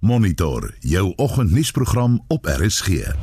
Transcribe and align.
Monitor 0.00 0.74
jou 0.78 1.12
oggendnuusprogram 1.16 2.24
op 2.26 2.46
RSG. 2.46 2.88
In 2.88 3.14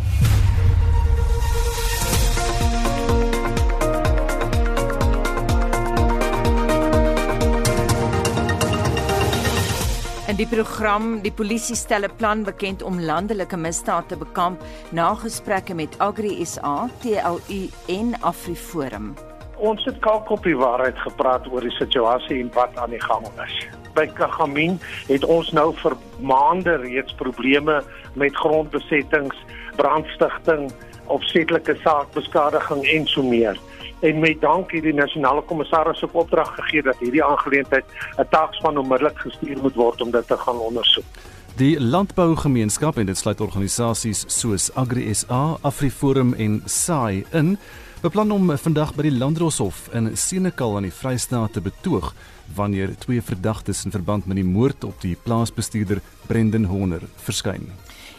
die 10.36 10.48
program 10.48 11.22
die 11.22 11.32
polisie 11.32 11.76
stel 11.76 12.06
'n 12.06 12.16
plan 12.16 12.44
bekend 12.44 12.82
om 12.82 13.02
landelike 13.02 13.58
misdade 13.58 14.08
te 14.08 14.18
bekamp 14.18 14.64
na 14.92 15.16
gesprekke 15.16 15.74
met 15.74 15.98
Agri 15.98 16.46
SA, 16.46 16.90
TLU 17.02 17.70
en 17.88 18.22
AfriForum. 18.22 19.16
Ons 19.58 19.86
het 19.86 20.00
kalk 20.00 20.30
op 20.30 20.44
die 20.44 20.58
waarheid 20.58 20.98
gepraat 21.00 21.48
oor 21.52 21.62
die 21.62 21.78
situasie 21.80 22.40
en 22.40 22.52
wat 22.54 22.78
aan 22.78 22.94
die 22.94 23.02
gang 23.02 23.26
is 23.46 23.68
by 23.98 24.06
Kagamin 24.18 24.78
het 25.08 25.26
ons 25.26 25.50
nou 25.58 25.72
vir 25.82 25.96
maande 26.22 26.78
reeds 26.84 27.16
probleme 27.22 27.80
met 28.20 28.36
grondbesettings, 28.38 29.38
brandstigting, 29.80 30.70
opsetlike 31.14 31.78
saakbeskadiging 31.84 32.84
en 32.94 33.08
so 33.10 33.24
meer. 33.24 33.58
En 34.06 34.20
met 34.22 34.42
dankie 34.42 34.82
die 34.86 34.94
nasionale 34.94 35.42
kommissaris 35.50 36.04
op 36.06 36.20
opdrag 36.26 36.52
gegee 36.60 36.84
dat 36.86 37.00
hierdie 37.02 37.24
aangeleentheid 37.24 37.86
'n 38.18 38.28
taakspan 38.30 38.78
onmiddellik 38.78 39.18
gestuur 39.18 39.58
moet 39.62 39.76
word 39.76 40.02
om 40.02 40.12
dit 40.12 40.28
te 40.28 40.38
gaan 40.38 40.60
ondersoek. 40.60 41.06
Die 41.58 41.82
landbougemeenskap 41.82 42.98
en 42.98 43.06
dit 43.06 43.18
sluit 43.18 43.42
organisasies 43.42 44.26
soos 44.28 44.70
Agri 44.76 45.14
SA, 45.14 45.58
AfriForum 45.62 46.34
en 46.34 46.62
SAI 46.66 47.26
in 47.32 47.58
beplan 48.02 48.32
om 48.32 48.52
vandag 48.58 48.92
by 48.94 49.08
die 49.08 49.16
Landdroshof 49.18 49.88
in 49.98 50.12
Senekal 50.18 50.76
aan 50.78 50.86
die 50.86 50.94
Vrystaat 50.94 51.56
te 51.58 51.62
betoog 51.66 52.12
wanneer 52.56 52.94
twee 53.02 53.22
verdagtes 53.22 53.84
in 53.86 53.94
verband 53.96 54.28
met 54.30 54.38
die 54.38 54.46
moord 54.46 54.86
op 54.88 55.02
die 55.02 55.16
plaasbestuurder 55.24 56.02
Brendan 56.30 56.68
Horner 56.70 57.04
verskyn. 57.26 57.66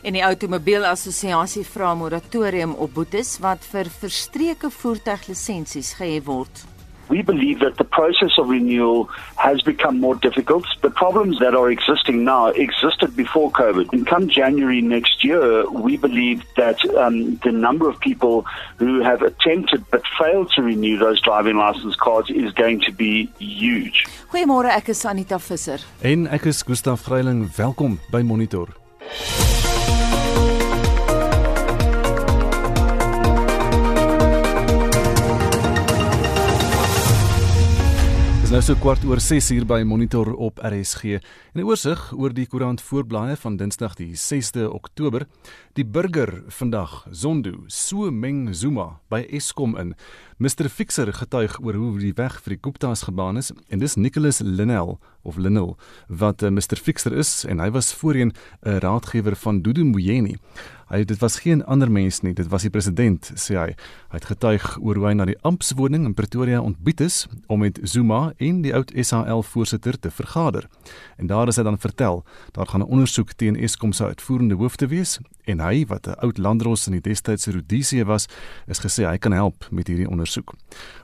En 0.03 0.15
die 0.15 0.23
Automobielassosiasie 0.23 1.65
vra 1.67 1.95
moratorium 1.99 2.75
op 2.75 2.95
boetes 2.95 3.37
wat 3.43 3.65
vir 3.71 3.91
verstreke 3.91 4.71
voertuiglisensies 4.71 5.95
gehef 5.99 6.27
word. 6.27 6.68
We 7.09 7.23
believe 7.23 7.61
that 7.61 7.77
the 7.77 7.85
process 7.85 8.33
of 8.39 8.49
renewal 8.49 9.09
has 9.37 9.63
become 9.63 9.99
more 10.01 10.15
difficult. 10.15 10.67
The 10.83 10.91
problems 10.91 11.39
that 11.39 11.55
are 11.55 11.71
existing 11.71 12.25
now 12.25 12.49
existed 12.49 13.17
before 13.17 13.51
COVID. 13.51 13.93
And 13.93 14.07
come 14.07 14.29
January 14.29 14.83
next 14.83 15.25
year, 15.25 15.69
we 15.71 15.97
believe 15.97 16.43
that 16.57 16.79
um, 16.97 17.37
the 17.45 17.53
number 17.53 17.89
of 17.89 17.99
people 18.01 18.45
who 18.77 19.01
have 19.01 19.23
attempted 19.23 19.85
but 19.91 20.03
failed 20.19 20.51
to 20.53 20.63
renew 20.63 20.99
those 20.99 21.21
driving 21.21 21.57
license 21.57 21.97
cards 21.97 22.31
is 22.31 22.53
going 22.53 22.81
to 22.83 22.93
be 22.93 23.31
huge. 23.39 24.07
Goeiemôre, 24.31 24.69
ek 24.77 24.91
is 24.91 25.05
Anita 25.05 25.39
Visser. 25.39 25.81
En 26.03 26.27
ek 26.29 26.47
is 26.53 26.63
Gustaf 26.63 27.09
Vreiling. 27.09 27.49
Welkom 27.57 28.01
by 28.13 28.23
Monitor. 28.23 28.69
Dis 38.49 38.55
nou 38.57 38.65
so 38.65 38.81
kwart 38.81 39.03
oor 39.05 39.21
6 39.21 39.51
uur 39.53 39.65
by 39.69 39.83
Monitor 39.85 40.31
op 40.33 40.57
RSG. 40.65 41.19
'n 41.53 41.61
Oorsig 41.69 42.01
oor 42.17 42.33
die 42.33 42.47
koerant 42.49 42.81
voorblaaie 42.81 43.37
van 43.37 43.59
Dinsdag 43.61 43.95
die 43.95 44.17
6de 44.17 44.73
Oktober. 44.73 45.27
Die 45.79 45.87
burger 45.87 46.43
vandag, 46.51 47.07
Zondo, 47.15 47.53
so 47.71 48.11
meng 48.11 48.49
Zuma 48.51 48.97
by 49.13 49.21
Eskom 49.31 49.77
in. 49.79 49.93
Mr 50.43 50.67
Fixer 50.67 51.13
getuig 51.15 51.55
oor 51.63 51.77
hoe 51.79 51.93
die 52.03 52.17
weg 52.19 52.41
vir 52.43 52.57
die 52.57 52.59
Gupta's 52.63 53.05
gebaan 53.07 53.39
is 53.39 53.53
en 53.71 53.79
dis 53.79 53.95
Nicholas 53.95 54.41
Linnell 54.43 54.97
of 55.23 55.39
Linnell 55.39 55.77
wat 56.07 56.43
uh, 56.43 56.51
Mr 56.51 56.79
Fixer 56.83 57.15
is 57.15 57.45
en 57.47 57.63
hy 57.63 57.71
was 57.75 57.93
voorheen 57.95 58.33
'n 58.67 58.83
raadgewer 58.83 59.37
van 59.37 59.63
Dudu 59.63 59.85
Muyeni. 59.85 60.35
Hy 60.89 61.05
dit 61.05 61.19
was 61.21 61.39
geen 61.45 61.65
ander 61.65 61.91
mens 61.91 62.23
nie, 62.23 62.33
dit 62.35 62.49
was 62.49 62.63
die 62.63 62.71
president, 62.71 63.31
sê 63.37 63.55
hy. 63.55 63.75
Hy 64.09 64.19
het 64.19 64.25
getuig 64.25 64.79
oor 64.81 64.97
hoe 64.97 65.07
hy 65.07 65.15
na 65.15 65.27
die 65.29 65.39
amptswoning 65.43 66.07
in 66.07 66.15
Pretoria 66.15 66.61
ontbied 66.61 67.01
is 67.01 67.27
om 67.47 67.61
met 67.61 67.79
Zuma 67.83 68.33
en 68.39 68.63
die 68.63 68.75
oud 68.75 68.91
SAL 68.97 69.43
voorsitter 69.43 69.99
te 69.99 70.11
vergader. 70.11 70.67
En 71.19 71.27
daar 71.27 71.49
is 71.49 71.57
hy 71.57 71.63
dan 71.63 71.79
vertel, 71.79 72.25
daar 72.53 72.67
gaan 72.67 72.81
'n 72.81 72.91
ondersoek 72.91 73.33
teen 73.33 73.57
Eskom 73.57 73.93
se 73.93 74.05
uitvoerende 74.05 74.55
hoof 74.55 74.77
te 74.77 74.87
wees 74.87 75.19
en 75.49 75.61
hy 75.65 75.85
wat 75.89 76.07
'n 76.07 76.19
oud 76.25 76.39
landros 76.39 76.87
in 76.87 76.93
die 76.93 77.09
destydse 77.11 77.53
Rhodesia 77.53 78.05
was, 78.05 78.29
is 78.67 78.81
gesê 78.81 79.07
hy 79.09 79.19
kan 79.19 79.33
help 79.33 79.67
met 79.71 79.89
hierdie 79.89 80.09
ondersoek. 80.09 80.55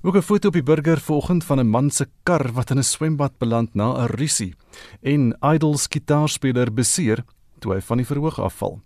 Ook 0.02 0.16
'n 0.16 0.22
foto 0.22 0.48
op 0.48 0.54
die 0.54 0.62
burger 0.62 1.00
vanoggend 1.00 1.44
van 1.44 1.60
'n 1.60 1.68
man 1.68 1.90
se 1.90 2.06
kar 2.22 2.52
wat 2.52 2.70
in 2.70 2.78
'n 2.78 2.82
swembad 2.82 3.38
beland 3.38 3.74
na 3.74 4.04
'n 4.04 4.06
rusie 4.06 4.54
en 5.02 5.36
Idols 5.42 5.86
gitaarspeler 5.88 6.72
beseer 6.72 7.24
toe 7.58 7.74
hy 7.74 7.80
van 7.80 7.96
die 7.96 8.06
verhoog 8.06 8.40
afval. 8.40 8.80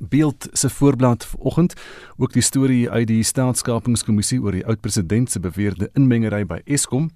Beeld 0.00 0.48
se 0.52 0.70
voorblad 0.70 1.24
vanoggend 1.24 1.74
ook 2.16 2.32
die 2.32 2.42
storie 2.42 2.90
uit 2.90 3.06
die 3.06 3.22
staatskapingskommissie 3.22 4.38
oor 4.40 4.56
die 4.56 4.64
oud-president 4.66 5.30
se 5.30 5.40
beweerde 5.40 5.90
inmengery 5.92 6.46
by 6.48 6.62
Eskom 6.64 7.10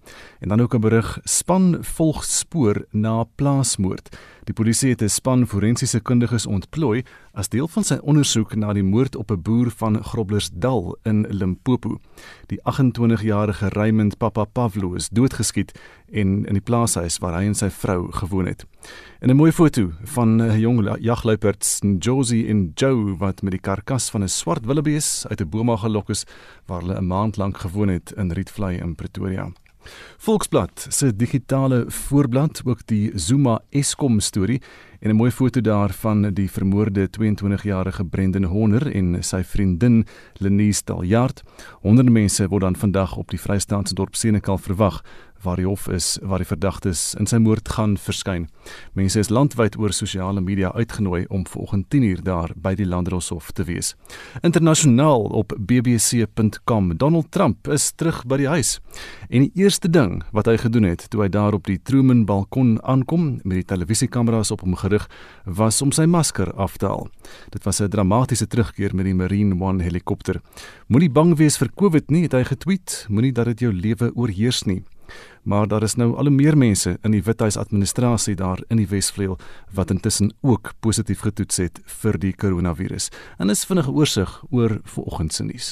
en 0.44 0.52
dan 0.52 0.60
ook 0.60 0.74
'n 0.74 0.80
berig 0.80 1.18
span 1.24 1.78
volg 1.80 2.24
spoor 2.24 2.84
na 2.90 3.24
plaasmoord. 3.24 4.16
Die 4.44 4.54
polisie 4.54 4.90
het 4.90 5.02
'n 5.02 5.08
span 5.08 5.46
forensiese 5.46 6.00
kundiges 6.00 6.46
ontplooi 6.46 7.02
as 7.36 7.50
deel 7.52 7.68
van 7.68 7.84
sy 7.84 7.98
ondersoek 8.00 8.54
na 8.56 8.72
die 8.72 8.84
moord 8.84 9.16
op 9.20 9.30
'n 9.30 9.42
boer 9.42 9.70
van 9.70 10.02
Groblersdal 10.02 10.96
in 11.04 11.26
Limpopo. 11.28 11.98
Die 12.48 12.60
28-jarige 12.64 13.68
Raymond 13.68 14.18
Papa 14.18 14.44
Pavlo 14.44 14.94
is 14.94 15.08
doodgeskiet 15.08 15.72
en 16.10 16.46
in 16.46 16.54
die 16.54 16.64
plaashuis 16.64 17.18
waar 17.18 17.34
hy 17.34 17.44
en 17.46 17.54
sy 17.54 17.68
vrou 17.70 18.12
gewoon 18.12 18.46
het. 18.46 18.64
In 19.20 19.30
'n 19.30 19.36
mooi 19.36 19.52
foto 19.52 19.92
van 20.04 20.42
'n 20.42 20.58
jong 20.58 20.96
jagluiperds, 21.00 21.80
Josie 21.98 22.48
en 22.48 22.72
Joe 22.74 23.16
wat 23.16 23.42
met 23.42 23.52
die 23.52 23.60
karkas 23.60 24.10
van 24.10 24.22
'n 24.22 24.28
swart 24.28 24.64
wildebees 24.64 25.26
uit 25.28 25.40
'n 25.40 25.48
boom 25.48 25.76
gelok 25.76 26.08
is 26.10 26.24
waar 26.66 26.80
hulle 26.80 26.98
'n 26.98 27.06
maand 27.06 27.36
lank 27.36 27.58
gewoon 27.58 27.88
het 27.88 28.12
in 28.16 28.32
Rietvlei 28.32 28.78
in 28.78 28.94
Pretoria. 28.94 29.52
Volksblad 30.18 30.86
se 30.88 31.16
digitale 31.16 31.84
voorblad 31.88 32.62
ook 32.64 32.86
die 32.86 33.12
Zuma 33.14 33.60
Eskom 33.70 34.20
storie 34.20 34.62
en 35.00 35.10
'n 35.10 35.16
mooi 35.16 35.30
foto 35.30 35.60
daarvan 35.60 36.34
die 36.34 36.50
vermoorde 36.50 37.08
22-jarige 37.08 38.04
Brendan 38.04 38.44
Horner 38.44 38.94
en 38.94 39.22
sy 39.22 39.42
vriendin 39.44 40.04
Lenise 40.38 40.82
Daljard. 40.84 41.42
Honderde 41.80 42.10
mense 42.10 42.48
word 42.48 42.62
dan 42.62 42.76
vandag 42.76 43.16
op 43.16 43.30
die 43.30 43.40
Vrystaatse 43.40 43.94
dorp 43.94 44.14
Senekal 44.14 44.58
verwag 44.58 45.02
waar 45.46 45.60
die 45.60 45.66
hof 45.66 45.86
is 45.88 46.16
waar 46.22 46.42
die 46.42 46.48
verdagtes 46.48 47.14
in 47.20 47.28
sy 47.30 47.38
moord 47.42 47.68
gaan 47.76 47.94
verskyn. 48.00 48.48
Mense 48.98 49.20
is 49.22 49.30
landwyd 49.30 49.76
oor 49.78 49.94
sosiale 49.94 50.42
media 50.42 50.72
uitgenooi 50.74 51.24
om 51.30 51.44
vanoggend 51.46 51.86
10uur 51.94 52.22
daar 52.26 52.54
by 52.56 52.74
die 52.78 52.86
Landdroshof 52.86 53.52
te 53.54 53.66
wees. 53.68 53.94
Internasionaal 54.42 55.28
op 55.38 55.54
bbc.com. 55.56 56.96
Donald 56.98 57.30
Trump 57.30 57.68
is 57.68 57.92
terug 57.94 58.24
by 58.26 58.40
die 58.42 58.48
huis. 58.50 58.76
En 59.30 59.46
die 59.46 59.62
eerste 59.62 59.90
ding 59.90 60.18
wat 60.34 60.50
hy 60.50 60.56
gedoen 60.60 60.88
het 60.90 61.06
toe 61.10 61.22
hy 61.22 61.30
daar 61.32 61.54
op 61.54 61.68
die 61.70 61.78
Truman 61.78 62.24
balkon 62.26 62.76
aankom 62.82 63.36
met 63.44 63.60
die 63.60 63.68
televisiekameras 63.74 64.50
op 64.54 64.66
hom 64.66 64.74
gerig, 64.82 65.06
was 65.44 65.80
om 65.82 65.94
sy 65.94 66.08
masker 66.10 66.50
af 66.58 66.76
te 66.80 66.90
haal. 66.90 67.06
Dit 67.54 67.64
was 67.64 67.80
'n 67.80 67.88
dramatiese 67.88 68.46
terugkeer 68.46 68.94
met 68.94 69.04
die 69.04 69.14
Marine 69.14 69.54
One 69.60 69.82
helikopter. 69.82 70.40
Moenie 70.88 71.10
bang 71.10 71.36
wees 71.36 71.56
vir 71.56 71.70
COVID 71.74 72.10
nie, 72.10 72.22
het 72.22 72.32
hy 72.32 72.44
getweet. 72.44 73.06
Moenie 73.08 73.32
dat 73.32 73.46
dit 73.46 73.60
jou 73.60 73.72
lewe 73.72 74.10
oorheers 74.14 74.64
nie 74.64 74.82
maar 75.46 75.68
daar 75.70 75.82
is 75.82 75.94
nou 75.94 76.16
al 76.16 76.26
hoe 76.26 76.34
meer 76.34 76.56
mense 76.58 76.96
in 77.06 77.14
die 77.14 77.22
Withuis 77.22 77.56
administrasie 77.56 78.34
daar 78.34 78.58
in 78.68 78.80
die 78.80 78.88
Wesvlei 78.90 79.28
wat 79.74 79.90
intussen 79.90 80.32
ook 80.42 80.72
positief 80.80 81.20
getoets 81.22 81.60
het 81.62 81.78
vir 82.02 82.18
die 82.18 82.32
koronavirus. 82.34 83.08
En 83.38 83.50
is 83.50 83.64
vinnige 83.64 83.92
oorsig 83.94 84.32
oor 84.50 84.80
vanoggend 84.82 85.34
se 85.34 85.44
nuus. 85.44 85.68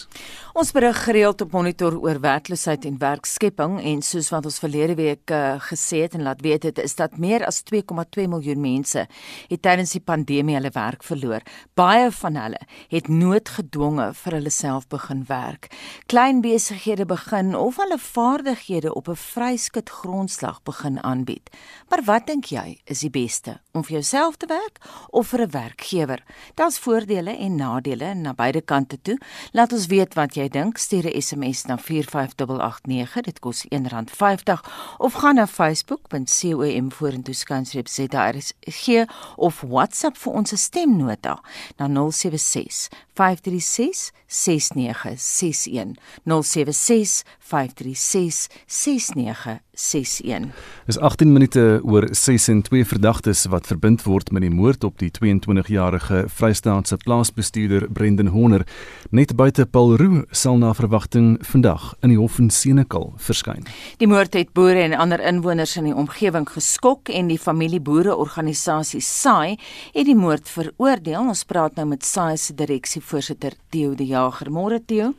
Ons 0.55 0.71
berig 0.73 1.01
gereeld 1.05 1.41
op 1.43 1.51
monitor 1.53 1.97
oor 1.99 2.21
werkloosheid 2.23 2.85
en 2.87 2.99
werkskepping 2.99 3.81
en 3.83 4.03
soos 4.07 4.31
wat 4.31 4.47
ons 4.47 4.61
verlede 4.63 4.95
week 4.95 5.33
uh, 5.35 5.57
gesê 5.67 6.05
het 6.05 6.15
en 6.15 6.23
laat 6.23 6.45
weet 6.47 6.63
het 6.63 6.79
is 6.79 6.95
dat 6.95 7.19
meer 7.19 7.43
as 7.47 7.63
2,2 7.73 8.29
miljoen 8.31 8.61
mense 8.63 9.07
het 9.49 9.63
tydens 9.63 9.97
die 9.97 10.03
pandemie 10.05 10.55
hulle 10.55 10.71
werk 10.75 11.03
verloor. 11.03 11.43
Baie 11.75 12.13
van 12.21 12.39
hulle 12.39 12.63
het 12.95 13.11
noodgedwonge 13.11 14.13
vir 14.23 14.39
hulle 14.39 14.55
self 14.55 14.87
begin 14.89 15.27
werk. 15.27 15.67
Klein 16.07 16.45
besighede 16.47 17.07
begin 17.11 17.55
of 17.59 17.83
hulle 17.83 17.99
vaardighede 17.99 18.95
op 18.95 19.09
'n 19.11 19.19
vry 19.19 19.57
skit 19.65 19.91
grondslag 19.91 20.61
begin 20.69 21.01
aanbied. 21.03 21.51
Maar 21.89 22.03
wat 22.05 22.27
dink 22.27 22.51
jy 22.53 22.79
is 22.85 23.01
die 23.01 23.11
beste 23.11 23.59
om 23.73 23.85
vir 23.85 23.99
jouself 23.99 24.37
te 24.37 24.47
werk 24.47 24.81
of 25.11 25.29
vir 25.33 25.41
'n 25.47 25.51
werkgewer? 25.51 26.21
Daar's 26.55 26.79
voordele 26.79 27.37
en 27.37 27.57
nadele 27.57 28.15
na 28.15 28.35
beide 28.35 28.61
kante 28.61 28.99
toe. 29.03 29.19
Laat 29.53 29.73
ons 29.73 29.87
weet 29.87 30.15
wat 30.15 30.35
jy 30.35 30.49
dink. 30.49 30.79
Stuur 30.79 31.07
'n 31.07 31.21
SMS 31.21 31.65
na 31.65 31.77
45889. 31.77 33.23
Dit 33.23 33.39
kos 33.39 33.65
R1.50 33.71 34.61
of 34.99 35.13
gaan 35.13 35.35
na 35.35 35.47
facebook.com 35.47 36.91
vorentoe 36.91 37.35
skansreep 37.35 37.89
ZRG 37.89 39.09
of 39.37 39.61
WhatsApp 39.61 40.17
vir 40.17 40.33
ons 40.33 40.55
stemnota 40.61 41.39
na 41.79 41.89
076 41.89 42.89
536 43.15 44.13
6961 44.29 45.97
076 46.27 47.25
536 47.41 48.49
6961 48.67 49.61
0891104561. 49.75 50.53
Is 50.87 50.99
18 50.99 51.33
minute 51.33 51.81
oor 51.83 52.09
6 52.11 52.49
en 52.49 52.63
twee 52.63 52.85
verdagtes 52.85 53.45
wat 53.51 53.67
verbind 53.67 54.03
word 54.03 54.31
met 54.31 54.45
die 54.45 54.53
moord 54.53 54.85
op 54.85 54.99
die 54.99 55.11
22-jarige 55.11 56.25
Vrystaatse 56.29 56.97
plaasbestuurder 56.97 57.89
Brendan 57.93 58.31
Horner 58.35 58.67
net 59.11 59.35
buite 59.37 59.67
Paulroo 59.67 60.23
sal 60.31 60.61
na 60.63 60.75
verwagting 60.75 61.39
vandag 61.47 61.95
in 62.03 62.15
die 62.15 62.19
hof 62.21 62.39
in 62.39 62.51
Senekal 62.51 63.13
verskyn. 63.17 63.67
Die 63.99 64.09
moord 64.11 64.35
het 64.39 64.53
boere 64.55 64.85
en 64.85 64.95
ander 64.95 65.21
inwoners 65.21 65.77
in 65.81 65.91
die 65.91 65.97
omgewing 65.97 66.47
geskok 66.51 67.11
en 67.11 67.33
die 67.33 67.41
familieboereorganisasie 67.41 69.03
SAI 69.03 69.57
het 69.95 70.07
die 70.07 70.19
moord 70.19 70.49
veroordeel. 70.49 71.21
Ons 71.35 71.45
praat 71.49 71.77
nou 71.81 71.89
met 71.91 72.07
SAI 72.07 72.37
se 72.39 72.55
direksievoorsitter 72.55 73.59
Theo 73.71 73.95
De 73.95 74.07
Jager. 74.07 74.51
Môre 74.55 74.81
Theo. 74.85 75.15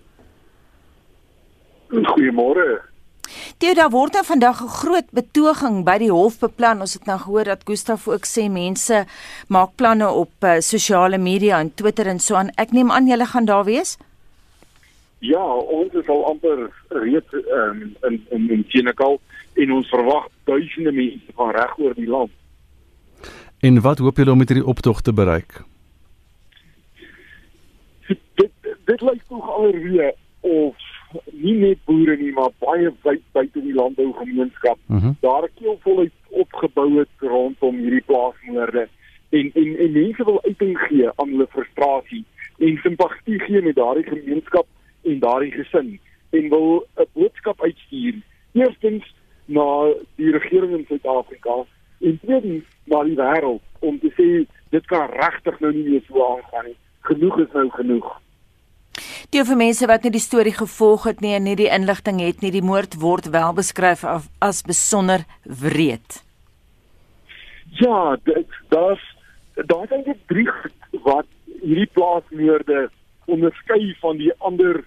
Goeiemôre. 1.89 2.94
Theo, 3.57 3.73
daar 3.73 3.89
word 3.89 4.13
nou 4.13 4.25
vandag 4.25 4.61
'n 4.63 4.67
groot 4.67 5.09
betoging 5.11 5.83
by 5.85 5.97
die 5.97 6.11
hof 6.11 6.39
beplan. 6.39 6.81
Ons 6.81 6.93
het 6.93 7.05
nou 7.05 7.19
gehoor 7.19 7.43
dat 7.43 7.63
Gustaf 7.65 8.07
ook 8.07 8.25
sê 8.25 8.49
mense 8.49 9.05
maak 9.47 9.75
planne 9.75 10.09
op 10.09 10.31
uh, 10.43 10.59
sosiale 10.59 11.17
media 11.17 11.59
en 11.59 11.73
Twitter 11.73 12.07
en 12.07 12.19
so 12.19 12.35
aan. 12.35 12.49
Ek 12.55 12.71
neem 12.71 12.91
aan 12.91 13.07
julle 13.07 13.25
gaan 13.25 13.45
daar 13.45 13.63
wees? 13.63 13.97
Ja, 15.19 15.45
ons 15.55 15.93
is 15.93 16.07
al 16.07 16.25
amper 16.25 16.69
reeds 16.87 17.33
um, 17.33 17.95
in 18.03 18.25
in 18.29 18.49
in 18.49 18.65
Senekal 18.67 19.19
en 19.53 19.71
ons 19.71 19.89
verwag 19.89 20.27
duisende 20.43 20.91
mense 20.91 21.31
van 21.35 21.51
reg 21.51 21.77
oor 21.77 21.93
die 21.93 22.07
land. 22.07 22.31
En 23.59 23.81
wat 23.81 23.97
hoop 23.97 24.17
julle 24.17 24.31
om 24.31 24.37
met 24.37 24.49
hierdie 24.49 24.67
optog 24.67 25.01
te 25.01 25.13
bereik? 25.13 25.63
Dit 28.07 28.51
dit 28.85 29.01
lyk 29.01 29.21
tog 29.27 29.49
alweer 29.49 30.13
of 30.39 30.75
nie 31.31 31.53
net 31.53 31.77
boere 31.85 32.17
nie, 32.17 32.31
maar 32.31 32.49
baie 32.59 32.91
wyd 33.03 33.21
buite 33.31 33.61
die 33.61 33.73
landbougemeenskap 33.73 34.77
Mhm. 34.87 34.99
-huh. 34.99 35.13
daar 35.21 35.43
'n 35.43 35.53
keelvolheid 35.59 36.11
opgebou 36.29 36.99
het 36.99 37.09
rondom 37.19 37.75
hierdie 37.75 38.01
plaasmoorde 38.05 38.87
en 39.29 39.51
en 39.53 39.77
en 39.77 39.91
mense 39.91 40.23
wil 40.23 40.43
uiting 40.43 40.77
gee 40.79 41.09
aan 41.15 41.29
hulle 41.29 41.47
frustrasie 41.49 42.25
en 42.59 42.77
simpatie 42.77 43.39
gee 43.39 43.61
met 43.61 43.75
daardie 43.75 44.03
gemeenskap 44.03 44.67
en 45.03 45.19
daardie 45.19 45.51
gesin 45.51 45.99
en 46.29 46.49
wil 46.49 46.85
'n 46.97 47.05
boodskap 47.13 47.61
uitstuur. 47.61 48.15
Eerstens 48.53 49.15
na 49.45 49.93
die 50.15 50.31
regering 50.31 50.77
in 50.77 50.85
Suid-Afrika 50.87 51.65
en 52.01 52.19
tweedens 52.23 52.63
na 52.83 53.03
die 53.03 53.15
wêreld 53.15 53.61
om 53.79 53.99
te 53.99 54.11
sê 54.17 54.45
dit 54.69 54.85
kan 54.85 55.09
regtig 55.09 55.59
nou 55.59 55.73
nie 55.73 55.89
meer 55.89 56.01
so 56.07 56.35
aangaan 56.35 56.65
nie. 56.65 56.75
Genoeg 56.99 57.39
is 57.39 57.51
nou 57.53 57.69
genoeg. 57.69 58.21
Toe 59.35 59.43
vir 59.43 59.57
mense 59.59 59.87
wat 59.91 60.05
nie 60.05 60.13
die 60.13 60.21
storie 60.23 60.53
gevolg 60.55 61.03
het 61.09 61.17
nie 61.19 61.33
en 61.35 61.43
nie 61.43 61.57
die 61.59 61.65
inligting 61.67 62.21
het 62.23 62.37
nie, 62.39 62.53
die 62.55 62.63
moord 62.63 62.93
word 63.01 63.25
wel 63.33 63.51
beskryf 63.57 64.05
as 64.07 64.61
besonder 64.63 65.25
wreed. 65.43 66.21
Ja, 67.81 68.15
daar's 68.71 69.03
daar's 69.57 69.91
eintlik 69.91 70.21
drie 70.31 70.47
wat 71.03 71.27
hierdie 71.65 71.89
plaasmoorde 71.97 72.85
onderskei 73.27 73.89
van 74.05 74.21
die 74.23 74.31
ander 74.37 74.79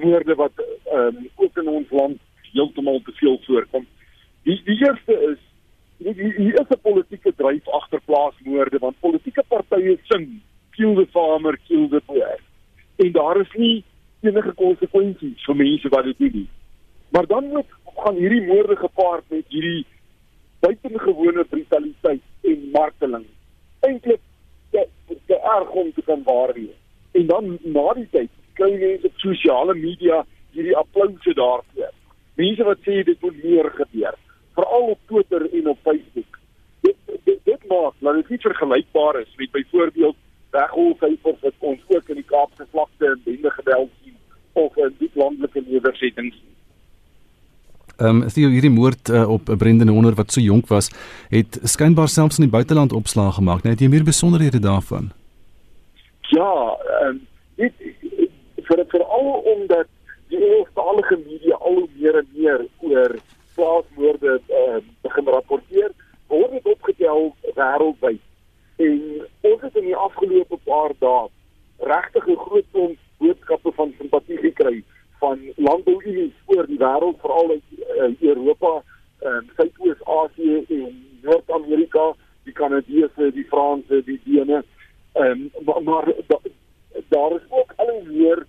moorde 0.00 0.38
wat 0.40 0.64
ehm 0.64 1.20
um, 1.20 1.28
ook 1.44 1.60
in 1.60 1.68
ons 1.74 1.92
land 1.92 2.48
heeltemal 2.54 3.02
te 3.04 3.12
veel 3.20 3.36
voorkom. 3.44 3.84
Die 4.48 4.56
die 4.64 4.78
eerste 4.86 5.18
is 5.28 5.44
hier 5.98 6.32
hier 6.40 6.56
is 6.64 6.72
'n 6.72 6.80
politieke 6.88 7.36
dryf 7.36 7.68
agter 7.82 8.00
plaasmoorde 8.08 8.80
want 8.88 9.00
politieke 9.04 9.44
partye 9.48 10.00
sing 10.08 10.40
kill 10.72 10.94
the 10.94 11.06
farmer, 11.12 11.60
kill 11.68 11.88
the 11.88 12.00
boer. 12.06 12.40
En 12.96 13.12
daar 13.12 13.40
is 13.40 13.52
nie 13.54 13.84
enige 14.20 14.52
konsekwensies 14.56 15.44
vir 15.44 15.56
mense 15.56 15.88
wat 15.88 16.04
dit 16.04 16.18
doen 16.18 16.36
nie. 16.40 16.48
Maar 17.14 17.26
dan 17.26 17.48
moet 17.52 17.70
gaan 17.96 18.16
hierdie 18.18 18.46
moorde 18.46 18.76
gepaard 18.76 19.24
met 19.28 19.44
hierdie 19.48 19.86
buitengewone 20.60 21.44
brutaliteit 21.44 22.22
en 22.42 22.70
marteling. 22.72 23.26
Eintlik 23.80 24.20
te, 24.70 24.86
te 25.26 25.38
erg 25.38 25.70
om 25.70 25.92
te 25.92 26.02
kan 26.02 26.22
waarneem. 26.24 26.72
En 27.12 27.26
dan 27.26 27.58
na 27.62 27.92
die 27.98 28.08
tyd 28.10 28.30
kry 28.58 28.70
mense 28.78 29.10
op 29.10 29.18
sosiale 29.22 29.74
media 29.74 30.24
hierdie 30.54 30.76
applous 30.76 31.34
daarvoor. 31.34 31.92
Mense 32.34 32.66
wat 32.66 32.82
sê 32.86 33.02
dit 33.06 33.20
moet 33.22 33.42
meer 33.42 33.70
gebeur, 33.76 34.16
veral 34.54 34.88
op 34.94 34.98
Twitter 35.10 35.44
en 35.52 35.68
op 35.70 35.78
Facebook. 35.86 36.38
Dit 36.82 36.96
dit, 37.24 37.38
dit 37.44 37.66
maak 37.70 37.94
dat 37.98 38.14
dit 38.14 38.28
nie 38.34 38.40
vergelykbaar 38.46 39.20
is 39.20 39.34
met 39.36 39.50
byvoorbeeld 39.50 40.16
wegholsyfers 40.54 41.40
wat 41.42 41.68
ons 41.70 41.84
ook 41.92 42.08
in 42.14 42.20
die 42.20 42.30
Kaapse 42.30 42.66
vlakte 42.70 43.12
en 43.12 43.20
bende 43.24 43.50
geweld 43.58 43.90
sien 44.02 44.16
of 44.52 44.76
in 44.76 44.94
die 44.98 45.10
landelike 45.18 45.62
nedersettings. 45.66 46.36
Ehm 47.98 48.22
um, 48.22 48.28
Theo 48.34 48.50
hierdie 48.50 48.72
moord 48.74 49.08
uh, 49.08 49.28
op 49.30 49.50
Brendan 49.58 49.92
Horner 49.94 50.16
wat 50.18 50.32
so 50.34 50.42
jonk 50.42 50.66
was, 50.66 50.90
het 51.30 51.58
skynbaar 51.62 52.10
selfs 52.10 52.40
in 52.40 52.48
die 52.48 52.54
buiteland 52.54 52.92
opslae 52.92 53.30
gemaak. 53.36 53.62
Net 53.62 53.80
jy 53.80 53.88
meer 53.88 54.06
besonderhede 54.06 54.58
daarvan. 54.58 55.12
Ja, 56.34 56.50
ehm 57.00 57.08
um, 57.08 57.20
dit 57.54 57.72
vir 58.66 58.84
veral 58.90 59.30
omdat 59.54 59.90
die 60.32 60.40
Engelstalige 60.42 61.20
media 61.22 61.54
al 61.60 61.78
hoe 61.78 61.88
meer 61.98 62.18
en 62.18 62.28
meer 62.34 62.66
oor 62.88 63.16
plaasmoorde 63.54 64.40
ehm 64.40 64.76
uh, 64.76 64.82
begin 65.06 65.30
rapporteer, 65.36 65.90
word 66.26 66.50
dit 66.58 66.70
opgetel 66.74 67.34
wêreldwyd. 67.54 68.22
En 68.76 69.26
ons 69.40 69.60
het 69.60 69.76
in 69.76 69.84
die 69.84 69.96
afgelope 69.96 70.58
paar 70.64 70.92
dae 70.98 71.28
regtig 71.78 72.26
'n 72.26 72.36
groot 72.36 72.66
klomp 72.72 72.98
boodskappe 73.18 73.72
van 73.72 73.94
simpatie 73.98 74.36
gekry 74.36 74.82
van 75.18 75.38
landbouunies 75.56 76.34
oor 76.46 76.66
die 76.66 76.78
wêreld, 76.78 77.20
veral 77.20 77.50
uit 77.50 77.62
uh, 77.78 78.10
Europa, 78.20 78.82
ehm 79.18 79.36
um, 79.36 79.50
Suidoos-Asië 79.56 80.64
en 80.68 80.92
Noord-Amerika, 81.22 82.12
die 82.44 82.52
Kanadese, 82.52 83.30
die 83.32 83.46
Franse, 83.48 84.02
die 84.04 84.20
Dene. 84.24 84.64
Ehm 85.12 85.30
um, 85.30 85.50
maar, 85.64 85.82
maar 85.82 86.12
da, 86.26 86.38
daar 87.08 87.32
is 87.32 87.46
ook 87.48 87.72
al 87.76 87.90
hoe 87.90 88.02
meer 88.04 88.46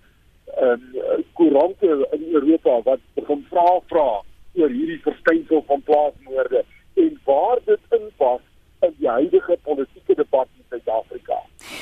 ehm 0.56 0.82
um, 0.94 1.24
koerante 1.32 2.08
in 2.10 2.24
Europa 2.32 2.82
wat 2.82 3.00
begin 3.14 3.46
vra 3.50 3.80
vra 3.86 4.10
oor 4.56 4.70
hierdie 4.70 5.00
verskynsel 5.04 5.64
van 5.66 5.82
plaasmoorde 5.82 6.64
en 6.94 7.20
waar 7.24 7.58
dit 7.64 7.98
inpas 7.98 8.40
in 8.80 8.94
die 8.98 9.08
huidige 9.08 9.58
politieke 9.62 10.14
debat 10.14 10.48
in 10.56 10.64
Suid-Afrika. 10.68 11.40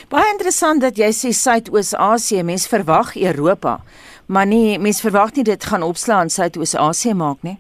Baie 0.08 0.30
interessant 0.54 0.84
dat 0.84 0.94
jy 0.94 1.08
sê 1.10 1.30
Suidoos-Asië, 1.34 2.44
mens 2.46 2.68
verwag 2.70 3.16
Europa, 3.18 3.80
maar 4.30 4.46
nie 4.46 4.78
mens 4.78 5.00
verwag 5.02 5.32
nie 5.34 5.42
dit 5.42 5.64
gaan 5.66 5.82
opslaan 5.82 6.30
Suidoos-Asië 6.30 7.14
maak 7.18 7.42
nie. 7.42 7.56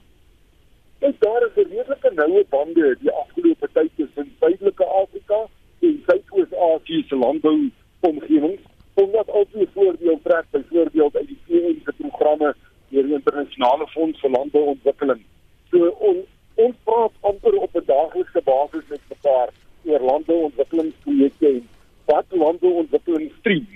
Kyk, 1.02 1.18
daar 1.18 1.42
is 1.42 1.56
'n 1.56 1.66
redelike 1.74 2.10
noue 2.14 2.44
bande 2.50 2.96
die 3.00 3.10
afgelope 3.10 3.68
tyd 3.72 3.90
tussen 3.96 4.30
Suidelike 4.38 4.84
Afrika 4.84 5.40
en 5.80 6.02
Suidoos-Asië 6.06 7.04
se 7.08 7.16
landbou 7.16 7.70
omgewings, 8.00 8.62
omdat 8.94 9.30
albei 9.30 9.66
voorbeeld 9.74 10.24
trek 10.24 10.46
byvoorbeeld 10.50 11.16
uit 11.16 11.26
die 11.26 11.40
VN 11.46 11.82
se 11.84 11.92
programme 11.98 12.54
deur 12.90 13.02
die 13.02 13.14
internasionale 13.14 13.86
fonds 13.86 14.20
vir 14.20 14.30
landbouontwikkeling. 14.30 15.22
So 15.70 15.86
on, 15.98 16.22
ons 16.54 16.76
praat 16.84 17.12
amper 17.20 17.54
op 17.58 17.74
'n 17.74 17.86
daaglikse 17.86 18.42
basis 18.44 18.86
met 18.88 19.00
mekaar 19.08 19.48
oor 19.84 20.00
landbouontwikkelingsprojekte 20.00 21.46
en 21.46 21.68
wat 22.04 22.24
landbouontwikkeling 22.28 23.32
stream. 23.38 23.66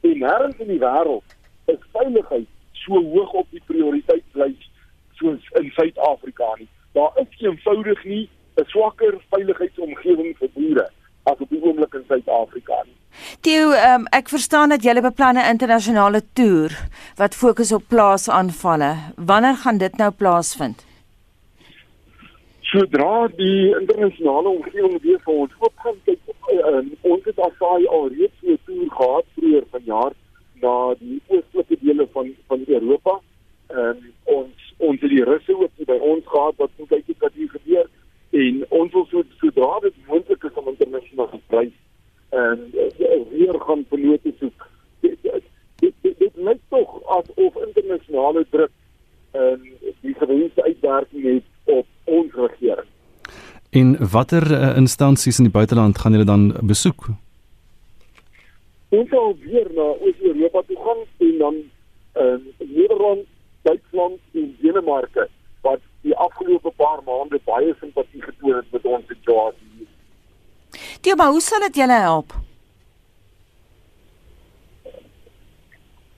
En 0.00 0.18
nêrens 0.18 0.58
in 0.58 0.66
die 0.66 0.78
wêreld 0.78 1.36
is 1.64 1.90
veiligheid 1.92 2.48
so 2.84 3.00
hoog 3.12 3.32
op 3.32 3.46
die 3.50 3.62
prioriteitslys 3.66 4.70
soos 5.20 5.50
in 5.60 5.70
Suid-Afrika 5.76 6.50
nie. 6.58 6.68
Daar 6.92 7.12
is 7.22 7.40
eenvoudig 7.40 8.04
nie 8.04 8.28
'n 8.56 8.64
swakker 8.66 9.14
veiligheidsomgewing 9.30 10.36
vir 10.38 10.50
boere 10.54 10.90
as 11.22 11.38
op 11.38 11.48
die 11.48 11.62
oomblik 11.62 11.94
in 11.94 12.04
Suid-Afrika 12.08 12.82
nie. 12.84 12.96
Theo, 13.40 13.70
um, 13.70 14.03
ek 14.14 14.28
verstaan 14.30 14.70
dat 14.70 14.84
julle 14.86 15.02
beplan 15.02 15.36
'n 15.38 15.50
internasionale 15.54 16.20
toer 16.38 16.72
wat 17.20 17.34
fokus 17.34 17.72
op 17.72 17.82
plaasaanvalle. 17.88 18.92
Wanneer 19.16 19.56
gaan 19.62 19.78
dit 19.78 19.96
nou 19.96 20.10
plaasvind? 20.10 20.84
Sodra 22.60 23.28
die 23.36 23.74
internasionale 23.80 24.48
omgewing 24.48 25.02
weer 25.02 25.20
vir 25.24 25.34
ons 25.34 25.52
oopgaan, 25.58 25.96
kyk 26.04 26.20
uh, 26.52 26.82
ons 27.12 27.24
het 27.24 27.38
asai 27.38 27.86
al 27.86 28.08
reeds 28.08 28.38
so 28.40 28.50
'n 28.52 28.58
toer 28.66 28.90
gehad 28.98 29.26
vroeër 29.34 29.64
vanjaar 29.74 30.12
na 30.62 30.94
die 30.98 31.20
oostelike 31.26 31.76
dele 31.80 32.06
van 32.12 32.34
van 32.48 32.60
Europa. 32.66 33.20
Ehm 33.68 33.88
um, 33.88 34.12
ons 34.24 34.74
ons 34.78 35.00
het 35.00 35.10
die 35.10 35.24
russe 35.24 35.52
ook 35.62 35.70
hier 35.76 35.86
by 35.86 35.98
ons 36.12 36.24
gehad 36.26 36.54
wat 36.56 36.70
moet 36.76 36.88
kyk 36.88 37.18
wat 37.18 37.34
hier 37.34 37.50
gebeur 37.56 37.86
en 38.30 38.64
ons 38.68 38.92
wil 38.92 39.06
so 39.10 39.22
sodra 39.40 39.78
dit 39.80 39.94
moontlik 40.06 40.44
is 40.44 40.54
om 40.54 40.68
internasionaal 40.68 41.30
te 41.30 41.40
prys 41.46 41.76
en 42.34 42.70
uh, 42.74 43.30
weer 43.30 43.60
gaan 43.60 43.84
vernote 43.88 44.32
soek. 44.38 44.70
Dit 45.00 45.18
dit, 45.22 45.92
dit, 46.00 46.18
dit 46.18 46.32
lyk 46.34 46.60
tog 46.68 47.02
asof 47.18 47.60
internasionale 47.66 48.46
druk 48.50 48.72
en 49.30 49.60
uh, 49.62 49.92
die 50.00 50.14
gewenste 50.14 50.62
uitwerking 50.62 51.24
het 51.24 51.76
op 51.78 51.86
ons 52.04 52.34
regering. 52.34 52.90
En 53.74 53.96
watter 54.10 54.44
uh, 54.52 54.76
instansies 54.76 55.38
in 55.38 55.48
die 55.48 55.52
buiteland 55.52 55.98
gaan 55.98 56.12
julle 56.12 56.24
dan 56.24 56.42
besoek? 56.62 57.08
Ons 58.94 59.08
sal 59.10 59.34
weer 59.42 59.66
na 59.74 59.86
Oos-Europa 59.98 60.62
toe 60.68 60.76
gaan 60.84 61.00
en 61.26 61.38
dan 61.38 61.56
uh, 61.58 62.36
Nederland, 62.58 63.24
Duitsland 63.62 64.20
en 64.32 64.56
Denemarke 64.60 65.26
wat 65.66 65.82
die 66.06 66.14
afgelope 66.14 66.70
paar 66.76 67.02
maande 67.02 67.40
baie 67.44 67.74
simpatie 67.80 68.22
getoon 68.22 68.60
het 68.60 68.70
met 68.70 68.84
ons 68.84 69.10
situasie. 69.10 69.88
Tio, 71.00 71.18
maar 71.18 71.34
hoe 71.34 71.42
sal 71.42 71.66
dit 71.66 71.82
julle 71.82 71.98
help? 72.06 72.38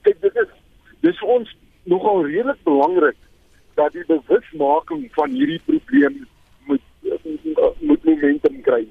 Kyk, 0.05 0.21
dit 0.21 0.41
is 0.45 0.55
dis 1.01 1.19
vir 1.25 1.35
ons 1.39 1.57
nogal 1.89 2.25
redelik 2.29 2.61
belangrik 2.69 3.17
dat 3.81 3.97
die 3.97 4.05
bewusmaking 4.05 5.07
van 5.17 5.33
hierdie 5.33 5.61
probleem 5.65 6.21
moet 6.69 6.85
moet 7.79 8.03
momentum 8.03 8.61
kry. 8.61 8.87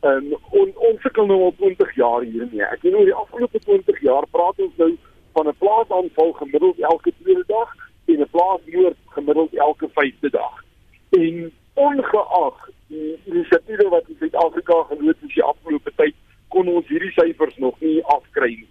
En 0.00 0.36
on, 0.50 0.72
ons 0.74 1.00
sukkel 1.00 1.26
nou 1.26 1.38
al 1.46 1.54
20 1.58 1.94
jaar 1.94 2.24
hiermee. 2.26 2.64
Ek 2.66 2.82
weet 2.82 2.94
nou 2.96 3.04
die 3.06 3.16
afgelope 3.24 3.60
20 3.66 4.00
jaar 4.02 4.26
praat 4.34 4.60
ons 4.66 4.76
nou 4.82 4.92
van 5.36 5.48
'n 5.48 5.58
plaasaanval 5.58 6.32
gemiddeld 6.40 6.80
elke 6.80 7.12
tweede 7.22 7.44
dag 7.46 7.70
en 8.04 8.20
'n 8.20 8.30
plaasmoord 8.30 8.98
gemiddeld 9.16 9.54
elke 9.54 9.88
vyfde 9.94 10.30
dag. 10.30 10.64
En 11.10 11.52
ongeag 11.74 12.68
die 12.86 13.18
inisiatiewe 13.24 13.88
wat 13.88 14.08
in 14.08 14.16
Suid-Afrika 14.18 14.82
geloods 14.82 15.22
is 15.22 15.34
die 15.34 15.42
afgelope 15.42 15.92
tyd, 15.96 16.14
kon 16.48 16.68
ons 16.68 16.88
hierdie 16.88 17.12
syfers 17.12 17.56
nog 17.56 17.80
nie 17.80 18.04
afkry 18.04 18.52
nie. 18.54 18.68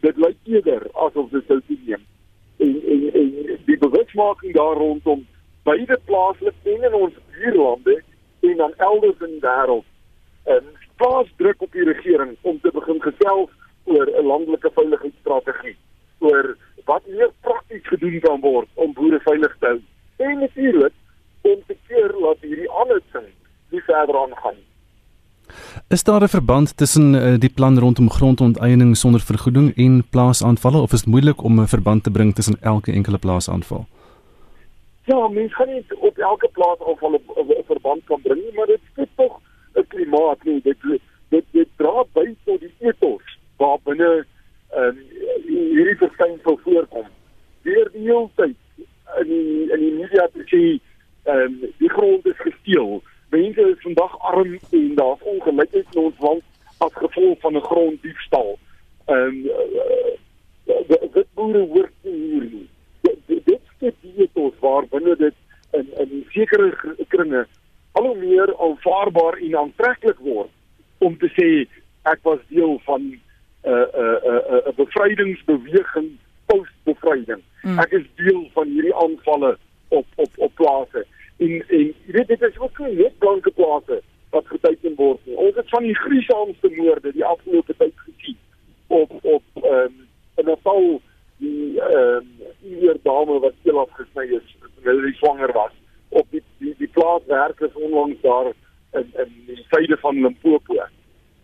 Dit 0.00 0.16
eerder 0.44 0.86
asof 0.92 1.30
dit 1.30 1.44
sou 1.46 1.60
toeneem. 1.66 2.06
En 2.56 2.74
en 2.92 3.02
en 3.20 3.58
die 3.66 3.78
bewusmaking 3.78 4.54
daar 4.54 4.76
rondom 4.76 5.26
beide 5.62 5.98
plaaslik 6.04 6.54
en 6.62 6.82
in 6.82 6.94
ons 6.94 7.14
buurlande 7.36 8.02
en 8.40 8.56
dan 8.56 8.74
elders 8.76 9.20
in 9.20 9.34
die 9.36 9.44
wêreld 9.44 9.84
en 10.44 10.64
plaas 10.96 11.28
druk 11.36 11.62
op 11.62 11.72
die 11.72 11.84
regering 11.84 12.36
om 12.40 12.60
te 12.60 12.70
begin 12.72 13.02
gesels 13.02 13.50
oor 13.84 14.06
'n 14.06 14.26
landelike 14.32 14.70
veiligheidsstrategie 14.74 15.76
oor 16.18 16.56
wat 16.84 17.06
meer 17.06 17.30
prakties 17.40 17.86
gedoen 17.92 18.20
kan 18.20 18.40
word 18.40 18.68
om 18.74 18.92
boere 18.92 19.20
veilig 19.20 19.56
te 19.58 19.66
hou 19.66 19.80
en 20.28 20.38
natuurlik 20.38 20.92
om 21.40 21.62
te 21.66 21.76
keer 21.86 22.12
dat 22.20 22.40
hierdie 22.40 22.70
aanhouding 22.70 23.30
nie 23.70 23.82
verder 23.82 24.18
aangaan 24.22 24.58
Is 25.88 26.04
daar 26.04 26.22
'n 26.22 26.28
verband 26.28 26.76
tussen 26.76 27.14
uh, 27.14 27.38
die 27.38 27.48
plan 27.48 27.78
rondom 27.78 28.10
grondonteiening 28.10 28.96
sonder 28.96 29.20
vergoeding 29.20 29.76
en 29.76 30.04
plaasaanvalle 30.10 30.80
of 30.80 30.92
is 30.92 31.02
dit 31.02 31.10
moeilik 31.10 31.42
om 31.42 31.60
'n 31.60 31.66
verband 31.66 32.02
te 32.02 32.10
bring 32.10 32.34
tussen 32.34 32.56
elke 32.60 32.92
enkele 32.92 33.18
plaasaanval? 33.18 33.86
Ja, 35.04 35.28
mens 35.28 35.52
kan 35.52 35.68
nie 35.68 35.84
op 35.98 36.18
elke 36.18 36.48
plaasaanval 36.52 37.12
'n 37.12 37.64
verband 37.66 38.00
kan 38.04 38.20
bring 38.22 38.40
nie, 38.42 38.54
maar 38.54 38.66
dit 38.66 38.80
is 38.96 39.08
tog 39.16 39.40
'n 39.74 39.86
klimaat 39.88 40.44
nie. 40.44 40.60
Dit 40.62 40.76
dit 41.28 41.44
dit 41.50 41.68
dra 41.76 42.04
by 42.12 42.34
tot 42.44 42.60
die 42.60 42.74
ethos 42.78 43.38
waar 43.56 43.78
binne 43.84 44.26
ehm 44.70 44.82
um, 44.88 44.98
hierdie 45.46 45.96
verskynsel 45.96 46.58
voorkom. 46.62 47.06
Deur 47.62 47.90
die 47.92 48.02
hele 48.06 48.28
tyd 48.34 48.56
in 49.20 49.28
die 49.28 49.72
in 49.72 49.80
die 49.80 49.92
media 49.92 50.26
te 50.32 50.44
sê 50.52 50.62
ehm 51.24 51.38
um, 51.38 51.72
die 51.78 51.90
grond 51.90 52.26
is 52.26 52.38
gesteel. 52.46 53.02
Mense 53.30 53.60
is 53.60 53.82
vandag 53.86 54.18
arm 54.18 54.58
en 54.70 54.94
daar's 54.94 55.22
ongelykheid 55.22 55.86
in 55.94 56.02
ons 56.02 56.18
land 56.18 56.42
as 56.78 56.92
gevolg 56.92 57.40
van 57.40 57.56
'n 57.56 57.68
gronddiefstal. 57.70 58.58
Ehm 59.06 59.18
um, 59.18 59.44
uh, 60.66 61.12
dit 61.12 61.26
boere 61.34 61.66
hoort 61.66 61.92
hier 62.02 62.42
nie. 62.50 62.68
Dit 63.00 63.44
dit 63.44 63.60
skep 63.74 63.94
die 64.00 64.14
ethos 64.16 64.54
waar 64.60 64.86
binne 64.90 65.16
dit 65.16 65.34
in 65.70 65.86
in 65.98 66.24
sekere 66.28 66.70
kringe 67.08 67.46
al 67.92 68.06
hoe 68.06 68.16
meer 68.16 68.56
aanvaarbaar 68.58 69.38
en 69.38 69.56
aantreklik 69.56 70.18
word 70.18 70.50
om 70.98 71.16
te 71.18 71.30
sê 71.36 71.48
ek 72.10 72.22
was 72.22 72.40
deel 72.48 72.78
van 72.84 73.02
'n 73.02 73.20
uh, 73.64 73.72
'n 73.72 74.00
uh, 74.02 74.18
'n 74.24 74.34
uh, 74.34 74.54
'n 74.54 74.68
uh, 74.68 74.74
bevrydingsbeweging 74.76 76.10
post-bevryding. 76.46 77.42
Mm. 77.62 77.78
Ek 77.78 77.90
is 77.92 78.06
deel 78.16 78.48
van 78.52 78.68
hierdie 78.68 78.94
aanvalle 78.94 79.58
op 79.88 80.06
op 80.16 80.32
op 80.36 80.54
plase. 80.54 81.06
En 81.40 81.52
en 81.68 81.84
jy 82.06 82.12
weet 82.16 82.28
dit 82.28 82.42
is 82.42 82.58
ook 82.58 82.78
nie 82.78 82.96
net 82.96 83.18
blanke 83.18 83.50
plase 83.50 84.02
wat 84.30 84.46
geteken 84.46 84.94
word 84.96 85.20
nie. 85.24 85.36
Ons 85.36 85.56
het 85.56 85.68
van 85.68 85.82
die 85.82 85.96
gruisaamste 85.96 86.70
moorde 86.76 87.12
die 87.16 87.24
afgelope 87.24 87.74
tyd 87.76 88.02
gesien 88.06 88.38
op 88.86 89.12
op 89.22 89.64
ehm 89.64 89.74
um, 89.74 89.96
in 90.36 90.44
'n 90.44 90.56
geval 90.56 91.00
die 91.36 91.80
ehm 91.80 92.16
um, 92.16 92.28
hier 92.60 92.96
dame 93.02 93.38
wat 93.46 93.54
heel 93.62 93.80
afgesny 93.80 94.26
is 94.38 94.56
terwyl 94.74 95.00
sy 95.06 95.12
swanger 95.16 95.52
was 95.52 95.72
op 96.08 96.26
die 96.30 96.42
die, 96.58 96.74
die 96.78 96.88
plaaswerkers 96.88 97.74
onlangs 97.74 98.20
daar 98.20 98.52
in 98.92 99.06
in 99.24 99.32
die 99.46 99.64
suide 99.70 99.96
van 99.96 100.20
Limpopo. 100.22 100.74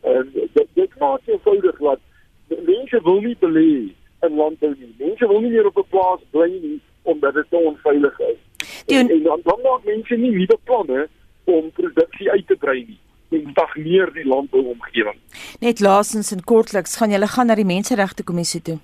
En 0.00 0.30
dit 0.32 0.68
dit 0.72 0.98
maak 0.98 1.20
eenvoudig 1.24 1.78
dat 1.78 2.00
mense 2.48 3.00
wil 3.02 3.20
nie 3.20 3.36
belê 3.40 3.94
in 4.26 4.34
landbou 4.34 4.74
nie. 4.78 4.94
Mense 4.98 5.26
wil 5.26 5.40
nie 5.40 5.50
meer 5.50 5.66
op 5.66 5.78
'n 5.78 5.88
plaas 5.88 6.20
bly 6.30 6.50
nie 6.50 6.80
omdat 7.02 7.34
dit 7.34 7.50
te 7.50 7.56
onveilig 7.56 8.20
is. 8.20 8.45
Die, 8.86 8.96
en, 8.98 9.10
en 9.10 9.22
dan 9.22 9.40
dan 9.44 9.62
maak 9.62 9.84
mense 9.84 10.16
nie 10.16 10.30
nuwe 10.30 10.58
planne 10.64 11.08
om 11.44 11.70
produksie 11.74 12.30
uit 12.30 12.46
te 12.46 12.56
brei 12.56 12.80
nie 12.84 13.00
en 13.34 13.48
stagneer 13.50 14.12
die 14.14 14.26
landbouomgewing. 14.26 15.16
Net 15.60 15.80
laasens 15.82 16.30
en 16.34 16.44
kortliks 16.46 16.94
gaan 16.96 17.10
julle 17.10 17.26
gaan 17.26 17.50
na 17.50 17.56
die 17.58 17.66
menseregte 17.66 18.22
kommissie 18.26 18.62
toe. 18.62 18.76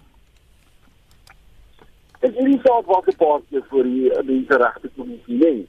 Ek 2.22 2.34
hierdie 2.38 2.58
saak 2.64 2.90
was 2.90 3.06
'n 3.06 3.16
paar 3.18 3.40
keer 3.50 3.64
voor 3.70 3.84
die 3.84 4.10
menseregte 4.32 4.90
kommissie, 4.96 5.38
nee. 5.38 5.66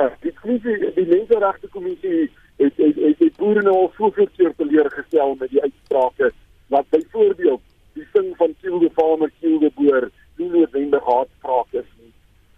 Uh, 0.00 0.12
die 0.20 0.32
kommissie 0.42 0.92
die 0.94 1.06
menseregte 1.06 1.68
kommissie 1.68 2.30
het 2.60 2.76
het 2.76 2.96
het 2.96 3.18
die 3.18 3.32
boere 3.36 3.62
nou 3.62 3.76
al 3.82 3.92
soveel 3.96 4.28
keer 4.36 4.52
teleurgestel 4.56 5.36
met 5.40 5.50
die 5.50 5.62
uitsprake 5.62 6.32
wat 6.68 6.88
byvoorbeeld 6.88 7.60
die 7.92 8.06
sing 8.12 8.36
van 8.36 8.54
kill 8.60 8.78
the 8.80 8.90
farmer 8.94 9.30
kill 9.40 9.58
the 9.58 9.70
boer 9.76 10.10
nie 10.36 10.48
noodwendig 10.48 11.04
haatspraak 11.04 11.72
is 11.82 11.88
nie 12.00 12.12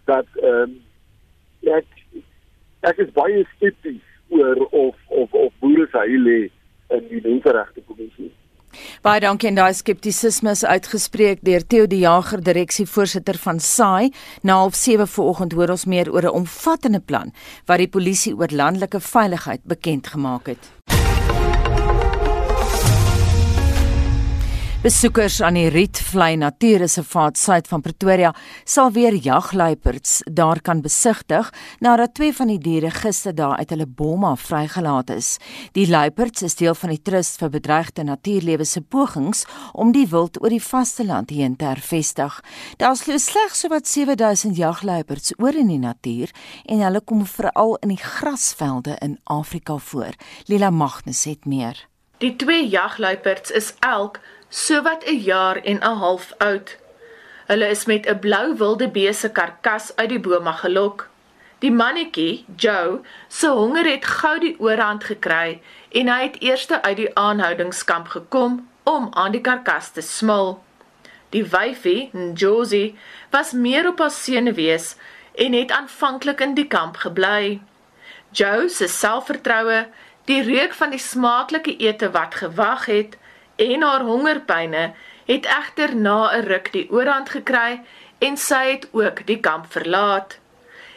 dat 0.05 0.27
ehm 0.41 0.61
um, 0.61 0.81
ek 1.63 1.85
ek 2.83 2.99
is 2.99 3.11
baie 3.15 3.45
skepties 3.55 4.01
oor 4.29 4.57
of 4.71 4.95
of 5.09 5.33
of 5.33 5.51
boere 5.59 5.87
se 5.91 5.97
heil 5.97 6.25
lê 6.27 6.39
in 6.97 7.07
die 7.09 7.21
menseregte 7.23 7.81
kommissie 7.87 8.31
Baie 9.05 9.21
dankie 9.21 9.49
en 9.51 9.57
daai 9.59 9.73
skeptisisme 9.77 10.53
is 10.55 10.63
uitgespreek 10.65 11.43
deur 11.45 11.65
Theo 11.69 11.85
die 11.89 11.99
Jager, 12.01 12.41
direksievoorsitter 12.41 13.37
van 13.45 13.59
SAI. 13.59 14.09
Na 14.41 14.55
07:30 14.69 15.11
vanoggend 15.15 15.53
hoor 15.53 15.75
ons 15.75 15.85
meer 15.85 16.09
oor 16.11 16.25
'n 16.25 16.37
omvattende 16.41 16.99
plan 16.99 17.33
wat 17.67 17.77
die 17.77 17.87
polisie 17.87 18.33
oor 18.33 18.49
landelike 18.49 18.99
veiligheid 18.99 19.61
bekend 19.63 20.07
gemaak 20.07 20.47
het. 20.47 20.71
Besoekers 24.83 25.37
aan 25.39 25.55
die 25.55 25.69
Rietvlei 25.71 26.33
Natuurreservaat 26.35 27.37
suid 27.39 27.69
van 27.71 27.81
Pretoria 27.81 28.33
sal 28.67 28.89
weer 28.91 29.15
jagluiperds 29.15 30.17
daar 30.27 30.59
kan 30.59 30.81
besigtig 30.83 31.47
nadat 31.79 32.11
twee 32.17 32.33
van 32.35 32.51
die 32.51 32.57
diere 32.59 32.89
gister 32.91 33.31
daar 33.35 33.61
uit 33.61 33.69
hulle 33.71 33.87
bomme 33.87 34.33
vrygelaat 34.37 35.13
is. 35.15 35.37
Die 35.71 35.87
luiperds 35.87 36.43
is 36.43 36.59
deel 36.59 36.75
van 36.75 36.91
die 36.91 36.99
Trust 36.99 37.39
vir 37.39 37.53
Bedreigde 37.53 38.03
Natuurlewe 38.03 38.67
se 38.67 38.81
pogings 38.81 39.45
om 39.71 39.95
die 39.95 40.03
wild 40.11 40.41
oor 40.43 40.51
die 40.51 40.59
vasteland 40.59 41.31
heen 41.31 41.55
te 41.55 41.71
hervestig. 41.71 42.41
Daar 42.75 42.99
is 42.99 43.29
slegs 43.29 43.63
sowat 43.63 43.87
7000 43.87 44.57
jagluiperds 44.57 45.31
oor 45.39 45.55
in 45.55 45.71
die 45.71 45.79
natuur 45.79 46.35
en 46.65 46.83
hulle 46.83 46.99
kom 46.99 47.23
veral 47.25 47.77
in 47.79 47.95
die 47.95 48.03
grasvelde 48.03 48.99
in 48.99 49.15
Afrika 49.23 49.77
voor. 49.77 50.11
Lila 50.51 50.75
Magnus 50.75 51.23
het 51.23 51.45
meer. 51.45 51.87
Die 52.23 52.35
twee 52.35 52.67
jagluiperds 52.67 53.51
is 53.51 53.73
elk 53.79 54.19
sowat 54.53 55.03
'n 55.05 55.17
jaar 55.17 55.57
en 55.57 55.77
'n 55.79 55.97
half 55.97 56.33
oud. 56.37 56.77
Hulle 57.45 57.67
is 57.69 57.85
met 57.85 58.05
'n 58.05 58.19
blou 58.19 58.57
wilde 58.57 58.89
beeste 58.89 59.29
karkas 59.31 59.95
uit 59.95 60.09
die 60.09 60.19
bome 60.19 60.53
gelok. 60.53 61.09
Die 61.59 61.71
mannetjie, 61.71 62.45
Joe, 62.55 63.01
se 63.27 63.47
honger 63.47 63.85
het 63.85 64.05
gou 64.05 64.39
die 64.39 64.55
oorhand 64.59 65.03
gekry 65.03 65.61
en 65.91 66.07
hy 66.07 66.21
het 66.21 66.41
eers 66.41 66.69
uit 66.69 66.97
die 66.97 67.15
aanhoudingskamp 67.15 68.07
gekom 68.07 68.69
om 68.83 69.07
aan 69.11 69.31
die 69.31 69.41
karkas 69.41 69.91
te 69.91 70.01
smil. 70.01 70.63
Die 71.29 71.45
wyfie, 71.45 72.09
Josie, 72.33 72.95
was 73.29 73.51
meer 73.51 73.87
op 73.87 73.99
haar 73.99 74.11
senuwees 74.11 74.95
en 75.35 75.53
het 75.53 75.71
aanvanklik 75.71 76.41
in 76.41 76.53
die 76.53 76.67
kamp 76.67 76.95
gebly. 76.95 77.61
Joe 78.31 78.69
se 78.69 78.87
selfvertroue, 78.87 79.87
die 80.25 80.41
reuk 80.41 80.73
van 80.73 80.89
die 80.89 80.99
smaaklike 80.99 81.77
ete 81.77 82.11
wat 82.11 82.35
gewag 82.35 82.85
het, 82.85 83.17
en 83.55 83.81
haar 83.81 84.01
hongerpyne 84.01 84.93
het 85.25 85.45
egter 85.45 85.95
na 85.95 86.31
'n 86.31 86.45
ruk 86.45 86.71
die 86.71 86.87
oorhand 86.91 87.29
gekry 87.29 87.81
en 88.19 88.37
sy 88.37 88.71
het 88.71 88.87
ook 88.91 89.25
die 89.25 89.39
kamp 89.39 89.65
verlaat. 89.71 90.39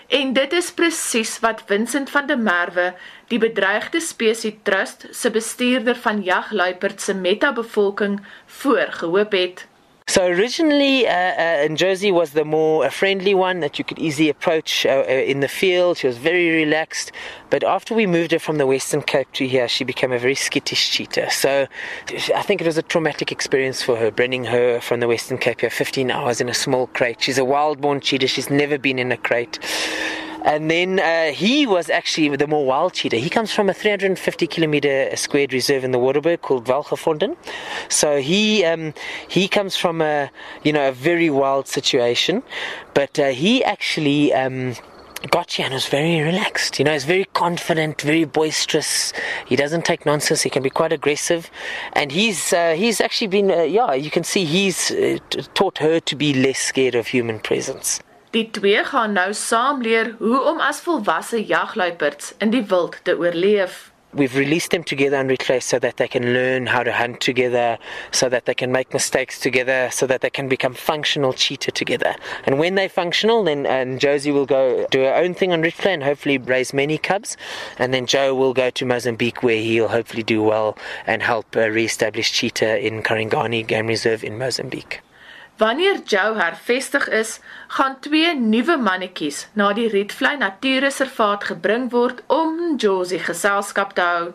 En 0.06 0.32
dit 0.32 0.52
is 0.52 0.72
presies 0.72 1.38
wat 1.42 1.62
Vincent 1.66 2.10
van 2.10 2.26
der 2.26 2.38
Merwe, 2.38 2.94
die 3.26 3.38
bedreigde 3.38 4.00
spesies 4.00 4.54
trust 4.62 5.06
se 5.10 5.30
bestuurder 5.30 5.96
van 5.96 6.22
jagluiperd 6.22 7.00
se 7.00 7.14
metabevolking 7.14 8.20
voorgehoop 8.46 9.32
het. 9.32 9.66
So 10.08 10.24
originally, 10.24 11.08
uh, 11.08 11.12
uh, 11.12 11.68
Josie 11.70 12.12
was 12.12 12.30
the 12.30 12.44
more 12.44 12.88
friendly 12.90 13.34
one 13.34 13.58
that 13.58 13.76
you 13.76 13.84
could 13.84 13.98
easily 13.98 14.28
approach 14.28 14.86
uh, 14.86 15.04
uh, 15.06 15.10
in 15.10 15.40
the 15.40 15.48
field. 15.48 15.98
She 15.98 16.06
was 16.06 16.16
very 16.16 16.48
relaxed. 16.50 17.10
But 17.50 17.64
after 17.64 17.92
we 17.92 18.06
moved 18.06 18.30
her 18.30 18.38
from 18.38 18.58
the 18.58 18.68
Western 18.68 19.02
Cape 19.02 19.26
to 19.32 19.48
here, 19.48 19.66
she 19.66 19.82
became 19.82 20.12
a 20.12 20.18
very 20.18 20.36
skittish 20.36 20.90
cheetah. 20.90 21.32
So 21.32 21.66
I 22.34 22.42
think 22.42 22.60
it 22.60 22.66
was 22.66 22.78
a 22.78 22.82
traumatic 22.82 23.32
experience 23.32 23.82
for 23.82 23.96
her, 23.96 24.12
bringing 24.12 24.44
her 24.44 24.80
from 24.80 25.00
the 25.00 25.08
Western 25.08 25.38
Cape 25.38 25.62
here 25.62 25.70
15 25.70 26.10
hours 26.12 26.40
in 26.40 26.48
a 26.48 26.54
small 26.54 26.86
crate. 26.86 27.20
She's 27.20 27.38
a 27.38 27.44
wild-born 27.44 28.00
cheetah. 28.00 28.28
She's 28.28 28.48
never 28.48 28.78
been 28.78 29.00
in 29.00 29.10
a 29.10 29.16
crate. 29.16 29.58
And 30.46 30.70
then 30.70 31.00
uh, 31.00 31.32
he 31.32 31.66
was 31.66 31.90
actually 31.90 32.34
the 32.36 32.46
more 32.46 32.64
wild 32.64 32.94
cheetah. 32.94 33.16
He 33.16 33.28
comes 33.28 33.52
from 33.52 33.68
a 33.68 33.74
350 33.74 34.46
kilometer 34.46 35.14
squared 35.16 35.52
reserve 35.52 35.82
in 35.82 35.90
the 35.90 35.98
Waterberg 35.98 36.40
called 36.40 36.64
Valgevonden. 36.64 37.36
So 37.88 38.20
he 38.20 38.64
um, 38.64 38.94
he 39.28 39.48
comes 39.48 39.76
from 39.76 40.00
a 40.00 40.30
you 40.62 40.72
know 40.72 40.88
a 40.88 40.92
very 40.92 41.30
wild 41.30 41.66
situation, 41.66 42.42
but 42.94 43.18
uh, 43.18 43.28
he 43.28 43.62
actually. 43.64 44.32
Um, 44.32 44.74
and 45.58 45.74
was 45.74 45.86
very 45.86 46.20
relaxed. 46.20 46.78
You 46.78 46.84
know, 46.84 46.92
he's 46.92 47.04
very 47.04 47.24
confident, 47.32 48.02
very 48.02 48.24
boisterous. 48.24 49.12
He 49.46 49.56
doesn't 49.56 49.84
take 49.84 50.06
nonsense. 50.06 50.42
He 50.42 50.50
can 50.50 50.62
be 50.62 50.70
quite 50.70 50.92
aggressive, 50.92 51.50
and 51.94 52.12
he's 52.12 52.52
uh, 52.52 52.74
he's 52.74 53.00
actually 53.00 53.28
been 53.28 53.50
uh, 53.50 53.62
yeah. 53.62 53.94
You 53.94 54.10
can 54.10 54.22
see 54.22 54.44
he's 54.44 54.92
uh, 54.92 55.18
taught 55.54 55.78
her 55.78 55.98
to 56.00 56.14
be 56.14 56.32
less 56.32 56.60
scared 56.60 56.94
of 56.94 57.08
human 57.08 57.40
presence. 57.40 58.00
Die 58.36 58.48
twee 58.52 58.84
gaan 58.84 59.14
nou 59.16 59.30
saam 59.32 59.78
leer 59.80 60.10
hoe 60.18 60.40
om 60.52 60.58
as 60.60 60.82
volwasse 60.84 61.38
jagluiperds 61.40 62.34
in 62.44 62.50
die 62.52 62.64
wild 62.68 62.98
te 63.08 63.14
oorleef. 63.16 63.86
we've 64.16 64.36
released 64.36 64.70
them 64.70 64.82
together 64.82 65.16
on 65.16 65.28
replay 65.28 65.62
so 65.62 65.78
that 65.78 65.96
they 65.98 66.08
can 66.08 66.32
learn 66.32 66.66
how 66.66 66.82
to 66.82 66.92
hunt 66.92 67.20
together, 67.20 67.78
so 68.12 68.28
that 68.28 68.46
they 68.46 68.54
can 68.54 68.72
make 68.72 68.92
mistakes 68.92 69.38
together, 69.38 69.88
so 69.90 70.06
that 70.06 70.20
they 70.20 70.30
can 70.30 70.48
become 70.48 70.74
functional 70.74 71.32
cheetah 71.32 71.72
together. 71.72 72.14
And 72.44 72.58
when 72.58 72.74
they're 72.74 72.88
functional, 72.88 73.44
then 73.44 73.66
and 73.66 74.00
Josie 74.00 74.32
will 74.32 74.46
go 74.46 74.86
do 74.90 75.00
her 75.00 75.14
own 75.14 75.34
thing 75.34 75.52
on 75.52 75.62
replay 75.62 75.94
and 75.94 76.02
hopefully 76.02 76.38
raise 76.38 76.72
many 76.72 76.98
cubs. 76.98 77.36
And 77.78 77.92
then 77.92 78.06
Joe 78.06 78.34
will 78.34 78.54
go 78.54 78.70
to 78.70 78.86
Mozambique 78.86 79.42
where 79.42 79.60
he'll 79.60 79.88
hopefully 79.88 80.22
do 80.22 80.42
well 80.42 80.76
and 81.06 81.22
help 81.22 81.56
uh, 81.56 81.68
re-establish 81.68 82.32
cheetah 82.32 82.84
in 82.84 83.02
Karingani 83.02 83.66
Game 83.66 83.86
Reserve 83.86 84.24
in 84.24 84.38
Mozambique. 84.38 85.00
Wanneer 85.58 86.02
Joe 86.04 86.34
hervestig 86.36 87.08
is, 87.08 87.40
gaan 87.68 87.94
twee 88.00 88.34
nuwe 88.36 88.74
mannetjies 88.76 89.46
na 89.56 89.70
die 89.72 89.86
Rietvlei 89.88 90.34
Natuurreservaat 90.36 91.46
gebring 91.48 91.86
word 91.94 92.18
om 92.28 92.74
Josie 92.76 93.22
geselskap 93.24 93.94
te 93.96 94.04
hou. 94.04 94.26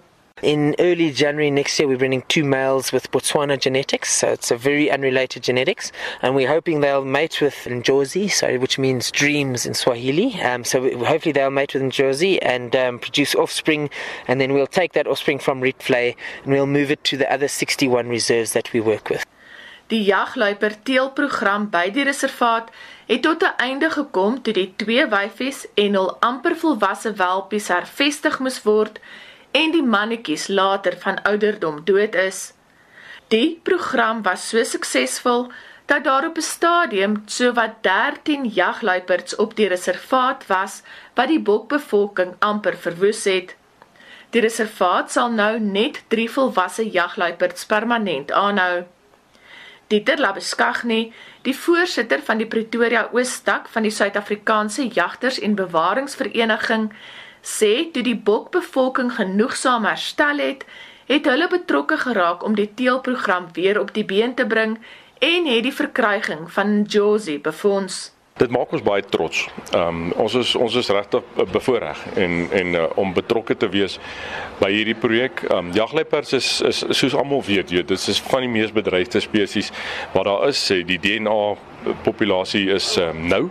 In 0.41 0.73
early 0.79 1.11
January 1.11 1.51
next 1.51 1.77
year, 1.77 1.87
we're 1.87 1.99
bringing 1.99 2.23
two 2.27 2.43
males 2.43 2.89
with 2.91 3.11
Botswana 3.11 3.59
genetics, 3.59 4.11
so 4.11 4.29
it's 4.29 4.49
a 4.49 4.57
very 4.57 4.89
unrelated 4.89 5.43
genetics, 5.43 5.91
and 6.23 6.33
we're 6.33 6.47
hoping 6.47 6.79
they'll 6.79 7.05
mate 7.05 7.39
with 7.39 7.67
Njozi, 7.69 8.31
so 8.31 8.57
which 8.57 8.79
means 8.79 9.11
dreams 9.11 9.67
in 9.67 9.75
Swahili. 9.75 10.41
Um, 10.41 10.63
so 10.63 10.81
hopefully 11.05 11.33
they'll 11.33 11.51
mate 11.51 11.75
with 11.75 11.83
Njozi 11.83 12.39
and 12.41 12.75
um, 12.75 12.97
produce 12.97 13.35
offspring, 13.35 13.91
and 14.27 14.41
then 14.41 14.53
we'll 14.53 14.65
take 14.65 14.93
that 14.93 15.05
offspring 15.05 15.37
from 15.37 15.61
Rietvlei 15.61 16.15
and 16.43 16.51
we'll 16.51 16.65
move 16.65 16.89
it 16.89 17.03
to 17.03 17.17
the 17.17 17.31
other 17.31 17.47
61 17.47 18.09
reserves 18.09 18.53
that 18.53 18.73
we 18.73 18.79
work 18.79 19.11
with. 19.11 19.23
Die 19.91 20.05
jagluiper 20.07 20.77
teelprogram 20.87 21.65
by 21.71 21.89
die 21.91 22.05
reservaat 22.07 22.69
het 23.09 23.21
tot 23.25 23.43
'n 23.43 23.57
einde 23.57 23.89
gekom 23.91 24.41
toe 24.41 24.53
die 24.53 24.73
twee 24.83 25.05
wyfies 25.13 25.65
en 25.75 25.97
hul 25.99 26.11
amper 26.27 26.55
volwasse 26.61 27.11
welpies 27.13 27.67
hervestig 27.67 28.39
moes 28.39 28.59
word 28.63 28.99
en 29.51 29.71
die 29.71 29.83
mannetjies 29.83 30.47
later 30.47 30.95
van 30.99 31.19
ouderdom 31.23 31.81
dood 31.83 32.15
is. 32.15 32.53
Die 33.27 33.59
program 33.63 34.21
was 34.21 34.47
so 34.49 34.63
suksesvol 34.63 35.51
dat 35.85 36.03
daar 36.03 36.27
op 36.27 36.37
'n 36.37 36.41
stadium 36.41 37.23
sowat 37.25 37.83
13 37.83 38.45
jagluiperds 38.45 39.35
op 39.35 39.55
die 39.55 39.67
reservaat 39.67 40.47
was 40.47 40.83
wat 41.15 41.27
die 41.27 41.39
bokbevolking 41.39 42.35
amper 42.39 42.77
verwoes 42.77 43.23
het. 43.23 43.55
Die 44.29 44.41
reservaat 44.41 45.11
sal 45.11 45.31
nou 45.31 45.59
net 45.59 46.03
3 46.07 46.29
volwasse 46.31 46.89
jagluiperds 46.89 47.65
permanent 47.65 48.31
aanhou. 48.31 48.83
Dieter 49.91 50.21
Labeskagni, 50.23 51.11
die 51.43 51.55
voorsitter 51.57 52.21
van 52.23 52.39
die 52.39 52.47
Pretoria 52.47 53.09
Oostak 53.11 53.65
van 53.73 53.83
die 53.83 53.91
Suid-Afrikaanse 53.91 54.85
Jagters 54.87 55.39
en 55.43 55.57
Bewaringsvereniging, 55.59 56.85
sê 57.43 57.89
toe 57.91 58.03
die 58.05 58.15
bokbevolking 58.15 59.11
genoegsaam 59.17 59.89
herstel 59.89 60.39
het, 60.39 60.63
het 61.11 61.27
hulle 61.27 61.49
betrokke 61.51 61.97
geraak 62.05 62.45
om 62.47 62.55
die 62.55 62.69
teelprogram 62.79 63.49
weer 63.57 63.81
op 63.81 63.91
die 63.97 64.05
been 64.07 64.35
te 64.39 64.47
bring 64.47 64.77
en 65.19 65.51
het 65.51 65.67
die 65.67 65.75
verkryging 65.75 66.47
van 66.55 66.81
Josie 66.87 67.39
befonds. 67.43 68.13
Dit 68.39 68.49
maak 68.49 68.71
ons 68.71 68.81
baie 68.81 69.03
trots. 69.03 69.47
Ehm 69.71 69.87
um, 69.87 70.11
ons 70.23 70.33
is 70.39 70.55
ons 70.55 70.75
is 70.75 70.89
regtig 70.89 71.23
bevoorreg 71.51 71.99
en 72.15 72.47
en 72.51 72.75
uh, 72.75 72.85
om 72.95 73.13
betrokke 73.13 73.57
te 73.57 73.69
wees 73.69 73.99
by 74.59 74.71
hierdie 74.71 74.95
projek. 74.95 75.43
Ehm 75.49 75.57
um, 75.57 75.73
jagluiperds 75.75 76.33
is 76.33 76.61
is 76.61 76.83
soos 76.89 77.15
almal 77.15 77.43
weet, 77.45 77.69
jy, 77.69 77.83
dit 77.83 78.07
is 78.13 78.21
van 78.29 78.45
die 78.45 78.49
mees 78.49 78.71
bedreigde 78.71 79.19
spesies 79.19 79.71
wat 80.13 80.25
daar 80.25 80.47
is. 80.47 80.63
Die 80.67 80.99
DNA 80.99 81.41
populasie 82.03 82.69
is 82.73 82.87
um, 83.01 83.27
nou 83.27 83.49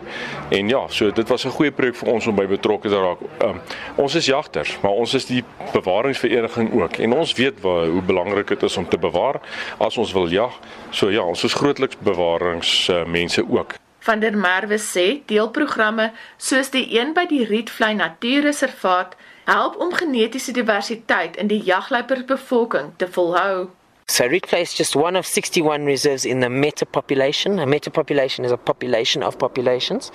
en 0.55 0.69
ja, 0.69 0.85
so 0.89 1.11
dit 1.11 1.29
was 1.29 1.45
'n 1.45 1.51
goeie 1.51 1.73
projek 1.73 1.97
vir 1.97 2.13
ons 2.13 2.27
om 2.27 2.35
by 2.37 2.47
betrokke 2.47 2.89
te 2.89 3.01
raak. 3.01 3.21
Um, 3.43 3.61
ons 3.97 4.15
is 4.15 4.27
jagters, 4.27 4.79
maar 4.83 4.93
ons 4.93 5.15
is 5.15 5.27
die 5.27 5.45
bewaringsvereniging 5.73 6.73
ook 6.73 6.99
en 6.99 7.13
ons 7.13 7.33
weet 7.33 7.61
waar, 7.61 7.87
hoe 7.87 8.03
belangrik 8.03 8.49
dit 8.49 8.63
is 8.63 8.77
om 8.77 8.89
te 8.89 8.99
bewaar 8.99 9.41
as 9.79 9.99
ons 9.99 10.13
wil 10.13 10.29
jag. 10.29 10.53
So 10.91 11.11
ja, 11.11 11.23
ons 11.23 11.45
is 11.45 11.55
grootliks 11.55 11.99
bewaringsmense 11.99 13.43
uh, 13.43 13.53
ook. 13.53 13.75
Van 14.01 14.21
der 14.21 14.37
Merwe 14.37 14.79
sê 14.79 15.23
deelprogramme 15.27 16.13
soos 16.37 16.71
die 16.73 16.87
een 16.99 17.13
by 17.13 17.27
die 17.29 17.45
Rietvlei 17.45 17.93
Natuurreservaat 17.95 19.17
help 19.45 19.77
om 19.77 19.93
genetiese 19.95 20.53
diversiteit 20.57 21.37
in 21.37 21.51
die 21.53 21.61
jagluiperbevolking 21.61 22.95
te 22.97 23.09
volhou. 23.09 23.69
So 24.11 24.29
Ritplay 24.29 24.63
is 24.63 24.75
just 24.75 24.97
one 24.97 25.15
of 25.15 25.25
61 25.25 25.85
reserves 25.85 26.25
in 26.25 26.41
the 26.41 26.51
meta 26.51 26.85
population. 26.85 27.61
A 27.61 27.65
meta 27.65 27.93
population 27.93 28.45
is 28.45 28.51
a 28.51 28.57
population 28.57 29.23
of 29.23 29.39
populations. 29.39 30.11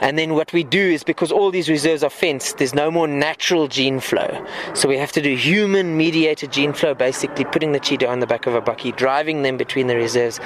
And 0.00 0.16
then 0.16 0.34
what 0.34 0.52
we 0.52 0.62
do 0.62 0.78
is 0.78 1.02
because 1.02 1.32
all 1.32 1.50
these 1.50 1.68
reserves 1.68 2.04
are 2.04 2.10
fenced, 2.10 2.58
there's 2.58 2.76
no 2.76 2.92
more 2.92 3.08
natural 3.08 3.66
gene 3.66 3.98
flow. 3.98 4.46
So 4.74 4.88
we 4.88 4.96
have 4.98 5.10
to 5.12 5.20
do 5.20 5.34
human 5.34 5.96
mediated 5.96 6.52
gene 6.52 6.72
flow, 6.72 6.94
basically 6.94 7.44
putting 7.44 7.72
the 7.72 7.80
cheetah 7.80 8.08
on 8.08 8.20
the 8.20 8.26
back 8.28 8.46
of 8.46 8.54
a 8.54 8.60
bucky, 8.60 8.92
driving 8.92 9.42
them 9.42 9.56
between 9.56 9.88
the 9.88 9.96
reserves 9.96 10.38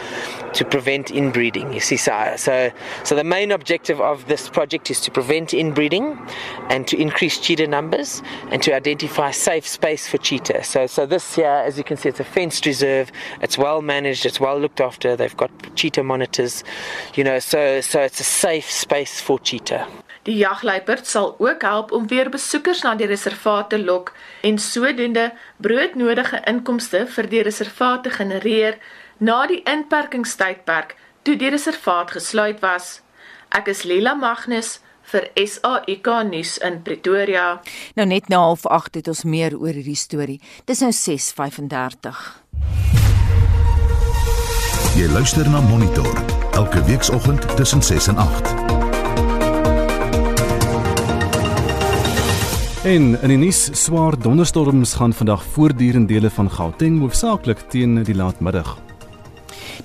to 0.55 0.65
prevent 0.65 1.11
inbreeding. 1.11 1.75
You 1.75 1.81
see, 1.81 1.99
so, 1.99 2.37
so, 2.39 2.73
so 3.05 3.15
the 3.15 3.23
main 3.23 3.53
objective 3.53 4.01
of 4.01 4.29
this 4.29 4.49
project 4.49 4.91
is 4.91 4.99
to 5.03 5.11
prevent 5.11 5.53
inbreeding 5.53 6.19
and 6.71 6.89
to 6.89 6.97
increase 6.97 7.39
cheetah 7.39 7.67
numbers 7.67 8.23
and 8.51 8.63
to 8.63 8.73
identify 8.73 9.31
safe 9.31 9.69
space 9.69 10.09
for 10.09 10.17
cheetah. 10.17 10.65
So, 10.65 10.87
so 10.87 11.05
this 11.05 11.35
here, 11.35 11.49
as 11.49 11.77
you 11.77 11.85
can 11.85 11.99
see, 11.99 12.09
it's 12.09 12.21
a 12.21 12.25
fenced 12.25 12.65
reserve 12.65 12.78
reserve. 12.79 13.11
It's 13.41 13.57
well 13.57 13.81
managed. 13.81 14.25
It's 14.25 14.41
well 14.41 14.59
looked 14.61 14.81
after. 14.81 15.17
They've 15.17 15.37
got 15.37 15.51
cheetah 15.75 16.03
monitors, 16.03 16.65
you 17.15 17.25
know. 17.25 17.39
So 17.39 17.81
so 17.81 18.01
it's 18.01 18.21
a 18.21 18.25
safe 18.25 18.71
space 18.71 19.21
for 19.21 19.39
cheetah. 19.43 19.87
Die 20.23 20.37
jagluiperd 20.37 21.07
sal 21.07 21.35
ook 21.39 21.63
help 21.63 21.93
om 21.93 22.07
weer 22.07 22.29
besoekers 22.29 22.83
na 22.83 22.95
die 22.95 23.07
reservaat 23.07 23.71
te 23.71 23.79
lok 23.79 24.13
en 24.43 24.59
sodoende 24.59 25.31
broodnodige 25.57 26.43
inkomste 26.51 27.07
vir 27.15 27.29
die 27.33 27.43
reservaat 27.43 28.03
te 28.05 28.11
genereer 28.11 28.77
na 29.19 29.47
die 29.47 29.63
inperkingstydperk 29.65 30.97
toe 31.23 31.37
die 31.37 31.51
reservaat 31.51 32.13
gesluit 32.19 32.61
was. 32.61 32.99
Ek 33.57 33.73
is 33.73 33.87
Lila 33.89 34.15
Magnus 34.15 34.79
vir 35.13 35.29
SAIK 35.39 36.11
nuus 36.29 36.57
in 36.65 36.83
Pretoria. 36.85 37.47
Nou 37.97 38.07
net 38.09 38.29
na 38.29 38.43
08:30 38.53 39.01
het 39.01 39.09
ons 39.09 39.25
meer 39.25 39.57
oor 39.57 39.73
hierdie 39.73 39.97
storie. 39.97 40.41
Dis 40.67 40.81
nou 40.85 40.93
6:35. 40.93 42.43
Jy 44.97 45.07
luister 45.13 45.51
na 45.51 45.61
Monitor 45.61 46.25
elke 46.53 46.85
weekoggend 46.85 47.57
tussen 47.57 47.83
6 47.83 48.07
en 48.07 48.17
8. 48.17 48.55
En 52.89 53.21
in 53.23 53.29
die 53.29 53.37
nuus 53.37 53.69
swaar 53.75 54.19
donderstorms 54.19 54.95
gaan 54.95 55.13
vandag 55.13 55.43
voortdurend 55.55 56.09
dele 56.09 56.31
van 56.31 56.51
Gauteng 56.51 57.01
hoofsaaklik 57.01 57.65
teen 57.71 58.03
die 58.03 58.15
laatmiddag. 58.15 58.79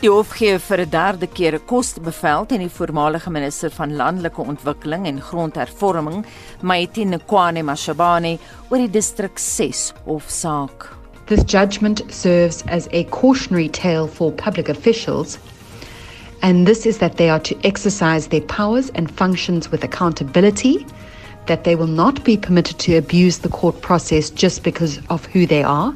Die 0.02 0.10
hof 0.10 0.34
gee 0.38 0.58
vir 0.60 0.82
'n 0.82 0.90
derde 0.90 1.28
keer 1.28 1.56
'n 1.56 1.66
kostebevel 1.66 2.46
teen 2.46 2.60
die 2.60 2.76
voormalige 2.80 3.30
minister 3.30 3.72
van 3.72 3.96
landelike 3.96 4.42
ontwikkeling 4.42 5.06
en 5.06 5.22
grondhervorming, 5.22 6.26
Maitine 6.62 7.20
Kwane 7.26 7.64
Mashabane, 7.64 8.38
oor 8.70 8.78
die 8.78 8.90
distrik 8.90 9.38
6 9.40 9.94
hofsaak. 10.06 11.03
This 11.28 11.44
judgment 11.46 12.02
serves 12.12 12.64
as 12.64 12.90
a 12.92 13.06
cautionary 13.06 13.70
tale 13.70 14.08
for 14.08 14.32
public 14.32 14.68
officials, 14.68 15.40
and 16.42 16.68
this 16.68 16.86
is 16.86 16.98
that 16.98 17.16
they 17.16 17.30
are 17.30 17.40
to 17.40 17.58
exercise 17.66 18.28
their 18.28 18.42
powers 18.42 18.90
and 18.90 19.10
functions 19.10 19.72
with 19.72 19.86
accountability, 19.86 20.86
that 21.48 21.64
they 21.64 21.76
will 21.76 21.88
not 21.88 22.26
be 22.26 22.36
permitted 22.36 22.78
to 22.80 22.98
abuse 22.98 23.40
the 23.40 23.48
court 23.48 23.82
process 23.82 24.30
just 24.30 24.64
because 24.64 25.00
of 25.10 25.26
who 25.28 25.46
they 25.46 25.64
are, 25.64 25.94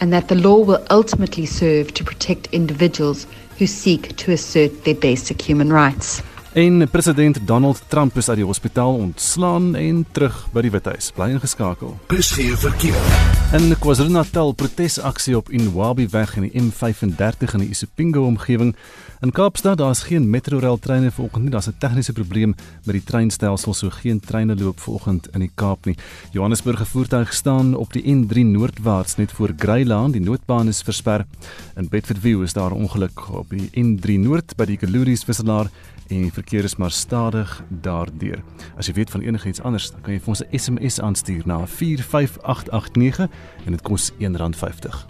and 0.00 0.12
that 0.12 0.28
the 0.28 0.36
law 0.36 0.58
will 0.58 0.84
ultimately 0.90 1.44
serve 1.44 1.92
to 1.94 2.04
protect 2.04 2.46
individuals 2.52 3.26
who 3.58 3.66
seek 3.66 4.16
to 4.16 4.30
assert 4.30 4.84
their 4.84 4.94
basic 4.94 5.42
human 5.42 5.72
rights. 5.72 6.22
En 6.52 6.88
president 6.90 7.38
Donald 7.46 7.82
Trump 7.88 8.16
is 8.16 8.28
uit 8.28 8.36
die 8.36 8.44
hospitaal 8.44 8.94
ontslaan 8.94 9.74
en 9.74 10.06
terug 10.12 10.34
by 10.52 10.60
die 10.60 10.70
Withuis. 10.70 11.08
Bly 11.16 11.30
ingeskakel. 11.32 11.94
Besgeer 12.10 12.58
verkeer. 12.60 12.98
In 13.56 13.72
KwaZulu-Natal 13.80 14.52
protesaksie 14.60 15.36
op 15.36 15.48
Inwabi 15.48 16.10
weg 16.12 16.34
in 16.36 16.44
die 16.44 16.52
M35 16.60 17.56
in 17.56 17.64
die 17.64 17.70
Isipingo 17.72 18.26
omgewing. 18.28 18.74
In 19.22 19.32
Kaapstad 19.32 19.78
daar's 19.78 20.02
geen 20.08 20.28
Metrorail 20.30 20.76
treine 20.78 21.10
vanoggend 21.10 21.44
nie. 21.44 21.52
Daar's 21.52 21.68
'n 21.68 21.78
tegniese 21.78 22.12
probleem 22.12 22.54
met 22.84 22.94
die 22.94 23.04
treinstelsel, 23.04 23.74
so 23.74 23.90
geen 23.90 24.20
treine 24.20 24.56
loop 24.56 24.80
vanoggend 24.80 25.28
in 25.32 25.40
die 25.40 25.50
Kaap 25.54 25.84
nie. 25.84 25.96
Johannesburg 26.32 26.88
voertuig 26.88 27.32
staan 27.32 27.74
op 27.74 27.92
die 27.92 28.02
N3 28.02 28.44
noordwaarts 28.44 29.16
net 29.16 29.32
voor 29.32 29.52
Greyland. 29.56 30.12
Die 30.12 30.22
noodbaan 30.22 30.68
is 30.68 30.82
versper. 30.82 31.26
In 31.76 31.88
Bedfordview 31.88 32.42
is 32.42 32.52
daar 32.52 32.70
'n 32.70 32.82
ongeluk 32.82 33.30
op 33.30 33.48
die 33.48 33.70
N3 33.72 34.18
noord 34.18 34.56
by 34.56 34.64
die 34.64 34.76
Kaluri's 34.76 35.24
wisselaar 35.24 35.70
en 36.12 36.22
die 36.26 36.32
verkeer 36.32 36.64
is 36.64 36.76
maar 36.76 36.90
stadig 36.90 37.62
daardeur. 37.68 38.42
As 38.76 38.86
jy 38.86 38.94
weet 38.94 39.10
van 39.10 39.20
enigiets 39.20 39.62
anders, 39.62 39.90
dan 39.90 40.00
kan 40.04 40.12
jy 40.12 40.20
vir 40.20 40.28
ons 40.28 40.42
'n 40.42 40.58
SMS 40.58 41.00
aanstuur 41.00 41.42
na 41.46 41.66
45889 41.66 43.28
en 43.64 43.72
dit 43.72 43.82
kos 43.82 44.12
R1.50. 44.18 45.06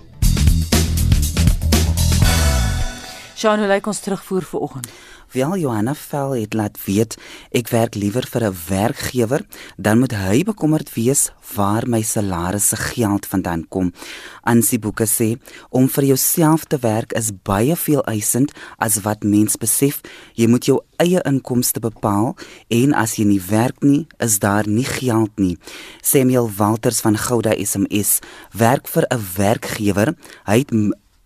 Sjoe, 3.34 3.58
hoe 3.58 3.66
lyk 3.66 3.86
ons 3.86 4.00
terugvoer 4.00 4.42
vir 4.42 4.60
oggend? 4.60 4.88
Wel 5.32 5.56
Johanna 5.56 5.94
Vel 5.94 6.34
het 6.36 6.52
laat 6.52 6.76
weet 6.84 7.14
ek 7.56 7.70
werk 7.72 7.94
liewer 7.96 8.26
vir 8.28 8.44
'n 8.44 8.56
werkgewer 8.68 9.42
dan 9.76 9.98
moet 9.98 10.12
hy 10.12 10.42
bekommerd 10.44 10.92
wees 10.94 11.32
waar 11.54 11.88
my 11.88 12.02
salarisse 12.02 12.76
geld 12.76 13.26
vandaan 13.26 13.68
kom. 13.68 13.92
Ansie 14.42 14.78
Boeke 14.78 15.06
sê 15.06 15.40
om 15.70 15.88
vir 15.88 16.04
jouself 16.04 16.64
te 16.64 16.78
werk 16.78 17.12
is 17.12 17.30
baie 17.42 17.76
veel 17.76 18.04
eisend 18.04 18.52
as 18.78 19.00
wat 19.00 19.24
mens 19.24 19.56
besef. 19.56 20.00
Jy 20.34 20.46
moet 20.48 20.64
jou 20.64 20.80
eie 20.96 21.20
inkomste 21.24 21.80
bepaal 21.80 22.36
en 22.68 22.92
as 22.92 23.16
jy 23.16 23.24
nie 23.24 23.42
werk 23.48 23.82
nie, 23.82 24.06
is 24.18 24.38
daar 24.38 24.68
nie 24.68 24.84
geld 24.84 25.38
nie. 25.38 25.56
Samuel 26.02 26.50
Walters 26.56 27.00
van 27.00 27.16
Gouda 27.16 27.56
SMS 27.56 28.18
werk 28.52 28.86
vir 28.88 29.06
'n 29.10 29.20
werkgewer. 29.36 30.14
Hy 30.44 30.58
het 30.58 30.72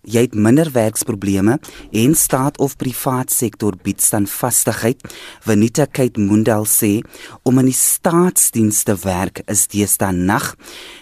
jy 0.07 0.23
het 0.27 0.35
minder 0.35 0.69
werksprobleme 0.71 1.57
en 1.91 2.15
staat 2.15 2.57
of 2.63 2.77
privaat 2.79 3.31
sektor 3.33 3.75
bied 3.83 4.01
standvastigheid. 4.03 5.03
Venita 5.43 5.85
Kate 5.85 6.19
Mundal 6.19 6.65
sê 6.69 7.01
om 7.47 7.59
in 7.59 7.69
die 7.69 7.75
staatsdienste 7.75 8.95
werk 9.03 9.43
is 9.51 9.67
deesdae 9.71 10.15
nag. 10.15 10.53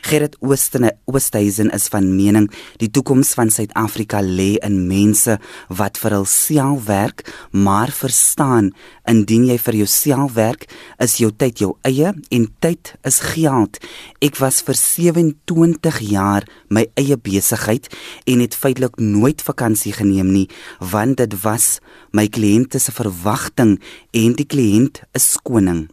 Gerrit 0.10 0.38
Oostene 0.42 0.96
Oosthuizen 1.06 1.72
is 1.76 1.88
van 1.94 2.10
mening 2.16 2.50
die 2.82 2.90
toekoms 2.90 3.36
van 3.38 3.54
Suid-Afrika 3.54 4.24
lê 4.26 4.56
in 4.66 4.86
mense 4.90 5.38
wat 5.70 6.00
vir 6.02 6.18
hulself 6.20 6.86
werk, 6.90 7.26
maar 7.52 7.94
verstaan 7.94 8.72
indien 9.10 9.46
jy 9.50 9.58
vir 9.62 9.78
jouself 9.84 10.36
werk, 10.38 10.66
is 11.02 11.18
jou 11.22 11.32
tyd 11.32 11.62
jou 11.64 11.72
eie 11.88 12.12
en 12.14 12.48
tyd 12.64 12.94
is 13.08 13.20
geld. 13.34 13.80
Ek 14.26 14.40
was 14.42 14.62
vir 14.66 14.78
27 14.80 16.02
jaar 16.10 16.48
my 16.70 16.86
eie 17.00 17.18
besigheid 17.18 17.90
en 18.26 18.44
het 18.44 18.58
feitelik 18.58 19.00
nooit 19.02 19.42
vakansie 19.46 19.94
geneem 19.96 20.32
nie 20.34 20.48
want 20.80 21.18
dit 21.22 21.34
was 21.44 21.80
my 22.16 22.28
kliënte 22.32 22.80
se 22.80 22.94
verwagting 22.96 23.78
en 24.16 24.36
die 24.38 24.48
kliënt 24.48 25.04
is 25.18 25.36
koning. 25.44 25.86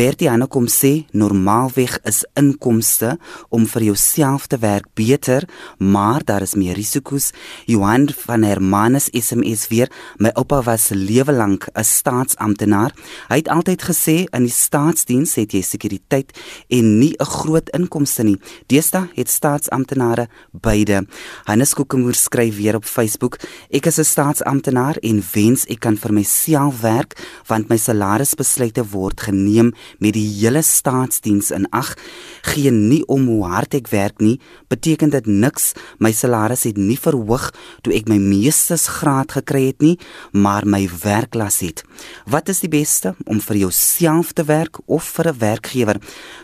Bertie 0.00 0.30
Hanna 0.30 0.46
kom 0.48 0.64
sê 0.64 1.02
normaalweg 1.12 1.98
is 2.08 2.22
inkomste 2.40 3.10
om 3.52 3.66
vir 3.68 3.84
jouself 3.90 4.46
te 4.48 4.56
werk 4.62 4.86
beter, 4.96 5.44
maar 5.76 6.24
daar 6.24 6.40
is 6.46 6.54
meer 6.56 6.78
risiko's. 6.78 7.34
Johan 7.68 8.06
van 8.22 8.46
Hermanus 8.48 9.10
SMS 9.12 9.66
weer, 9.68 9.92
my 10.16 10.32
oupa 10.40 10.62
was 10.64 10.88
lewe 10.96 11.34
lank 11.36 11.68
'n 11.74 11.84
staatsamptenaar. 11.84 12.94
Hy 13.28 13.36
het 13.36 13.48
altyd 13.48 13.82
gesê 13.82 14.16
in 14.32 14.48
die 14.48 14.56
staatsdiens 14.64 15.34
het 15.34 15.52
jy 15.52 15.60
sekuriteit 15.60 16.32
en 16.70 16.98
nie 16.98 17.14
'n 17.20 17.24
groot 17.24 17.68
inkomste 17.76 18.22
nie. 18.22 18.40
Deesdae 18.68 19.10
het 19.14 19.28
staatsamptenare 19.28 20.28
beide. 20.52 21.06
Hannes 21.44 21.74
Kokemoer 21.74 22.14
skryf 22.14 22.56
weer 22.56 22.76
op 22.76 22.84
Facebook: 22.84 23.36
Ek 23.70 23.86
is 23.86 23.98
'n 23.98 24.04
staatsamptenaar 24.04 24.96
en 25.02 25.22
wens 25.34 25.66
ek 25.66 25.80
kan 25.80 25.96
vir 25.96 26.12
myself 26.12 26.80
werk 26.80 27.12
want 27.46 27.68
my 27.68 27.76
salarisbesluite 27.76 28.84
word 28.90 29.20
geneem 29.20 29.74
met 29.98 30.14
die 30.14 30.26
hele 30.40 30.62
staatsdiens 30.62 31.50
in 31.50 31.66
ag. 31.70 31.94
Gee 32.42 32.70
nie 32.70 33.02
om 33.06 33.26
hoe 33.26 33.44
hard 33.44 33.74
ek 33.74 33.88
werk 33.88 34.20
nie 34.20 34.38
beteken 34.68 35.10
dit 35.10 35.26
niks. 35.26 35.72
My 35.98 36.12
salaris 36.12 36.64
het 36.68 36.76
nie 36.76 36.98
verhoog 36.98 37.50
toe 37.82 37.94
ek 37.94 38.08
my 38.08 38.18
meestersgraad 38.18 39.32
gekry 39.32 39.66
het 39.66 39.80
nie 39.80 39.98
maar 40.32 40.66
my 40.66 40.88
werklas 41.02 41.60
het. 41.60 41.84
Wat 42.26 42.48
is 42.48 42.60
die 42.60 42.70
beste? 42.72 43.14
Om 43.26 43.40
vir 43.40 43.56
jouself 43.56 44.32
te 44.32 44.44
werk 44.44 44.80
of 44.86 45.04
vir 45.04 45.32
'n 45.32 45.38
werkgewer? 45.38 45.98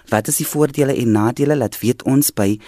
Wat 0.09 0.29
is 0.29 0.37
die 0.37 0.47
voordele 0.47 0.95
en 0.95 1.11
nadele? 1.11 1.57
Laat 1.57 1.79
weet 1.81 2.03
ons 2.03 2.31
by 2.31 2.59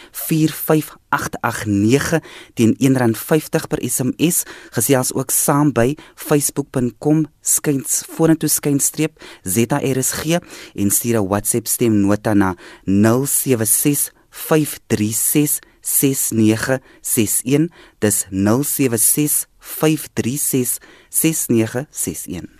45889 1.08 2.20
teen 2.54 2.74
R1.50 2.78 3.66
per 3.68 3.80
SMS 3.82 4.42
gesels 4.76 5.12
ook 5.14 5.30
saam 5.30 5.72
by 5.72 5.94
facebook.com 6.14 7.26
skuins 7.40 8.02
vorentoe 8.16 8.48
skynstreep 8.48 9.20
ZRSG 9.42 10.38
en 10.74 10.90
stuur 10.90 11.20
'n 11.20 11.28
WhatsApp 11.28 11.66
stemnota 11.66 12.34
na 12.34 12.54
076 12.84 14.12
536 14.30 15.58
6961 15.80 17.68
dis 17.98 18.26
076 18.30 19.46
536 19.58 20.78
6961 21.08 22.58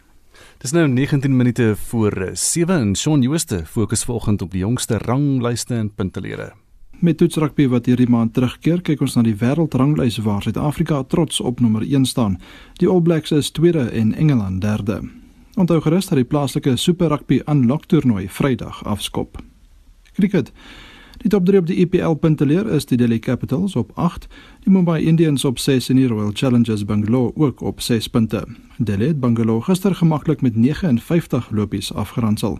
Dis 0.58 0.72
nou 0.72 0.88
19 0.88 1.36
minute 1.36 1.76
voor 1.76 2.30
7 2.32 2.80
en 2.80 2.96
Shaun 2.96 3.22
Jooste 3.22 3.66
fokus 3.66 4.04
vanoggend 4.04 4.42
op 4.42 4.50
die 4.50 4.60
jongste 4.60 4.98
ranglyste 4.98 5.74
en 5.74 5.94
puntelere. 5.94 6.52
Met 6.98 7.16
toetsrugby 7.16 7.68
wat 7.70 7.86
hierdie 7.86 8.08
maand 8.10 8.32
terugkeer, 8.34 8.80
kyk 8.82 9.04
ons 9.06 9.12
na 9.14 9.22
die 9.22 9.36
wêreldranglys 9.38 10.16
waar 10.24 10.42
Suid-Afrika 10.42 11.04
trots 11.06 11.38
op 11.38 11.60
nommer 11.62 11.84
1 11.86 12.08
staan. 12.10 12.40
Die 12.82 12.88
All 12.90 13.04
Blacks 13.06 13.30
is 13.30 13.52
tweede 13.54 13.84
en 13.94 14.10
Engeland 14.18 14.58
derde. 14.60 14.96
Onthou 15.54 15.78
gerus 15.84 16.10
dat 16.10 16.18
die 16.18 16.26
plaaslike 16.26 16.74
Super 16.76 17.14
Rugby 17.14 17.38
Unlock 17.46 17.86
toernooi 17.86 18.26
Vrydag 18.28 18.82
afskop. 18.84 19.38
Cricket. 20.18 20.50
Die 21.22 21.30
top 21.30 21.46
3 21.46 21.58
op 21.62 21.70
die 21.70 21.78
EPL 21.86 22.18
punteleer 22.18 22.66
is 22.66 22.86
die 22.90 22.98
Delhi 22.98 23.18
Capitals 23.18 23.76
op 23.76 23.94
8, 23.94 24.26
die 24.66 24.74
Mumbai 24.74 24.98
Indians 25.02 25.44
op 25.44 25.58
6 25.58 25.88
en 25.94 26.02
die 26.02 26.10
Royal 26.10 26.34
Challengers 26.34 26.84
Bangalore 26.84 27.32
ook 27.36 27.62
op 27.62 27.80
6 27.80 28.08
punte. 28.08 28.42
Delhi 28.76 29.06
het 29.06 29.20
Bangalore 29.20 29.70
gister 29.70 29.94
gemaklik 29.94 30.42
met 30.42 30.56
59 30.56 31.50
lopies 31.50 31.94
afgeronsel. 31.94 32.58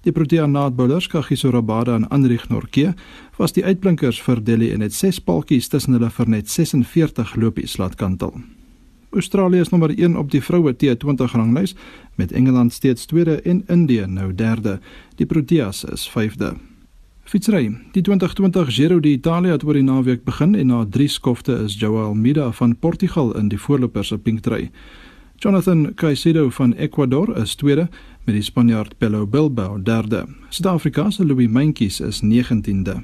Die 0.00 0.12
Protea 0.12 0.46
naadbouers 0.46 1.10
Kagiso 1.12 1.50
Rabada 1.50 1.94
en 1.94 2.06
Anrich 2.08 2.48
Norke 2.48 2.94
was 3.36 3.52
die 3.52 3.64
uitblinkers 3.64 4.16
vir 4.24 4.38
Delhi 4.40 4.70
en 4.72 4.80
het 4.80 4.94
6 4.96 5.18
paltjies 5.26 5.68
tussen 5.68 5.92
hulle 5.92 6.08
vir 6.16 6.30
net 6.32 6.48
46 6.48 7.34
lopies 7.36 7.76
laat 7.76 7.98
kantel. 8.00 8.32
Australië 9.12 9.60
is 9.60 9.68
nommer 9.68 9.92
1 9.92 10.16
op 10.16 10.30
die 10.32 10.40
vroue 10.40 10.72
T20 10.72 11.34
ranglys 11.34 11.76
met 12.16 12.32
Engeland 12.32 12.72
steeds 12.72 13.04
tweede 13.06 13.42
en 13.42 13.60
Indië 13.68 14.06
nou 14.08 14.30
derde. 14.34 14.78
Die 15.20 15.26
Proteas 15.26 15.84
is 15.84 16.08
vyfde. 16.08 16.54
Fietsry. 17.24 17.68
Die 17.92 18.02
2020 18.02 18.72
Giro 18.74 19.00
d'Italia 19.00 19.52
het 19.52 19.68
oor 19.68 19.76
die 19.76 19.84
naweek 19.84 20.24
begin 20.24 20.56
en 20.56 20.72
na 20.72 20.86
3 20.88 21.08
skofte 21.12 21.60
is 21.66 21.76
Joao 21.76 22.08
Almeida 22.08 22.48
van 22.52 22.72
Portugal 22.78 23.36
in 23.36 23.52
die 23.52 23.60
voorloper 23.60 24.04
se 24.04 24.18
pinktry. 24.18 24.70
Jonathan 25.40 25.94
Caicedo 25.94 26.50
van 26.50 26.74
Ecuador 26.74 27.36
is 27.36 27.54
tweede 27.54 27.88
met 28.24 28.34
die 28.34 28.42
Spanjaard 28.42 28.98
Pello 28.98 29.26
Bilbao 29.26 29.82
derde. 29.82 30.26
Suid-Afrika 30.48 31.10
se 31.10 31.26
Louis 31.26 31.48
Mentjes 31.48 32.00
is 32.00 32.22
19de. 32.22 33.00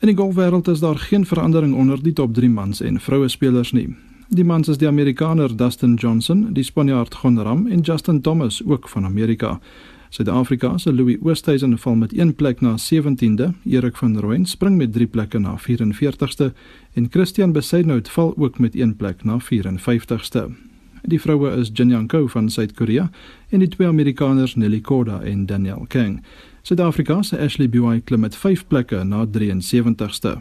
In 0.00 0.10
die 0.10 0.16
golfwêreld 0.16 0.68
is 0.68 0.80
daar 0.80 0.98
geen 0.98 1.26
verandering 1.26 1.74
onder 1.74 2.02
die 2.02 2.12
top 2.12 2.34
3 2.34 2.50
mans 2.50 2.80
en 2.80 3.00
vroue 3.00 3.28
spelers 3.28 3.72
nie. 3.72 3.96
Die 4.28 4.44
mans 4.44 4.68
is 4.68 4.78
die 4.78 4.88
Amerikaner 4.88 5.56
Dustin 5.56 5.94
Johnson, 5.94 6.52
die 6.52 6.64
Spanjaard 6.64 7.14
Gon 7.14 7.38
Ram 7.42 7.66
en 7.66 7.80
Justin 7.80 8.20
Thomas 8.20 8.62
ook 8.66 8.88
van 8.88 9.04
Amerika. 9.04 9.60
Suid-Afrika 10.08 10.78
se 10.78 10.92
Louis 10.92 11.18
Oosthuizen 11.22 11.78
val 11.78 11.94
met 11.94 12.12
1 12.12 12.34
plek 12.34 12.60
na 12.60 12.76
17de, 12.78 13.52
Erik 13.64 13.96
van 13.96 14.18
Rooyen 14.18 14.46
spring 14.46 14.76
met 14.76 14.92
3 14.92 15.06
plekke 15.06 15.38
na 15.38 15.56
44ste 15.58 16.52
en 16.92 17.06
Christian 17.10 17.52
Besaidnout 17.52 18.08
val 18.08 18.34
ook 18.36 18.58
met 18.58 18.74
1 18.74 18.96
plek 18.96 19.24
na 19.24 19.38
54ste. 19.40 20.73
Die 21.06 21.20
vroue 21.20 21.50
is 21.60 21.70
Jin 21.72 21.90
Young 21.90 22.08
Ko 22.08 22.26
van 22.26 22.50
Suid-Korea 22.50 23.10
en 23.50 23.60
die 23.60 23.68
twee 23.68 23.88
Amerikaners 23.88 24.54
Nelly 24.56 24.80
Korda 24.80 25.20
en 25.20 25.46
Danielle 25.46 25.86
Kang. 25.86 26.22
Suid-Afrika 26.62 27.22
se 27.22 27.36
Ashley 27.36 27.68
Buy 27.68 28.00
klim 28.00 28.20
met 28.24 28.36
5 28.36 28.66
plekke 28.66 29.02
na 29.04 29.26
73ste. 29.26 30.38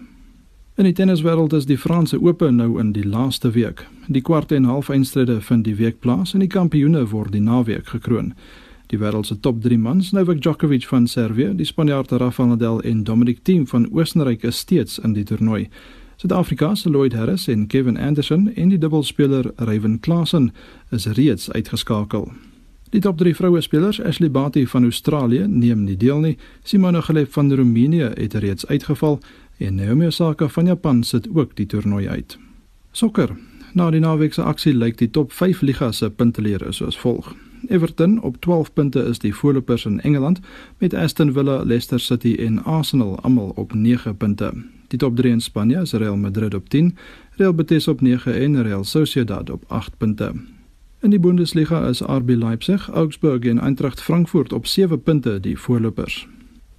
In 0.76 0.88
die 0.88 0.94
tenniswêreld 0.94 1.54
is 1.54 1.68
die 1.68 1.78
Franse 1.78 2.18
Ope 2.18 2.48
nou 2.52 2.80
in 2.80 2.94
die 2.96 3.04
laaste 3.04 3.52
week. 3.52 3.84
Die 4.08 4.22
kwart 4.22 4.52
en 4.52 4.64
halfeindstryde 4.66 5.42
vind 5.42 5.68
die 5.68 5.76
week 5.76 6.00
plaas 6.00 6.32
en 6.34 6.40
die 6.40 6.50
kampioene 6.50 7.04
word 7.12 7.36
die 7.36 7.44
naweek 7.44 7.92
gekroon. 7.92 8.32
Die 8.88 9.02
wêreld 9.02 9.28
se 9.28 9.36
top 9.40 9.60
3 9.62 9.78
mans, 9.78 10.14
Novak 10.16 10.40
Djokovic 10.40 10.88
van 10.88 11.08
Servië, 11.08 11.52
die 11.60 11.68
Spanjaard 11.68 12.12
Rafael 12.12 12.54
Nadal 12.54 12.82
en 12.88 13.04
Dominic 13.04 13.44
Thiem 13.44 13.68
van 13.68 13.90
Oostenryk 13.92 14.48
is 14.48 14.64
steeds 14.64 14.98
in 15.04 15.14
die 15.14 15.28
toernooi. 15.28 15.68
Suid-Afrika 16.24 16.76
se 16.76 16.90
Lloyd 16.90 17.14
Harris 17.14 17.48
en 17.48 17.68
Kevin 17.68 17.98
Anderson 17.98 18.54
en 18.56 18.70
die 18.70 18.78
dubbelspeler 18.78 19.52
Ryan 19.56 20.00
Klassen 20.00 20.54
is 20.90 21.06
reeds 21.06 21.52
uitgeskakel. 21.52 22.30
Die 22.90 23.02
top 23.02 23.18
3 23.18 23.34
vroue 23.36 23.62
spelers, 23.62 24.00
Ashley 24.02 24.32
Barty 24.32 24.64
van 24.66 24.84
Australië, 24.84 25.48
neem 25.48 25.84
nie 25.84 25.98
deel 25.98 26.22
nie. 26.24 26.38
Simona 26.64 27.02
Halep 27.04 27.34
van 27.34 27.54
Roemenië 27.54 28.14
het 28.16 28.34
reeds 28.34 28.68
uitgeval 28.68 29.20
en 29.58 29.76
Naomi 29.76 30.06
Osaka 30.06 30.48
van 30.48 30.66
Japan 30.66 31.04
sit 31.04 31.28
ook 31.34 31.56
die 31.56 31.66
toernooi 31.66 32.08
uit. 32.08 32.38
Sokker. 32.92 33.36
Na 33.74 33.90
die 33.92 34.00
naweek 34.00 34.34
se 34.34 34.44
aksie 34.44 34.74
lyk 34.74 34.98
die 34.98 35.10
top 35.10 35.32
5 35.32 35.62
ligas 35.62 35.98
se 35.98 36.10
punteleer 36.10 36.64
soos 36.70 37.00
volg. 37.00 37.34
Everton 37.68 38.22
op 38.22 38.40
12 38.40 38.74
punte 38.74 39.04
is 39.04 39.20
die 39.20 39.36
voorlopers 39.36 39.86
in 39.86 40.00
Engeland 40.02 40.40
met 40.78 40.94
Aston 40.94 41.34
Villa, 41.34 41.64
Leicester 41.64 42.00
City 42.00 42.36
en 42.40 42.64
Arsenal 42.64 43.20
almal 43.20 43.52
op 43.56 43.74
9 43.74 44.18
punte. 44.18 44.54
Die 44.94 45.02
top 45.02 45.16
3 45.18 45.32
in 45.32 45.42
Spanje 45.42 45.82
is 45.82 45.94
Real 45.94 46.18
Madrid 46.18 46.54
op 46.54 46.70
10, 46.70 46.96
Real 47.36 47.54
Betis 47.54 47.88
op 47.88 48.02
9 48.02 48.34
en 48.34 48.62
Real 48.62 48.84
Sociedad 48.84 49.50
op 49.50 49.64
8 49.68 49.98
punte. 49.98 50.32
In 51.02 51.10
die 51.10 51.20
Bundesliga 51.20 51.88
is 51.88 52.02
RB 52.02 52.30
Leipzig, 52.30 52.90
Augsburg 52.90 53.40
en 53.40 53.60
Eintracht 53.60 54.02
Frankfurt 54.02 54.54
op 54.54 54.66
7 54.66 55.02
punte 55.02 55.40
die 55.40 55.58
voorlopers. 55.60 56.28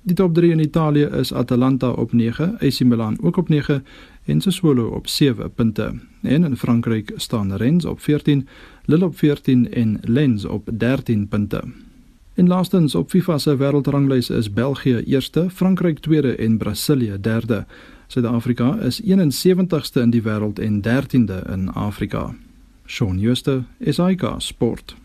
Die 0.03 0.14
top 0.14 0.35
3 0.35 0.50
in 0.50 0.59
Italië 0.59 1.05
is 1.05 1.33
Atalanta 1.33 1.90
op 1.90 2.12
9, 2.12 2.57
AC 2.61 2.81
Milan 2.81 3.18
ook 3.20 3.37
op 3.37 3.48
9 3.48 3.85
en 4.24 4.40
Sassuolo 4.40 4.87
op 4.88 5.09
7 5.09 5.53
punte. 5.53 5.94
En 6.22 6.44
in 6.44 6.57
Frankryk 6.57 7.12
staan 7.16 7.57
Rennes 7.57 7.85
op 7.85 8.00
14, 8.00 8.48
Lille 8.85 9.05
op 9.05 9.18
14 9.18 9.72
en 9.72 9.98
Lens 10.03 10.44
op 10.44 10.68
13 10.72 11.29
punte. 11.29 11.62
En 12.35 12.46
laastens 12.46 12.94
op 12.94 13.11
FIFA 13.11 13.38
se 13.38 13.57
wêreldranglys 13.57 14.31
is 14.31 14.53
België 14.53 14.96
eerste, 14.96 15.50
Frankryk 15.50 15.98
tweede 15.98 16.37
en 16.37 16.59
Brasilië 16.59 17.16
derde. 17.20 17.66
Suid-Afrika 18.06 18.76
is 18.80 19.00
71ste 19.02 20.00
in 20.00 20.10
die 20.10 20.22
wêreld 20.22 20.58
en 20.58 20.82
13de 20.82 21.50
in 21.50 21.72
Afrika. 21.72 22.34
Shaun 22.86 23.18
Schuster, 23.18 23.64
SAK 23.80 24.34
Sport. 24.38 24.96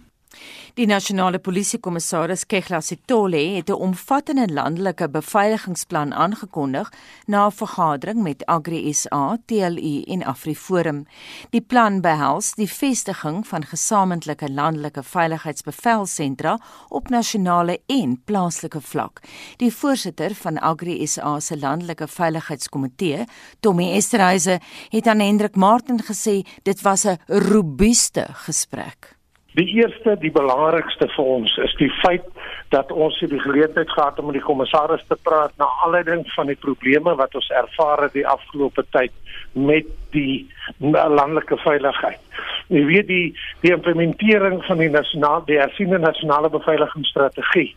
Die 0.78 0.86
nasionale 0.86 1.40
polisiekommissaris 1.42 2.46
Kegla 2.46 2.80
Sitole 2.82 3.40
het 3.56 3.70
'n 3.70 3.82
omvattende 3.88 4.48
landelike 4.54 5.10
beveiligingsplan 5.10 6.14
aangekondig 6.14 6.92
na 7.26 7.46
'n 7.46 7.52
vergadering 7.52 8.22
met 8.24 8.46
Agri 8.46 8.94
SA, 8.94 9.38
TLU 9.46 10.02
en 10.02 10.24
AfriForum. 10.24 11.06
Die 11.50 11.62
plan 11.62 12.02
behels 12.02 12.54
die 12.54 12.70
vestiging 12.70 13.48
van 13.48 13.66
gesamentlike 13.66 14.50
landelike 14.50 15.04
veiligheidsbevelsentra 15.04 16.60
op 16.90 17.10
nasionale 17.10 17.82
en 17.86 18.22
plaaslike 18.26 18.82
vlak. 18.82 19.20
Die 19.58 19.74
voorsitter 19.74 20.36
van 20.36 20.60
Agri 20.60 21.08
SA 21.08 21.40
se 21.40 21.58
landelike 21.58 22.08
veiligheidskomitee, 22.08 23.24
Tommy 23.60 23.92
Esterhuise, 23.92 24.60
het 24.90 25.08
aan 25.08 25.20
Hendrik 25.20 25.56
Martin 25.56 26.00
gesê 26.04 26.46
dit 26.64 26.82
was 26.82 27.04
'n 27.06 27.18
robuuste 27.28 28.28
gesprek. 28.32 29.19
Die 29.58 29.66
eerste, 29.82 30.14
die 30.22 30.30
belangrikste 30.30 31.08
vir 31.16 31.26
ons 31.26 31.56
is 31.64 31.72
die 31.80 31.90
feit 32.04 32.26
dat 32.70 32.92
ons 32.94 33.16
die 33.20 33.40
geleentheid 33.42 33.90
gehad 33.90 34.20
om 34.22 34.28
met 34.30 34.38
die 34.38 34.46
kommissaris 34.46 35.02
te 35.10 35.18
praat 35.26 35.56
na 35.58 35.66
aanleiding 35.86 36.22
van 36.36 36.52
die 36.52 36.58
probleme 36.62 37.16
wat 37.18 37.34
ons 37.36 37.50
ervaar 37.58 38.04
het 38.06 38.14
die 38.14 38.28
afgelope 38.30 38.86
tyd 38.94 39.16
met 39.58 39.90
die 40.14 40.46
landelike 40.78 41.58
veiligheid. 41.64 42.22
Jy 42.70 42.84
weet 42.92 43.10
die 43.10 43.26
die 43.64 43.74
implementering 43.74 44.62
van 44.68 44.84
die 44.84 44.92
nasionale 44.94 45.48
die 45.50 45.58
hersiene 45.58 45.98
nasionale 45.98 46.54
beveiligingsstrategie 46.54 47.74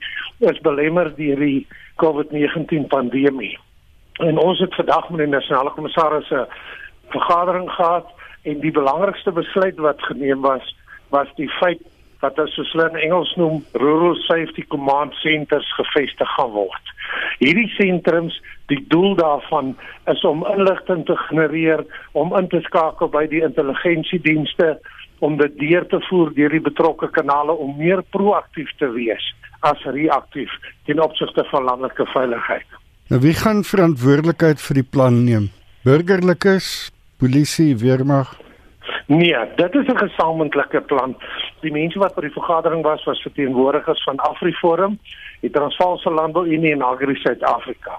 is 0.52 0.60
belemmer 0.68 1.08
deur 1.16 1.40
die 1.40 1.64
COVID-19 2.04 2.84
pandemie. 2.92 3.56
En 4.20 4.36
ons 4.38 4.60
het 4.60 4.76
vandag 4.76 5.08
met 5.08 5.24
die 5.24 5.32
nasionale 5.38 5.72
kommissaris 5.72 6.30
'n 6.30 6.44
vergadering 7.16 7.70
gehad 7.70 8.12
en 8.42 8.60
die 8.60 8.76
belangrikste 8.76 9.32
besluit 9.32 9.78
wat 9.78 10.02
geneem 10.02 10.40
was 10.40 10.76
was 11.12 11.28
die 11.38 11.50
feit 11.60 11.82
dat 12.22 12.38
as 12.38 12.54
soos 12.54 12.70
hulle 12.72 12.88
in 12.92 13.00
Engels 13.08 13.32
noem 13.36 13.62
rural 13.82 14.14
safety 14.28 14.62
command 14.70 15.14
centers 15.20 15.68
gevestig 15.78 16.34
gaan 16.36 16.52
word. 16.54 16.92
Hierdie 17.42 17.68
sentrums, 17.74 18.36
die 18.70 18.78
doel 18.92 19.16
daarvan 19.18 19.72
is 20.10 20.22
om 20.28 20.44
inligting 20.52 21.04
te 21.08 21.16
genereer, 21.26 21.82
om 22.18 22.34
in 22.38 22.48
te 22.52 22.62
skakel 22.68 23.10
by 23.10 23.26
die 23.30 23.42
intelligensiedienste 23.42 24.76
om 25.22 25.36
dit 25.38 25.58
deur 25.58 25.86
te 25.90 26.00
voer 26.08 26.32
deur 26.34 26.54
die 26.54 26.62
betrokke 26.62 27.10
kanale 27.14 27.54
om 27.54 27.76
meer 27.78 28.02
proaktief 28.14 28.70
te 28.78 28.90
wees 28.94 29.26
as 29.66 29.82
reaktief 29.94 30.54
ten 30.86 31.02
opsigte 31.02 31.44
van 31.50 31.68
landelike 31.68 32.06
veiligheid. 32.14 32.78
Nou 33.10 33.20
wie 33.22 33.34
gaan 33.38 33.62
verantwoordelikheid 33.66 34.62
vir 34.62 34.80
die 34.80 34.88
plan 34.94 35.22
neem? 35.26 35.50
Burgerlikes, 35.86 36.90
polisie, 37.22 37.74
weermag? 37.78 38.34
Nee, 39.12 39.36
dit 39.56 39.74
is 39.74 39.86
'n 39.86 39.96
gesamentlike 39.96 40.80
plan. 40.80 41.16
Die 41.60 41.72
mense 41.72 41.98
wat 41.98 42.14
by 42.14 42.20
die 42.20 42.38
vergadering 42.40 42.82
was, 42.82 43.04
was 43.04 43.22
verteenwoordigers 43.22 44.02
van 44.02 44.16
AfriForum, 44.16 44.98
die 45.40 45.50
Transvaalse 45.50 46.10
Landbou 46.10 46.46
Unie 46.46 46.72
en 46.72 46.82
Agri 46.82 47.14
Suid-Afrika. 47.14 47.98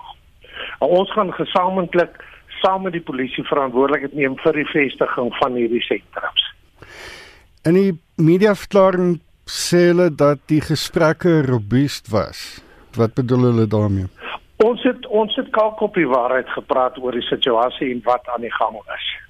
Ons 0.79 1.11
gaan 1.11 1.33
gesamentlik 1.33 2.23
saam 2.47 2.81
met 2.81 2.91
die 2.91 3.01
polisie 3.01 3.43
verantwoordelikheid 3.43 4.13
neem 4.13 4.37
vir 4.37 4.53
die 4.53 4.65
vestiging 4.65 5.35
van 5.35 5.53
hierdie 5.53 5.81
sentrums. 5.81 6.53
In 7.63 7.73
die 7.73 7.99
mediaverklaring 8.15 9.19
sê 9.45 9.77
hulle 9.77 10.15
dat 10.15 10.39
die 10.45 10.61
gesprekke 10.61 11.41
robuust 11.41 12.09
was. 12.09 12.63
Wat 12.97 13.13
bedoel 13.13 13.41
hulle 13.41 13.67
daarmee? 13.67 14.07
Ons 14.55 14.83
het 14.83 15.07
ons 15.07 15.35
het 15.35 15.49
kalk 15.49 15.81
op 15.81 15.93
die 15.93 16.07
waarheid 16.07 16.49
gepraat 16.49 16.97
oor 16.97 17.11
die 17.11 17.27
situasie 17.27 17.91
en 17.91 18.01
wat 18.03 18.27
aan 18.27 18.41
die 18.41 18.53
gang 18.53 18.75
is 18.75 19.22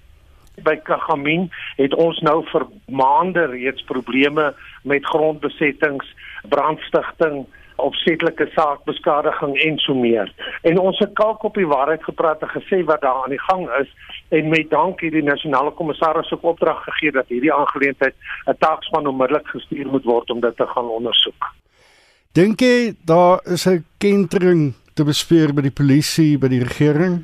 by 0.61 0.75
Kagamin 0.85 1.49
het 1.77 1.93
ons 1.93 2.19
nou 2.19 2.43
vir 2.51 2.67
maande 2.85 3.45
reeds 3.45 3.83
probleme 3.89 4.53
met 4.83 5.05
grondbesettings, 5.05 6.05
brandstigting, 6.49 7.45
opsetlike 7.81 8.47
saakbeskadiging 8.53 9.57
en 9.65 9.77
so 9.77 9.95
meer. 9.97 10.29
En 10.61 10.79
ons 10.79 10.99
het 10.99 11.13
kalk 11.17 11.43
op 11.43 11.57
die 11.57 11.67
waarheid 11.67 12.03
gepraat 12.03 12.41
en 12.45 12.53
gesê 12.53 12.83
wat 12.85 13.01
daar 13.01 13.23
aan 13.23 13.33
die 13.33 13.41
gang 13.49 13.65
is 13.79 13.89
en 14.29 14.49
met 14.49 14.69
dankie 14.69 15.11
die 15.11 15.23
nasionale 15.23 15.71
kommissaris 15.71 16.31
ook 16.31 16.43
opdrag 16.53 16.83
gegee 16.83 17.11
dat 17.11 17.27
hierdie 17.27 17.53
aangeleentheid 17.53 18.15
'n 18.47 18.57
taakspan 18.59 19.07
onmiddellik 19.07 19.47
gestuur 19.47 19.87
moet 19.87 20.03
word 20.03 20.29
om 20.29 20.39
dit 20.39 20.57
te 20.57 20.67
gaan 20.67 20.89
ondersoek. 20.89 21.51
Dink 22.33 22.59
jy 22.59 22.95
daar 23.05 23.39
is 23.45 23.65
'n 23.67 23.85
kentering 23.97 24.73
te 24.93 25.03
bespreek 25.03 25.53
by 25.53 25.61
die 25.61 25.71
polisie, 25.71 26.37
by 26.37 26.47
die 26.47 26.63
regering? 26.63 27.23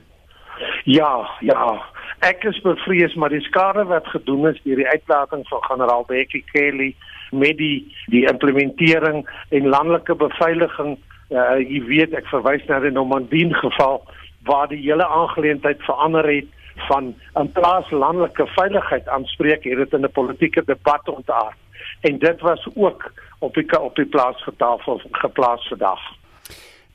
Ja, 0.83 1.29
ja. 1.39 1.81
Ek 2.19 2.43
is 2.43 2.57
bevrees 2.61 3.13
maar 3.15 3.31
die 3.31 3.43
skade 3.45 3.85
wat 3.87 4.07
gedoen 4.11 4.49
is 4.49 4.59
deur 4.63 4.75
die 4.75 4.87
uitlating 4.87 5.45
van 5.47 5.61
generaal 5.63 6.03
Becky 6.07 6.43
Kelly 6.51 6.95
met 7.31 7.57
die 7.57 7.95
die 8.11 8.25
implementering 8.27 9.23
en 9.55 9.69
landelike 9.71 10.15
beveiliging 10.19 10.97
uh, 11.31 11.55
jy 11.63 11.79
weet 11.87 12.15
ek 12.17 12.27
verwys 12.27 12.65
na 12.67 12.81
die 12.83 12.91
Normandie 12.91 13.47
geval 13.61 14.01
waar 14.49 14.67
die 14.67 14.81
hele 14.81 15.07
aangeleentheid 15.07 15.79
verander 15.87 16.27
het 16.27 16.49
van 16.89 17.13
'n 17.39 17.51
plaas 17.55 17.87
landelike 17.91 18.47
veiligheid 18.55 19.07
aanspreek 19.07 19.63
het 19.63 19.77
dit 19.77 19.93
in 19.93 20.05
'n 20.05 20.11
politieke 20.11 20.63
debat 20.65 21.09
ontaard 21.09 21.55
en 22.01 22.19
dit 22.19 22.41
was 22.41 22.67
ook 22.75 23.11
op 23.39 23.53
die 23.53 23.79
op 23.79 23.95
die 23.95 24.05
plaas 24.05 24.43
getafel 24.43 25.01
geplaas 25.11 25.67
vandag. 25.67 25.99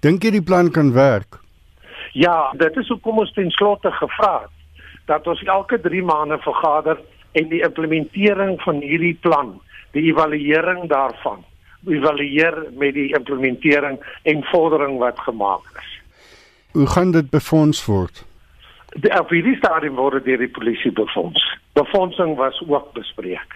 Dink 0.00 0.22
jy 0.22 0.30
die 0.30 0.42
plan 0.42 0.70
kan 0.70 0.92
werk? 0.92 1.40
Ja, 2.12 2.52
dit 2.56 2.76
is 2.76 2.88
hoekom 2.88 3.18
ons 3.18 3.32
ten 3.32 3.50
slotte 3.50 3.90
gevra 3.90 4.40
het 4.42 4.53
dat 5.04 5.26
ons 5.26 5.42
elke 5.42 5.80
3 5.80 6.02
maande 6.02 6.38
vergader 6.38 7.00
en 7.32 7.48
die 7.48 7.62
implementering 7.62 8.60
van 8.62 8.80
hierdie 8.80 9.18
plan, 9.20 9.60
die 9.92 10.02
evaluering 10.12 10.88
daarvan, 10.88 11.44
evalueer 11.86 12.64
met 12.78 12.94
die 12.94 13.10
implementering 13.14 13.98
en 14.22 14.44
vordering 14.52 14.98
wat 14.98 15.18
gemaak 15.18 15.66
is. 15.78 15.90
Hoe 16.72 16.86
gaan 16.86 17.10
dit 17.10 17.30
befonds 17.30 17.84
word? 17.86 18.24
Die 18.94 19.12
afdeling 19.14 19.56
stadium 19.56 19.98
word 19.98 20.24
deur 20.24 20.38
die 20.38 20.50
polisie 20.50 20.92
befonds. 20.92 21.42
Befondsing 21.74 22.36
was 22.36 22.62
ook 22.68 22.92
bespreek. 22.92 23.54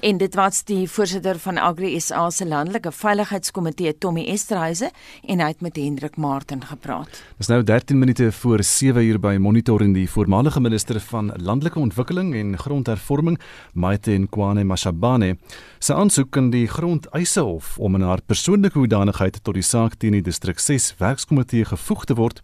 En 0.00 0.16
dit 0.16 0.34
was 0.34 0.60
die 0.64 0.84
voorsitter 0.86 1.38
van 1.42 1.56
Agri 1.58 2.00
SA 2.00 2.28
se 2.30 2.46
landelike 2.46 2.92
veiligheidskomitee 2.94 3.96
Tommy 3.98 4.22
Esterhuise 4.30 4.92
en 5.26 5.40
hy 5.42 5.48
het 5.50 5.64
met 5.64 5.76
Hendrik 5.76 6.16
Martin 6.16 6.62
gepraat. 6.62 7.18
Dis 7.40 7.50
nou 7.50 7.64
13 7.66 7.98
minute 7.98 8.28
voor 8.32 8.62
7 8.62 9.02
uur 9.02 9.18
by 9.18 9.34
Monitor 9.42 9.82
en 9.82 9.96
die 9.96 10.06
voormalige 10.10 10.60
minister 10.62 11.00
van 11.00 11.32
landelike 11.42 11.82
ontwikkeling 11.82 12.30
en 12.38 12.54
grondhervorming 12.58 13.40
Maite 13.72 14.14
Nkwane 14.22 14.64
Mashabane 14.64 15.36
se 15.78 15.94
aansoek 15.94 16.36
aan 16.36 16.52
die 16.54 16.68
Grondeisehof 16.68 17.74
om 17.78 17.98
in 17.98 18.06
haar 18.06 18.22
persoonlike 18.22 18.78
hoedanigheid 18.78 19.42
tot 19.42 19.58
die 19.58 19.66
saak 19.66 19.98
teen 19.98 20.14
die 20.14 20.22
distrik 20.22 20.62
6 20.62 20.94
werkskomitee 21.02 21.66
gevoeg 21.74 22.06
te 22.06 22.14
word 22.14 22.42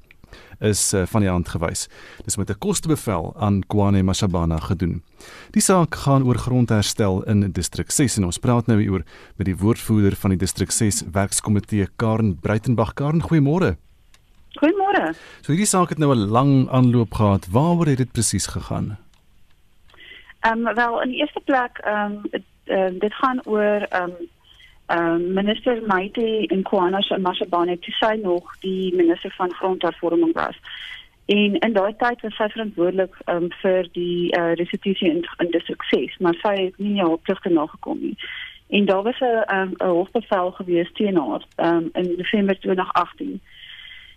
is 0.60 0.94
uh, 0.94 1.02
van 1.06 1.20
die 1.20 1.30
hand 1.30 1.48
gewys. 1.48 1.88
Dis 2.24 2.36
met 2.36 2.50
'n 2.50 2.58
kostebevel 2.58 3.34
aan 3.36 3.62
Kwane 3.66 4.02
Mashabana 4.02 4.58
gedoen. 4.58 5.02
Die 5.50 5.62
saak 5.62 5.94
gaan 5.94 6.24
oor 6.24 6.38
grondherstel 6.38 7.22
in 7.22 7.52
distrik 7.52 7.90
6 7.90 8.16
en 8.16 8.24
ons 8.24 8.38
praat 8.38 8.66
nou 8.66 8.88
oor 8.90 9.02
met 9.36 9.46
die 9.46 9.56
woordvoerder 9.56 10.16
van 10.16 10.30
die 10.30 10.38
distrik 10.38 10.70
6 10.70 11.02
werkskomitee 11.12 11.88
Karen 11.96 12.38
Breitenberg. 12.40 12.94
Karen, 12.94 13.22
goeiemôre. 13.22 13.76
Goeiemôre. 14.58 15.14
So 15.42 15.52
hierdie 15.52 15.66
saak 15.66 15.88
het 15.88 15.98
nou 15.98 16.14
'n 16.14 16.28
lang 16.30 16.68
aanloop 16.70 17.14
gehad. 17.14 17.46
Waaroor 17.50 17.86
het 17.86 17.98
dit 17.98 18.12
presies 18.12 18.46
gegaan? 18.46 18.98
Ehm 20.40 20.66
um, 20.66 20.74
wel 20.74 21.02
in 21.02 21.08
die 21.08 21.20
eerste 21.20 21.40
plek 21.44 21.78
ehm 21.78 22.12
um, 22.12 22.44
uh, 22.64 23.00
dit 23.00 23.14
gaan 23.14 23.40
oor 23.44 23.80
ehm 23.88 24.02
um, 24.02 24.28
uh, 24.88 25.18
minister 25.18 25.82
Maite 25.86 26.46
Nkwana 26.50 27.00
Mashabane 27.18 27.78
toe 27.78 27.94
sy 27.98 28.14
nog 28.22 28.58
die 28.60 28.94
minister 28.94 29.34
van 29.36 29.54
grondhervorming 29.54 30.32
was. 30.34 30.56
En 31.26 31.58
in 31.58 31.72
daai 31.72 31.94
tyd 31.96 32.20
was 32.20 32.36
sy 32.36 32.48
verantwoordelik 32.52 33.14
um, 33.32 33.48
vir 33.62 33.88
die 33.96 34.28
uh, 34.36 34.52
restitusie 34.60 35.08
in, 35.08 35.22
in 35.40 35.52
die 35.54 35.62
sukses, 35.64 36.18
maar 36.20 36.36
sy 36.42 36.52
het 36.66 36.76
nie 36.78 37.00
haar 37.00 37.16
pligte 37.24 37.48
nagekom 37.48 38.02
nie. 38.02 38.16
En 38.68 38.84
daar 38.84 39.02
was 39.02 39.20
'n 39.20 39.54
um, 39.56 39.72
'n 39.78 39.88
hofbevel 39.88 40.50
gewees 40.50 40.92
teen 40.92 41.16
haar 41.16 41.44
um, 41.56 41.88
in 41.92 42.16
Desember 42.16 42.58
2018. 42.60 43.40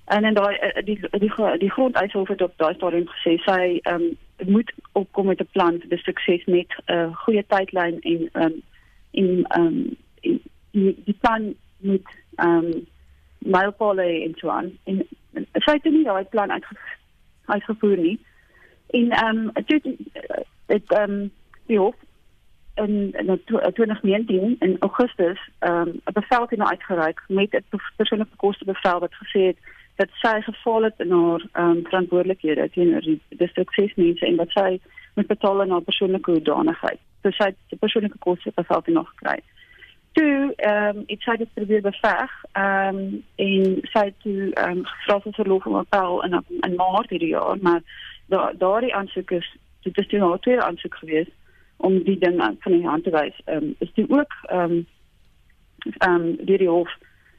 En 0.06 0.24
en 0.24 0.34
daai 0.34 0.56
eh, 0.56 0.84
die 0.86 1.00
die 1.12 1.32
die, 1.58 1.72
grondeishof 1.72 2.28
het 2.28 2.42
op 2.42 2.54
daai 2.56 2.74
stadium 2.74 3.08
gesê 3.08 3.38
sy 3.44 3.80
um, 3.92 4.18
moet 4.46 4.74
opkom 4.92 5.26
met 5.26 5.40
'n 5.40 5.50
plan 5.52 5.80
vir 5.80 5.90
die 5.90 6.04
sukses 6.04 6.46
met 6.46 6.76
'n 6.86 6.94
uh, 6.94 7.16
goeie 7.16 7.46
tydlyn 7.48 8.00
en 8.02 8.30
um, 8.34 8.62
en 9.12 9.60
um, 9.60 9.98
die 10.78 10.96
die 11.06 11.18
plan 11.22 11.54
moet 11.78 12.10
ehm 12.36 12.66
um, 12.66 12.86
mylpale 13.38 14.08
en 14.24 14.34
so 14.36 14.50
aan. 14.50 14.72
En 14.84 15.06
sy 15.66 15.78
het 15.78 15.84
nie 15.84 16.04
daai 16.04 16.26
plan 16.34 16.52
uitgevoer 17.46 17.98
nie. 17.98 18.18
En 18.88 19.12
ehm 19.12 19.38
um, 19.38 19.66
toe 19.66 19.82
het 20.66 20.94
ehm 20.94 21.12
um, 21.12 21.32
die 21.66 21.80
hof 21.80 21.96
in 22.76 23.14
in 23.14 23.42
2019 23.46 24.56
in 24.60 24.78
Augustus 24.80 25.40
ehm 25.60 25.88
um, 25.88 26.02
'n 26.06 26.14
bevel 26.20 26.48
teen 26.48 26.68
uitgereik 26.68 27.24
met 27.28 27.54
'n 27.54 27.82
persoonlike 27.96 28.36
koste 28.36 28.66
bevel 28.66 29.00
wat 29.00 29.20
gesê 29.24 29.42
het 29.52 29.58
dat 29.96 30.10
sy 30.12 30.42
geval 30.42 30.84
het 30.84 30.94
in 30.98 31.12
haar 31.12 31.44
ehm 31.52 31.70
um, 31.70 31.84
verantwoordelikhede 31.84 32.70
teenoor 32.70 33.02
die 33.02 33.22
distriksmense 33.30 34.26
en 34.26 34.36
wat 34.36 34.50
sy 34.50 34.80
moet 35.16 35.28
betaal 35.28 35.62
aan 35.62 35.70
haar 35.70 35.82
persoonlike 35.82 36.32
hoedanigheid. 36.32 37.00
So 37.22 37.32
sy 37.32 37.44
het 37.44 37.56
die 37.70 37.78
persoonlike 37.78 38.18
koste 38.18 38.52
bevel 38.56 38.82
teen 38.82 38.94
nog 38.94 39.10
gekry 39.10 39.40
toe 40.18 40.54
ehm 40.56 40.98
um, 40.98 41.04
ek 41.14 41.22
sê 41.24 41.38
dit 41.38 41.54
probeer 41.54 41.82
beveg 41.86 42.36
ehm 42.52 42.98
um, 42.98 43.24
en 43.48 43.80
sy 43.94 44.06
toe 44.24 44.52
ehm 44.54 44.78
um, 44.78 44.86
gevra 44.92 45.20
vir 45.26 45.40
verlof 45.40 45.66
om 45.70 45.80
appel 45.82 46.22
in 46.28 46.38
in 46.68 46.78
Maart 46.82 47.10
hierdie 47.14 47.34
jaar 47.34 47.58
maar 47.62 47.82
daar 48.34 48.54
daardie 48.64 48.96
aansoek 48.96 49.32
is 49.40 49.50
dit 49.88 49.98
is 49.98 50.08
toe 50.08 50.20
nou 50.20 50.38
twee 50.40 50.62
aansoek 50.62 50.96
gewees 51.02 51.30
om 51.78 52.00
die 52.04 52.18
ding 52.20 52.40
aan 52.42 52.58
van 52.60 52.72
die 52.72 52.88
hand 52.88 53.04
te 53.04 53.14
wys. 53.14 53.42
Ehm 53.46 53.64
um, 53.64 53.76
is 53.86 53.94
dit 53.94 54.10
ook 54.10 54.34
ehm 54.50 54.72
um, 54.72 54.88
ehm 55.98 56.14
um, 56.14 56.36
die 56.50 56.58
die 56.58 56.70
hof 56.70 56.98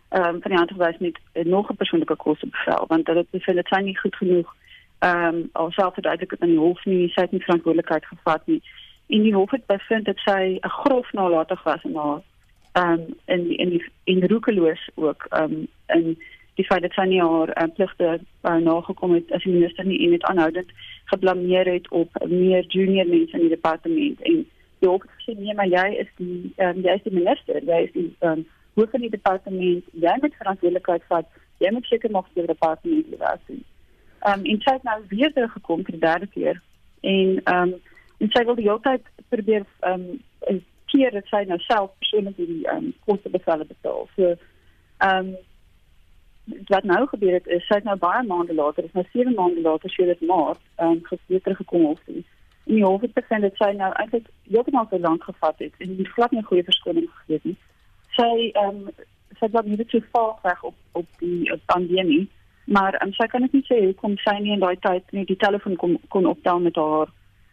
ehm 0.08 0.34
um, 0.34 0.40
van 0.42 0.50
die 0.50 0.60
hand 0.60 0.68
te 0.68 0.80
wys 0.84 0.98
met 0.98 1.18
uh, 1.32 1.44
nog 1.44 1.70
'n 1.70 1.76
persoonlike 1.76 2.16
koste 2.16 2.46
bevel 2.46 2.84
want 2.88 3.06
dit 3.06 3.26
is 3.30 3.44
vir 3.44 3.54
dit 3.54 3.70
nie 3.82 3.98
goed 3.98 4.16
genoeg 4.16 4.54
ehm 4.98 5.34
um, 5.34 5.48
alself 5.52 5.94
verduidelik 5.94 6.34
aan 6.38 6.54
die 6.54 6.64
hof 6.66 6.84
nie 6.84 7.08
sy 7.08 7.20
het 7.20 7.30
nie 7.30 7.44
verantwoordelikheid 7.48 8.06
gevat 8.06 8.46
nie. 8.46 8.62
En 9.08 9.22
die 9.22 9.34
hof 9.34 9.50
het 9.50 9.66
bevind 9.66 10.04
dat 10.04 10.18
sy 10.18 10.58
'n 10.62 10.68
grof 10.68 11.12
nalatig 11.12 11.62
was 11.62 11.82
in 11.82 11.96
haar 11.96 12.22
um, 12.72 13.06
in 13.26 13.46
in 13.56 13.70
die 13.76 13.84
in 14.04 14.26
roekeloos 14.32 14.88
ook 14.94 15.26
um, 15.30 15.66
in 15.86 16.18
die 16.54 16.66
feit 16.66 16.82
dat 16.82 16.92
sy 16.92 17.06
nie 17.06 17.22
haar 17.22 17.52
uh, 17.54 17.68
pligte 17.74 18.18
uh, 18.18 18.56
nagekom 18.56 19.14
het 19.14 19.32
as 19.32 19.44
minister 19.44 19.86
nie 19.86 20.00
en 20.04 20.16
dit 20.16 20.24
aanhoudend 20.30 20.70
geblameer 21.12 21.72
het 21.72 21.88
op 21.90 22.10
meer 22.26 22.66
junior 22.66 23.06
mense 23.06 23.36
in 23.36 23.46
die 23.46 23.54
departement. 23.54 24.20
En 24.20 24.44
die 24.78 24.88
hof 24.88 25.06
sê 25.24 25.34
nee 25.38 25.54
maar 25.54 25.70
jy 25.70 25.88
is 26.04 26.12
die 26.16 26.52
um, 26.56 26.84
jy 26.84 26.98
is 26.98 27.06
die 27.06 27.14
minister 27.14 27.62
jy 27.62 27.82
is 27.86 27.96
die 27.96 28.10
um, 28.20 28.46
hoof 28.74 28.90
van 28.90 29.06
die 29.06 29.14
departement. 29.16 29.84
Jy 29.92 30.14
moet 30.20 30.38
verantwoordelikheid 30.38 31.02
vat. 31.08 31.26
Jy 31.58 31.72
moet 31.74 31.86
seker 31.90 32.10
maak 32.10 32.30
dat 32.34 32.44
die 32.44 32.54
departement 32.54 33.10
lewer 33.10 33.42
sien 33.46 33.64
um, 34.26 34.44
en 34.44 34.60
sy 34.60 34.72
het 34.72 34.82
nou 34.82 34.98
weer 35.08 35.32
teruggekom 35.32 35.84
vir 35.86 35.96
die 35.96 36.04
derde 36.04 36.26
keer. 36.34 36.62
En 37.00 37.40
um, 37.54 37.74
en 38.18 38.32
sy 38.34 38.42
wil 38.44 38.58
die 38.58 38.66
hele 38.66 38.82
tyd 38.82 39.04
probeer 39.30 39.66
um, 39.86 40.06
keer 40.92 41.12
dat 41.14 41.26
sy 41.30 41.44
nou 41.48 41.58
self 41.64 41.92
persoonlik 41.98 42.36
die 42.36 42.64
ehm 42.66 42.88
um, 42.88 42.94
koste 43.06 43.30
bevelle 43.30 43.64
betaal. 43.64 44.08
So 44.16 44.34
ehm 44.34 45.28
um, 45.28 45.36
wat 46.66 46.84
nou 46.88 47.06
gebeur 47.06 47.32
het 47.32 47.46
is 47.46 47.66
sy 47.66 47.74
het 47.74 47.84
nou 47.84 47.96
baie 48.00 48.22
maande 48.26 48.54
later, 48.54 48.84
is 48.84 48.96
nou 48.96 49.04
7 49.12 49.34
maande 49.34 49.60
later 49.60 49.90
sy 49.90 50.08
het 50.08 50.20
maar 50.20 50.56
ehm 50.76 51.02
gesien 51.10 51.42
teruggekom 51.42 51.84
hof 51.90 52.00
toe. 52.04 52.22
En 52.68 52.74
die 52.74 52.84
hof 52.84 53.00
het 53.00 53.12
bevind 53.12 53.46
dat 53.46 53.60
sy 53.60 53.70
nou 53.76 53.92
eintlik 53.92 54.26
heeltemal 54.48 54.88
te 54.88 55.00
lank 55.00 55.24
gevat 55.24 55.58
het 55.64 55.74
en 55.78 55.96
nie 55.96 56.08
glad 56.14 56.32
nie 56.32 56.44
goeie 56.48 56.64
verskoning 56.64 57.10
gegee 57.10 57.36
het 57.36 57.44
nie. 57.44 57.56
Sy 58.16 58.32
ehm 58.48 58.82
um, 58.88 58.90
sy 59.38 59.46
het 59.52 59.66
nie 59.66 59.84
te 59.84 60.02
vaar 60.12 60.34
weg 60.42 60.62
op 60.62 60.74
op 60.92 61.06
die 61.18 61.52
pandemie, 61.66 62.28
maar 62.64 62.96
um, 63.02 63.12
sy 63.12 63.26
kan 63.26 63.40
net 63.40 63.52
nie 63.52 63.66
sê 63.68 63.84
hoekom 63.84 64.16
sy 64.24 64.38
nie 64.40 64.56
in 64.56 64.64
daai 64.64 64.76
tyd 64.84 65.12
nie 65.16 65.24
die 65.28 65.40
telefoon 65.44 65.76
kon 65.76 65.98
kon 66.08 66.26
optel 66.26 66.60
met 66.64 66.76
haar 66.76 67.12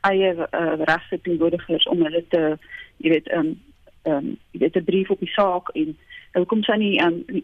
eie 0.09 0.31
uh, 0.35 0.73
regte 0.89 1.21
teenwoordigers 1.21 1.87
om 1.91 2.03
hulle 2.05 2.23
te 2.29 2.41
jy 2.97 3.09
weet 3.09 3.27
ehm 3.27 3.39
um, 3.39 3.61
ehm 4.03 4.15
um, 4.15 4.37
jy 4.51 4.59
weet 4.59 4.75
'n 4.75 4.83
brief 4.83 5.09
op 5.09 5.19
die 5.19 5.33
saak 5.33 5.69
en 5.73 5.97
hoekom 6.33 6.63
sy 6.63 6.75
nie 6.75 6.97
ehm 6.99 7.23
um, 7.27 7.43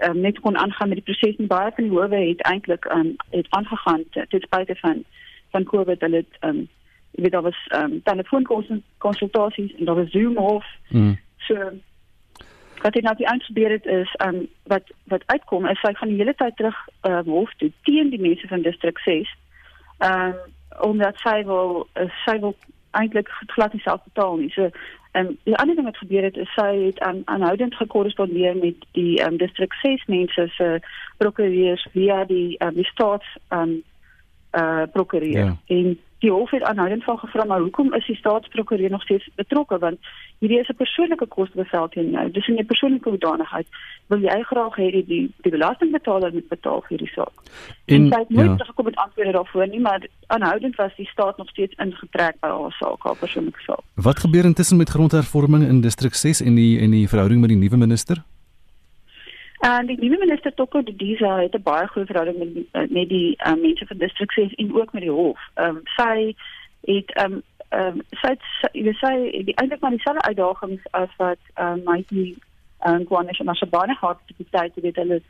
um, 0.00 0.20
net 0.20 0.40
kon 0.40 0.56
aangaan 0.56 0.88
met 0.88 0.96
die 0.96 1.14
proses 1.14 1.36
nie. 1.36 1.46
Baie 1.46 1.70
van 1.74 1.84
die 1.84 1.92
howe 1.92 2.20
het 2.28 2.42
eintlik 2.42 2.84
ehm 2.84 2.98
um, 2.98 3.16
het 3.30 3.46
aangegaan 3.50 4.04
ten 4.12 4.40
spyte 4.40 4.76
van 4.76 5.04
van 5.50 5.64
Covid. 5.64 6.00
Hulle 6.00 6.16
het 6.16 6.36
ehm 6.40 6.56
um, 6.56 6.68
jy 7.10 7.22
weet 7.22 7.32
daar 7.32 7.42
was 7.42 7.66
ehm 7.68 7.92
um, 7.92 8.02
telefoonkonsultasies 8.02 9.74
en 9.74 9.84
daar 9.84 9.94
was 9.94 10.10
Zoom 10.10 10.36
of 10.36 10.66
mm. 10.88 11.18
so. 11.36 11.70
Wat 12.82 12.92
dit 12.92 13.02
nou 13.02 13.16
die 13.16 13.28
aanspreek 13.28 13.68
het 13.68 13.86
is 13.86 14.14
um, 14.26 14.48
wat 14.62 14.82
wat 15.04 15.22
uitkom 15.26 15.66
is 15.66 15.80
sy 15.80 15.92
gaan 15.94 16.08
die 16.08 16.18
hele 16.18 16.34
tyd 16.34 16.56
terug 16.56 16.88
uh, 17.02 17.20
hof 17.24 17.54
toe 17.56 17.72
teen 17.82 18.10
die 18.10 18.20
mense 18.20 18.48
van 18.48 18.62
distrik 18.62 18.98
6 18.98 19.36
ehm 19.98 20.26
um, 20.26 20.34
omdat 20.80 21.18
sy 21.18 21.44
wil 21.44 21.88
uh, 21.94 22.08
sy 22.24 22.38
wil 22.40 22.56
eintlik 22.92 23.28
glad 23.46 23.72
nie 23.72 23.82
self 23.82 24.02
betaal 24.04 24.36
nie. 24.36 24.50
So 24.50 24.70
ehm 25.12 25.26
um, 25.26 25.38
die 25.44 25.56
ander 25.56 25.76
ding 25.76 25.86
wat 25.86 25.96
gebeur 26.00 26.22
het 26.22 26.36
is 26.36 26.52
sy 26.56 26.70
het 26.84 27.00
aan 27.00 27.22
aanhoudend 27.24 27.74
gekorrespondeer 27.74 28.56
met 28.56 28.86
die 28.92 29.18
ehm 29.20 29.32
um, 29.32 29.36
distrik 29.36 29.72
6 29.82 30.06
mense 30.06 30.46
se 30.56 30.80
prokureurs 31.16 31.86
via 31.92 32.24
die 32.24 32.56
um, 32.64 32.74
die 32.74 32.88
staats 32.94 33.36
ehm 33.48 33.60
um, 33.62 33.82
uh, 34.52 34.82
prokureur. 34.92 35.44
Ja. 35.44 35.56
En 35.66 35.98
die 36.22 36.30
hof 36.30 36.50
het 36.50 36.62
aanhoudend 36.62 37.04
van 37.04 37.18
gevra 37.18 37.44
maar 37.44 37.60
hoekom 37.60 37.94
is 37.94 38.06
die 38.06 38.16
staatsprokureur 38.16 38.90
nog 38.90 39.02
steeds 39.02 39.28
betrokke? 39.34 39.78
Want 39.78 39.98
hierdie 40.38 40.60
is 40.60 40.68
'n 40.68 40.76
persoonlike 40.76 41.26
kostebevel 41.26 41.88
teen 41.88 42.10
jou. 42.10 42.30
Dis 42.30 42.48
in 42.48 42.54
jou 42.54 42.66
persoonlike 42.66 43.08
hoedanigheid. 43.08 43.66
Wil 44.06 44.20
jy 44.20 44.42
graag 44.42 44.76
hê 44.76 44.90
die 44.90 45.04
die, 45.06 45.34
die 45.42 45.50
belastingbetaler 45.50 46.32
moet 46.32 46.48
betaal 46.48 46.80
vir 46.80 46.88
hierdie 46.88 47.14
saak? 47.14 47.36
En 47.86 48.06
jy 48.06 48.24
moet 48.28 48.58
ja. 48.58 48.64
gekom 48.64 48.84
met 48.84 48.96
antwoorde 48.96 49.32
daarvoor 49.32 49.68
nie 49.68 49.80
maar 49.80 50.06
aanhoudend 50.26 50.76
was 50.76 50.96
die 50.96 51.08
staat 51.08 51.36
nog 51.36 51.48
steeds 51.48 51.74
ingetrek 51.76 52.40
by 52.40 52.48
haar 52.48 52.72
saak 52.72 53.02
haar 53.02 53.16
persoonlike 53.16 53.60
saak. 53.60 53.82
Wat 53.94 54.18
gebeur 54.18 54.44
intussen 54.44 54.76
met 54.76 54.90
grondhervorming 54.90 55.62
in 55.68 55.80
distrik 55.80 56.14
6 56.14 56.40
en 56.40 56.54
die 56.54 56.80
en 56.80 56.90
die 56.90 57.08
verhouding 57.08 57.40
met 57.40 57.48
die 57.48 57.58
nuwe 57.58 57.76
minister 57.76 58.22
En 59.62 59.86
die 59.86 59.96
nuwe 60.00 60.16
minister 60.18 60.54
Toko 60.54 60.82
Didiza 60.82 61.36
het 61.38 61.54
'n 61.54 61.62
baie 61.62 61.86
goeie 61.88 62.06
verhouding 62.06 62.38
met 62.38 62.54
die, 62.54 62.68
eh, 62.72 62.88
met 62.88 63.08
die 63.08 63.38
um, 63.46 63.60
mense 63.60 63.86
van 63.86 63.96
distrik 63.96 64.32
6 64.32 64.54
en 64.54 64.74
ook 64.74 64.92
met 64.92 65.02
die 65.02 65.10
hof. 65.10 65.40
Ehm 65.54 65.76
um, 65.76 65.80
sy 65.84 66.34
het 66.80 67.12
ehm 67.14 67.32
um, 67.32 67.42
ehm 67.68 67.86
um, 67.86 68.02
sy 68.10 68.28
het 68.28 68.96
sy 69.00 69.14
die 69.44 69.54
eintlik 69.54 69.80
maar 69.80 69.90
dieselfde 69.90 70.22
uitdagings 70.22 70.82
as 70.90 71.12
wat 71.16 71.38
ehm 71.54 71.78
um, 71.78 71.82
my 71.84 72.04
die 72.08 72.36
ehm 72.78 72.94
um, 72.94 73.04
Kwanesh 73.04 73.38
en 73.38 73.46
Mashabane 73.46 73.96
het 74.00 74.18
te 74.26 74.34
besluit 74.36 74.72
dit 74.74 74.96
hulle 74.96 75.20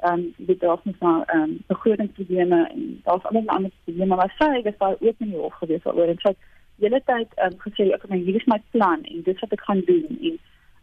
ehm 0.00 0.12
um, 0.12 0.34
dit 0.36 0.60
dalk 0.60 0.84
net 0.84 0.98
maar 0.98 1.22
ehm 1.26 1.42
um, 1.42 1.62
begrotingsprobleme 1.66 2.68
en 2.68 3.00
daar's 3.04 3.24
ander 3.24 3.46
ander 3.46 3.70
probleme 3.84 4.16
maar 4.16 4.34
sy 4.38 4.60
het 4.62 4.78
baie 4.78 4.96
ook 5.00 5.14
in 5.18 5.30
die 5.30 5.38
hof 5.38 5.54
gewees 5.54 5.86
oor 5.86 6.08
en 6.08 6.18
sy 6.18 6.28
het 6.28 6.38
die 6.76 6.88
hele 6.88 7.02
tyd 7.04 7.28
ehm 7.34 7.52
um, 7.52 7.58
gesê 7.58 7.92
ek 7.94 8.02
het 8.02 8.10
hierdie 8.10 8.40
is 8.42 8.52
my 8.54 8.62
plan 8.70 9.02
en 9.02 9.22
dit 9.22 9.40
wat 9.40 9.52
ek 9.52 9.66
gaan 9.68 9.82
doen 9.86 10.18
en 10.20 10.38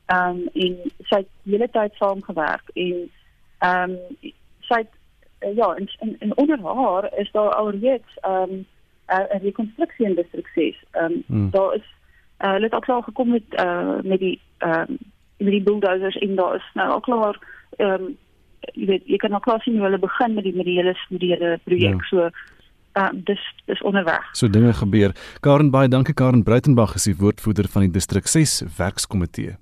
ehm 0.06 0.30
um, 0.30 0.50
en 0.54 0.78
sy 1.10 1.16
het 1.16 1.30
hele 1.44 1.70
tyd 1.72 1.94
saamgewerk 1.94 2.70
en 2.74 3.10
ehm 3.60 3.92
um, 3.92 4.32
sy 4.60 4.84
het, 4.84 4.94
uh, 5.42 5.56
ja 5.56 5.74
en, 5.76 5.90
en, 6.00 6.16
en 6.20 6.38
onder 6.38 6.60
haar 6.64 7.10
is 7.18 7.32
daar 7.32 7.54
alreeds 7.54 8.20
ehm 8.22 8.52
um, 8.52 8.66
'n 9.08 9.36
uh, 9.36 9.42
rekonstruksie 9.42 10.06
in 10.06 10.16
distrik 10.16 10.48
6. 10.56 10.84
Ehm 10.92 11.06
um, 11.06 11.24
hmm. 11.28 11.50
daar 11.52 11.76
is 11.76 11.88
uh, 12.40 12.52
hulle 12.52 12.64
het 12.64 12.74
al 12.74 12.80
klaar 12.80 13.04
gekom 13.04 13.30
met 13.30 13.44
uh, 13.60 14.00
met 14.04 14.20
die 14.20 14.40
ehm 14.58 14.80
um, 14.90 14.98
met 15.38 15.52
die 15.52 15.64
bulldozers 15.64 16.18
en 16.18 16.36
daar 16.36 16.56
is 16.56 16.70
nou 16.74 16.90
al 16.90 17.00
klaar 17.00 17.40
ehm 17.78 17.90
um, 17.90 18.18
jy 18.74 18.86
weet 18.86 19.04
jy 19.06 19.18
kan 19.18 19.34
al 19.34 19.40
klaar 19.40 19.62
sien 19.62 19.76
hoe 19.76 19.84
hulle 19.84 20.00
begin 20.00 20.34
met 20.34 20.44
die 20.44 20.56
met 20.56 20.66
die 20.66 20.76
hele 20.76 20.96
met 21.10 21.20
die 21.20 21.30
hele 21.30 21.60
projek. 21.64 22.02
Ja. 22.02 22.08
So 22.08 22.30
uh, 22.94 23.10
dis 23.14 23.42
dis 23.66 23.82
onderweg. 23.82 24.30
So 24.32 24.50
dinge 24.50 24.74
gebeur. 24.74 25.16
Karen 25.40 25.72
baie 25.72 25.88
dankie 25.88 26.14
Karen 26.14 26.44
Bruitenberg 26.44 26.96
is 26.96 27.10
die 27.10 27.18
woordvoerder 27.18 27.68
van 27.68 27.88
die 27.88 27.92
distrik 27.92 28.28
6 28.28 28.62
werkskomitee. 28.78 29.58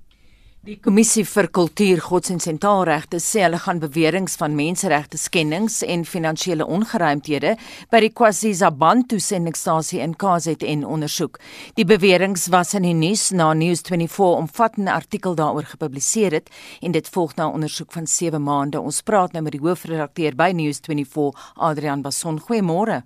Die 0.62 0.76
kommissie 0.78 1.24
vir 1.26 1.48
kultuur, 1.50 1.98
godsdienst 1.98 2.46
en 2.46 2.58
taalregte 2.62 3.18
sê 3.18 3.40
hulle 3.42 3.58
gaan 3.58 3.80
beweringe 3.82 4.30
van 4.38 4.52
menseregte 4.54 5.18
skendings 5.18 5.80
en 5.82 6.04
finansiële 6.06 6.62
ongeruimthede 6.62 7.56
by 7.90 8.00
die 8.04 8.10
KwaZulu-Natal 8.14 9.18
sendingstasie 9.18 9.98
in 10.04 10.14
KZN 10.14 10.84
ondersoek. 10.86 11.40
Die 11.74 11.82
beweringe 11.82 12.38
was 12.54 12.76
in 12.78 12.86
die 12.86 12.94
nuus 12.94 13.32
na 13.34 13.48
News24 13.58 14.36
omvattende 14.36 14.94
artikel 14.94 15.34
daaroor 15.34 15.66
gepubliseer 15.72 16.38
het 16.38 16.54
en 16.78 16.94
dit 16.94 17.10
volg 17.10 17.34
na 17.40 17.50
ondersoek 17.50 17.90
van 17.98 18.06
7 18.06 18.38
maande. 18.38 18.78
Ons 18.78 19.02
praat 19.02 19.34
nou 19.34 19.42
met 19.42 19.58
die 19.58 19.64
hoofredakteur 19.66 20.38
by 20.38 20.52
News24, 20.54 21.42
Adrian 21.58 22.06
Bason. 22.06 22.38
Goeiemôre. 22.38 23.02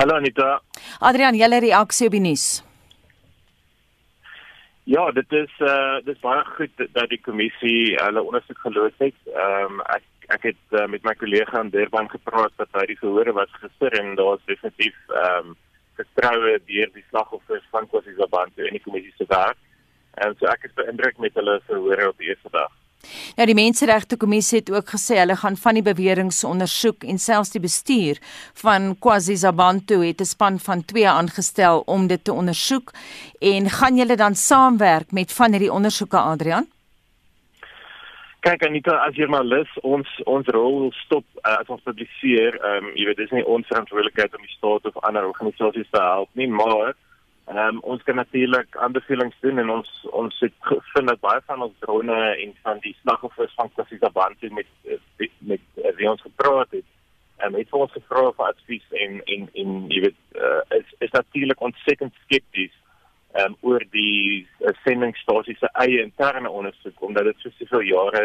Hallo 0.00 0.16
Anita. 0.16 0.62
Adrian, 1.04 1.36
julle 1.36 1.60
reaksie 1.60 2.08
op 2.08 2.16
die 2.16 2.24
nuus? 2.24 2.62
Ja, 4.90 5.10
dit 5.10 5.32
is 5.32 5.52
eh 5.58 5.66
uh, 5.66 5.98
dit 6.04 6.14
is 6.14 6.20
baie 6.20 6.44
goed 6.44 6.80
dat 6.92 7.08
die 7.08 7.20
kommissie 7.22 7.94
hulle 7.94 8.22
ondersoek 8.22 8.58
geloods 8.58 8.98
het. 8.98 9.18
Ehm 9.26 9.76
um, 9.76 9.82
ek 9.96 10.06
ek 10.36 10.46
het 10.48 10.64
uh, 10.78 10.86
met 10.94 11.04
my 11.06 11.14
kollega 11.20 11.60
in 11.60 11.70
Durban 11.70 12.10
gepraat 12.10 12.56
dat 12.56 12.74
hy 12.78 12.86
die 12.90 12.98
verhore 13.02 13.32
was 13.36 13.52
gister 13.62 13.94
en 14.00 14.16
daar's 14.18 14.42
definitief 14.50 14.96
ehm 15.20 15.52
um, 15.52 15.56
vertroue 16.00 16.56
deur 16.72 16.90
die 16.96 17.04
slagoffers 17.10 17.68
van 17.70 17.86
KwaZulu-Natal 17.92 18.66
in 18.66 18.78
die 18.78 18.82
kommissie 18.88 19.14
se 19.16 19.28
werk. 19.28 19.62
En 20.26 20.34
so 20.38 20.50
ek 20.56 20.66
is 20.66 20.78
beïndruk 20.82 21.22
met 21.26 21.38
hulle 21.38 21.60
verhore 21.70 22.08
op 22.08 22.18
die 22.18 22.32
eerste 22.34 22.50
dag. 22.58 22.74
Ja, 23.36 23.46
die 23.46 23.54
Menseregte 23.54 24.16
Kommissie 24.16 24.58
het 24.58 24.70
ook 24.70 24.90
gesê 24.94 25.16
hulle 25.18 25.36
gaan 25.36 25.56
van 25.56 25.78
die 25.78 25.84
beweringe 25.84 26.46
ondersoek 26.46 27.04
en 27.04 27.18
selfs 27.18 27.54
die 27.54 27.62
bestuur 27.62 28.20
van 28.62 28.96
KwaZulu-Natal 28.98 30.02
het 30.04 30.20
'n 30.20 30.24
span 30.24 30.58
van 30.58 30.84
2 30.84 31.08
aangestel 31.08 31.82
om 31.86 32.06
dit 32.06 32.24
te 32.24 32.32
ondersoek. 32.32 32.92
En 33.40 33.70
gaan 33.70 33.96
julle 33.96 34.16
dan 34.16 34.34
saamwerk 34.34 35.12
met 35.12 35.32
van 35.32 35.50
hierdie 35.50 35.72
ondersoeke, 35.72 36.16
Adrian? 36.16 36.66
Kyk 38.40 38.62
Anita, 38.64 38.94
as 39.04 39.14
joernalis, 39.14 39.68
ons 39.82 40.08
ons 40.24 40.46
rol 40.46 40.92
stop 40.92 41.24
uh, 41.44 41.58
as 41.60 41.68
ons 41.68 41.82
publiseer. 41.82 42.56
Ehm 42.56 42.84
um, 42.84 42.92
jy 42.96 43.04
weet 43.04 43.16
dis 43.16 43.30
nie 43.30 43.44
ons 43.44 43.66
verantwoordelikheid 43.66 44.36
om 44.36 44.40
die 44.40 44.56
staat 44.56 44.86
of 44.88 45.02
ander 45.04 45.26
organisasies 45.28 45.90
te 45.90 46.00
help 46.00 46.28
nie, 46.32 46.48
maar 46.48 46.94
ehm 47.46 47.58
um, 47.58 47.78
ons 47.80 48.02
kan 48.02 48.14
natuurlik 48.14 48.76
aanbevelings 48.76 49.36
doen 49.40 49.58
en 49.58 49.70
ons 49.70 49.90
ons 50.10 50.40
het 50.40 50.54
gevind 50.60 51.08
dat 51.08 51.20
baie 51.20 51.40
van 51.46 51.62
ons 51.62 51.78
drone 51.78 52.18
en 52.44 52.54
van 52.62 52.78
die 52.78 52.96
slagoffers 53.02 53.54
van 53.54 53.70
Kassisa 53.74 54.10
Bantu 54.10 54.50
met 54.50 54.66
met, 55.16 55.30
met 55.38 55.60
uh, 55.76 55.94
wie 55.96 56.10
ons 56.10 56.20
gepraat 56.20 56.70
het, 56.70 56.86
ehm 57.38 57.54
um, 57.54 57.58
het 57.58 57.68
vir 57.68 57.80
ons 57.86 57.92
gevra 57.92 58.32
vir 58.36 58.46
advies 58.46 58.86
en 59.06 59.22
en 59.24 59.48
en 59.62 59.74
jy 59.88 60.00
weet 60.06 60.20
uh, 60.36 60.60
is 60.78 60.94
is 60.98 61.10
natuurlik 61.10 61.60
ontsettend 61.60 62.14
skepties 62.24 62.76
um, 63.38 63.56
oor 63.60 63.82
die 63.94 64.46
uh, 64.60 64.74
sendingstasie 64.84 65.56
se 65.58 65.68
eie 65.84 66.02
interne 66.02 66.50
ondersoek 66.50 67.02
omdat 67.02 67.30
dit 67.30 67.42
so 67.42 67.50
soveel 67.58 67.86
jare 67.90 68.24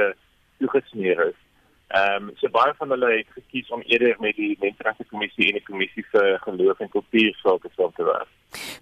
toegesmeer 0.60 1.28
is. 1.30 1.42
Ehm 1.88 2.30
um, 2.30 2.32
so 2.42 2.50
baie 2.50 2.74
van 2.80 2.90
hulle 2.90 3.12
het 3.18 3.30
gekies 3.38 3.70
om 3.70 3.84
eerder 3.86 4.16
met 4.20 4.36
die 4.36 4.56
Menseregte 4.62 5.06
Kommissie 5.12 5.50
en 5.50 5.60
die 5.60 5.68
Kommissie 5.68 6.06
vir 6.12 6.40
Geloof 6.48 6.82
en 6.82 6.90
Kultuur 6.90 7.38
sake 7.42 7.70
saam 7.76 7.94
te 7.96 8.08
werk. 8.08 8.32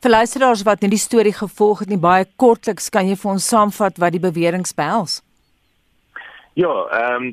Vir 0.02 0.12
luisteraars 0.12 0.64
wat 0.64 0.82
nie 0.82 0.90
die 0.90 1.02
storie 1.02 1.34
gevolg 1.34 1.80
het 1.80 1.90
nie, 1.90 1.98
baie 1.98 2.26
kortliks 2.36 2.90
kan 2.90 3.08
jy 3.08 3.16
vir 3.16 3.32
ons 3.32 3.48
saamvat 3.48 3.98
wat 3.98 4.12
die 4.12 4.24
beweringe 4.24 4.74
behels? 4.76 5.22
Ja, 6.54 6.74
ehm 6.92 7.24
um, 7.24 7.32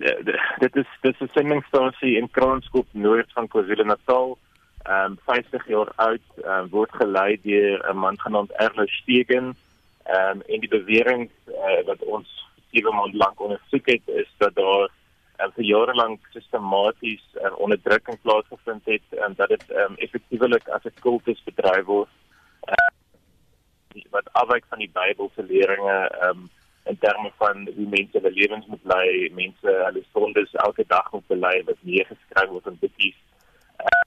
dit 0.58 0.76
is 0.76 0.86
dit 1.02 1.14
is 1.14 1.20
'n 1.20 1.32
sendingstasie 1.34 2.16
in 2.16 2.30
Kraanskop 2.30 2.86
noord 2.92 3.32
van 3.32 3.48
KwaZulu-Natal 3.48 4.38
ehm 4.84 5.12
um, 5.12 5.18
50 5.24 5.66
jaar 5.68 5.92
oud, 5.96 6.22
um, 6.44 6.68
word 6.70 6.92
gelei 6.92 7.40
deur 7.42 7.84
'n 7.92 7.96
man 7.96 8.18
genaamd 8.20 8.50
Erlo 8.52 8.86
Stegen. 8.86 9.56
Ehm 10.04 10.30
um, 10.30 10.42
en 10.46 10.60
die 10.60 10.68
bewering 10.68 11.30
uh, 11.46 11.84
wat 11.86 12.04
ons 12.04 12.28
sewe 12.72 12.92
maande 12.92 13.16
lank 13.16 13.40
ondersoek 13.40 13.86
het 13.86 14.02
is 14.06 14.30
dat 14.38 14.54
daar 14.54 14.88
um, 15.42 15.52
vir 15.52 15.64
jare 15.64 15.94
lank 15.94 16.20
sistematies 16.32 17.22
uh, 17.34 17.52
onderdrukking 17.56 18.18
plaasgevind 18.22 18.84
het 18.84 19.18
en 19.24 19.34
dat 19.36 19.48
dit 19.48 19.70
ehm 19.70 19.92
um, 19.92 19.96
effektiewelik 19.96 20.68
as 20.68 20.84
'n 20.84 21.00
kultus 21.00 21.42
bedryf 21.44 21.84
word. 21.84 22.08
Wat 24.10 24.32
afwyk 24.32 24.64
van 24.68 24.78
die 24.78 24.90
Bybelse 24.92 25.42
leringe 25.42 25.98
ehm 26.08 26.28
um, 26.28 26.48
in 26.84 26.98
terme 26.98 27.30
van 27.36 27.68
hoe 27.76 27.86
mense 27.88 28.18
hulle 28.18 28.30
lewens 28.30 28.66
moet 28.66 28.84
lei, 28.92 29.30
mense 29.34 29.72
hulle 29.84 30.02
sondes 30.12 30.54
elke 30.64 30.84
dag 30.86 31.10
moet 31.12 31.26
bely 31.26 31.62
wat 31.66 31.82
neergeskryf 31.88 32.48
word 32.48 32.66
in 32.70 32.78
boekies. 32.80 33.18
Uh, 33.82 34.04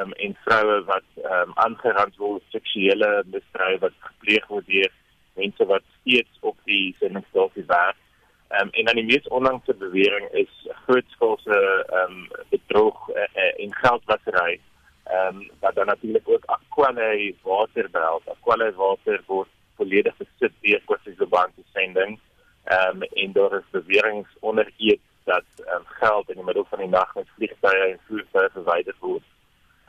um, 0.00 0.12
en 0.12 0.36
vroue 0.44 0.80
wat 0.88 1.04
ehm 1.20 1.52
um, 1.52 1.52
aangerand 1.66 2.16
word 2.16 2.42
seksuele 2.56 3.12
misdrywe 3.34 3.78
wat 3.84 4.00
gepleeg 4.08 4.48
word 4.54 4.66
deur 4.66 4.90
mense 5.36 5.68
wat 5.74 5.84
steeds 6.00 6.40
op 6.40 6.56
die 6.64 6.96
sendingstasie 6.98 7.68
werk. 7.76 8.00
Ehm 8.48 8.66
um, 8.66 8.74
en 8.80 8.90
dan 8.90 9.00
die 9.02 9.08
mees 9.12 9.28
onlangse 9.28 9.76
bewering 9.84 10.28
is 10.44 10.52
grootskaalse 10.86 11.62
ehm 11.84 12.18
um, 12.18 12.28
bedrog 12.56 13.08
uh, 13.10 13.28
uh, 13.36 13.52
en 13.64 13.80
geldwasery. 13.84 14.52
Ehm 14.56 14.71
um, 15.10 15.50
wat 15.60 15.74
dan 15.74 15.86
natuurlik 15.86 16.28
ook 16.28 16.44
Aquale 16.44 17.34
water 17.42 17.90
behels. 17.90 18.28
Aquale 18.28 18.72
water 18.74 19.22
word 19.26 19.48
volledig 19.76 20.16
besit 20.16 20.52
deur 20.60 20.80
Kwasiso 20.84 21.26
Bank 21.26 21.50
se 21.56 21.62
sending. 21.72 22.18
Ehm 22.64 23.02
um, 23.02 23.02
en 23.02 23.32
daar 23.32 23.52
is 23.52 23.70
beweringe 23.70 24.26
onder 24.40 24.72
eet 24.76 25.00
dat 25.24 25.44
um, 25.58 25.84
geld 25.84 26.28
in 26.28 26.34
die 26.34 26.44
middel 26.44 26.66
van 26.68 26.78
die 26.78 26.88
nag 26.88 27.14
met 27.14 27.28
vliegtuie 27.36 27.84
en 27.88 28.00
voertuie 28.06 28.50
verwyder 28.52 28.94
word 29.00 29.26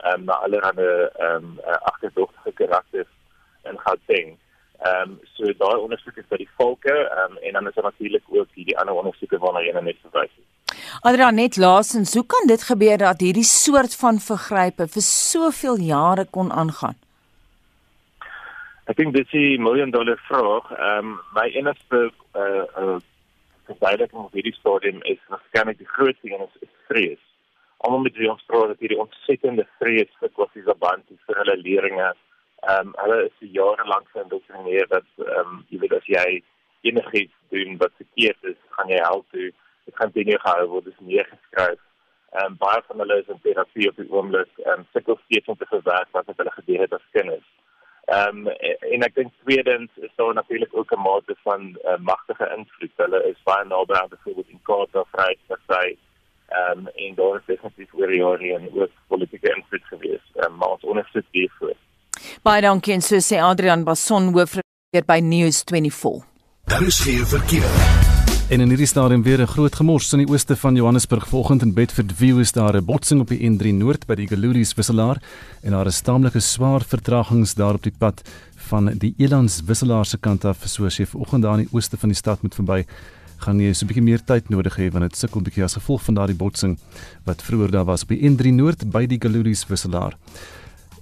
um, 0.04 0.24
na 0.24 0.32
allerlei 0.32 1.08
ehm 1.16 1.44
um, 1.44 1.60
agterdogtige 1.64 2.52
karakters 2.52 3.12
in 3.62 3.78
Gauteng. 3.78 4.38
Ehm 4.78 5.10
um, 5.10 5.20
so 5.34 5.44
daai 5.44 5.78
ondersoek 5.78 6.16
is 6.16 6.28
by 6.28 6.36
die 6.36 6.50
volke 6.56 6.94
ehm 6.94 7.32
um, 7.32 7.38
en 7.42 7.52
dan 7.52 7.68
is 7.68 7.74
daar 7.74 7.90
natuurlik 7.90 8.24
ook 8.28 8.48
hierdie 8.54 8.78
ander 8.78 8.94
ondersoeke 8.94 9.38
waarna 9.38 9.60
jy 9.60 9.72
net 9.80 10.02
verwys 10.02 10.34
het. 10.34 10.63
Adrian 11.02 11.34
net 11.34 11.56
laasens, 11.56 12.14
hoe 12.14 12.26
kan 12.26 12.46
dit 12.46 12.62
gebeur 12.62 12.98
dat 12.98 13.20
hierdie 13.20 13.44
soort 13.44 13.96
van 13.96 14.18
vergrype 14.18 14.86
vir 14.88 15.02
soveel 15.02 15.78
jare 15.78 16.24
kon 16.30 16.52
aangaan? 16.52 16.96
Ek 18.86 18.96
dink 18.96 19.14
dit 19.14 19.26
is 19.26 19.58
'n 19.58 19.62
miljoen 19.62 19.90
dollar 19.90 20.20
vraag. 20.28 20.70
Ehm 20.70 20.98
um, 20.98 21.20
my 21.34 21.48
enigste 21.48 22.12
uh, 22.36 22.64
uh, 22.78 22.98
verduideliking 23.66 24.24
op 24.24 24.32
hierdie 24.32 24.58
stadium 24.60 25.02
is 25.02 25.20
waarskynlik 25.28 25.78
die 25.78 25.94
grootste 25.96 26.28
ding 26.28 26.42
is, 26.42 26.56
is 26.60 26.74
vrees 26.88 27.22
almal 27.84 28.04
met 28.06 28.16
wie 28.16 28.30
ons 28.30 28.44
praat 28.48 28.72
dat 28.72 28.80
hierdie 28.82 29.00
ontsettende 29.00 29.66
vrees 29.80 30.12
vir 30.20 30.32
kwessies 30.36 30.68
band 30.80 31.04
vir 31.26 31.40
hulle 31.42 31.56
leerlinge. 31.62 32.10
Ehm 32.64 32.88
um, 32.88 32.94
hulle 33.02 33.18
is 33.26 33.52
jare 33.58 33.84
lank 33.92 34.08
geïndoktrineer 34.16 34.88
dat 34.92 35.08
ehm 35.20 35.40
um, 35.40 35.58
jy 35.72 35.80
weet 35.82 35.96
as 35.98 36.08
jy 36.16 36.28
enigiets 36.88 37.36
doen 37.52 37.76
wat 37.82 38.00
verkeerd 38.00 38.50
is, 38.52 38.60
gaan 38.76 38.92
jy 38.92 39.00
help 39.04 39.26
toe. 39.36 39.50
Dit 39.84 39.96
gaan 39.96 40.12
teen 40.12 40.30
jou 40.32 40.40
gehou 40.40 40.68
word, 40.68 40.84
dis 40.84 41.00
neergeskryf. 41.00 41.80
Ehm 42.34 42.52
um, 42.52 42.56
baie 42.58 42.80
van 42.86 42.98
hulle 42.98 43.20
is 43.22 43.28
in 43.30 43.40
terapie 43.42 43.88
op 43.88 43.96
die 43.96 44.10
oomblik 44.10 44.62
en 44.64 44.80
um, 44.80 44.86
sukkel 44.92 45.18
steeds 45.24 45.50
om 45.52 45.56
te 45.56 45.68
verwerk 45.70 46.08
wat 46.16 46.32
hulle 46.36 46.54
gedoen 46.56 46.82
het 46.82 46.96
as 46.96 47.12
kinders. 47.12 47.46
Ehm 48.04 48.46
um, 48.46 48.48
en 48.94 49.06
ek 49.06 49.14
dink 49.14 49.32
tweedens 49.44 49.90
is 50.06 50.10
daar 50.16 50.34
natuurlik 50.34 50.74
ook 50.76 50.90
'n 50.92 51.00
mate 51.00 51.36
van 51.42 51.62
uh, 51.84 51.98
magtige 51.98 52.48
invloed. 52.56 52.92
Hulle 52.96 53.20
is 53.30 53.42
baie 53.42 53.64
naby 53.64 53.94
aan 53.94 54.08
byvoorbeeld 54.08 54.48
in 54.48 54.60
Kaapstad, 54.62 55.06
Vryheid, 55.12 55.98
ehm 56.48 56.78
um, 56.78 56.88
en 56.94 57.14
daar 57.14 57.36
is 57.36 57.46
definitief 57.46 57.94
oor 57.94 58.06
die 58.06 58.20
jare 58.20 58.54
en 58.54 58.68
ook 58.80 58.90
politieke 59.06 59.54
invloed 59.56 59.84
gewees. 59.84 60.24
Ehm 60.34 60.52
um, 60.52 60.56
maar 60.58 60.68
ons 60.68 60.84
ondersteun 60.84 61.26
hiervoor. 61.30 61.76
Baie 62.42 62.60
dankie 62.62 62.94
en 62.94 63.00
so 63.00 63.16
sê 63.16 63.40
Adrian 63.40 63.84
Basson 63.84 64.32
hoofredakteur 64.32 65.06
by 65.06 65.20
News 65.22 65.62
24. 65.62 66.26
Daar 66.64 66.82
is 66.82 67.00
geen 67.00 67.26
verkeer. 67.26 68.03
En 68.52 68.60
in 68.60 68.68
hierdie 68.68 68.86
stadium 68.86 69.22
weer 69.22 69.40
'n 69.40 69.46
groot 69.46 69.74
gemors 69.74 70.12
in 70.12 70.18
die 70.18 70.28
ooste 70.28 70.56
van 70.56 70.74
Johannesburg 70.74 71.28
vanoggend 71.28 71.62
in 71.62 71.72
Bedford 71.72 72.12
View 72.12 72.40
is 72.40 72.52
daar 72.52 72.76
'n 72.76 72.84
botsing 72.84 73.20
op 73.20 73.28
die 73.28 73.38
N3 73.50 73.72
Noord 73.72 74.06
by 74.06 74.14
die 74.14 74.26
Galuri's 74.26 74.74
wisselaar 74.74 75.22
en 75.62 75.70
daar 75.70 75.86
is 75.86 76.00
taamlike 76.00 76.40
swaar 76.40 76.82
vertragings 76.82 77.54
daar 77.54 77.74
op 77.74 77.82
die 77.82 77.94
pad 77.98 78.22
van 78.56 78.98
die 78.98 79.14
Elands 79.16 79.62
wisselaar 79.64 80.04
se 80.04 80.18
kant 80.18 80.44
af 80.44 80.58
soos 80.64 80.96
jy 80.96 81.06
vanoggend 81.06 81.42
daar 81.42 81.58
in 81.58 81.64
die 81.64 81.72
ooste 81.72 81.96
van 81.96 82.08
die 82.08 82.16
stad 82.16 82.42
moet 82.42 82.54
verby 82.54 82.84
gaan 83.38 83.60
jy 83.60 83.72
so 83.72 83.84
'n 83.84 83.88
bietjie 83.88 84.04
meer 84.04 84.24
tyd 84.24 84.50
nodig 84.50 84.76
hê 84.76 84.90
want 84.92 85.04
dit 85.04 85.16
sukkel 85.16 85.40
bietjie 85.40 85.64
as 85.64 85.74
gevolg 85.74 86.02
van 86.02 86.14
daardie 86.14 86.36
botsing 86.36 86.78
wat 87.24 87.42
vroeër 87.42 87.70
daar 87.70 87.84
was 87.84 88.02
op 88.02 88.08
die 88.08 88.28
N3 88.28 88.52
Noord 88.52 88.90
by 88.90 89.06
die 89.06 89.18
Galuri's 89.18 89.66
wisselaar. 89.68 90.16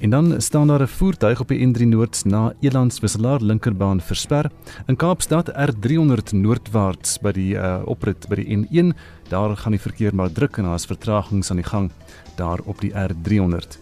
En 0.02 0.10
dan 0.10 0.40
staan 0.40 0.66
daar 0.66 0.82
'n 0.82 0.86
voertuig 0.86 1.40
op 1.40 1.48
die 1.48 1.66
N3 1.66 1.86
Noord 1.86 2.24
na 2.24 2.52
Elands 2.60 3.00
wisselaar 3.00 3.40
linkerbaan 3.40 4.00
versper. 4.00 4.50
In 4.86 4.96
Kaapstad 4.96 5.50
R300 5.50 6.32
noordwaarts 6.32 7.18
by 7.18 7.32
die 7.32 7.54
uh, 7.54 7.82
oprit 7.84 8.28
by 8.28 8.34
die 8.34 8.56
N1, 8.56 8.98
daar 9.28 9.56
gaan 9.56 9.72
die 9.72 9.80
verkeer 9.80 10.14
maar 10.14 10.32
druk 10.32 10.56
en 10.56 10.64
daar 10.64 10.74
is 10.74 10.86
vertragings 10.86 11.50
aan 11.50 11.56
die 11.56 11.64
gang 11.64 11.90
daar 12.34 12.58
op 12.64 12.80
die 12.80 12.92
R300. 12.92 13.78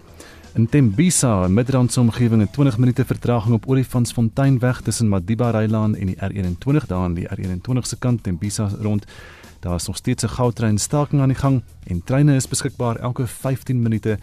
In 0.54 0.68
Tembisa, 0.68 1.48
Midrand 1.48 1.92
se 1.92 2.00
omgewing, 2.00 2.42
'n 2.42 2.50
20 2.50 2.78
minute 2.78 3.04
vertraging 3.04 3.54
op 3.54 3.66
Olifantsfonteinweg 3.66 4.80
tussen 4.80 5.08
Madiba 5.08 5.50
Rylaan 5.50 5.96
en 5.96 6.06
die 6.06 6.16
R21 6.16 6.86
daar 6.86 7.02
aan 7.02 7.14
die 7.14 7.28
R21 7.28 7.80
se 7.80 7.98
kant 7.98 8.22
Tembisa 8.22 8.70
rond. 8.80 9.06
Daar 9.60 9.74
is 9.74 9.86
nog 9.86 9.96
steeds 9.96 10.24
'n 10.24 10.28
goudtrein 10.28 10.78
staking 10.78 11.20
aan 11.22 11.28
die 11.28 11.36
gang 11.36 11.62
en 11.86 12.04
treine 12.04 12.34
is 12.34 12.48
beskikbaar 12.48 12.96
elke 12.96 13.26
15 13.26 13.82
minute. 13.82 14.18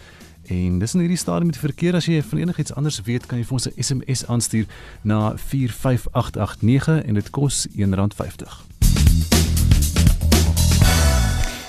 En 0.47 0.79
dis 0.79 0.93
in 0.93 0.99
hierdie 0.99 1.17
stadium 1.17 1.45
met 1.45 1.57
verkeer 1.57 1.95
as 1.95 2.05
jy 2.07 2.21
van 2.23 2.39
enigiets 2.39 2.73
anders 2.73 3.01
weet, 3.03 3.25
kan 3.25 3.37
jy 3.37 3.45
vir 3.45 3.53
ons 3.53 3.67
'n 3.67 3.83
SMS 3.83 4.25
aanstuur 4.25 4.65
na 5.01 5.33
45889 5.35 7.03
en 7.03 7.13
dit 7.13 7.29
kos 7.29 7.67
R1.50. 7.75 8.65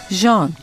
Jean 0.09 0.55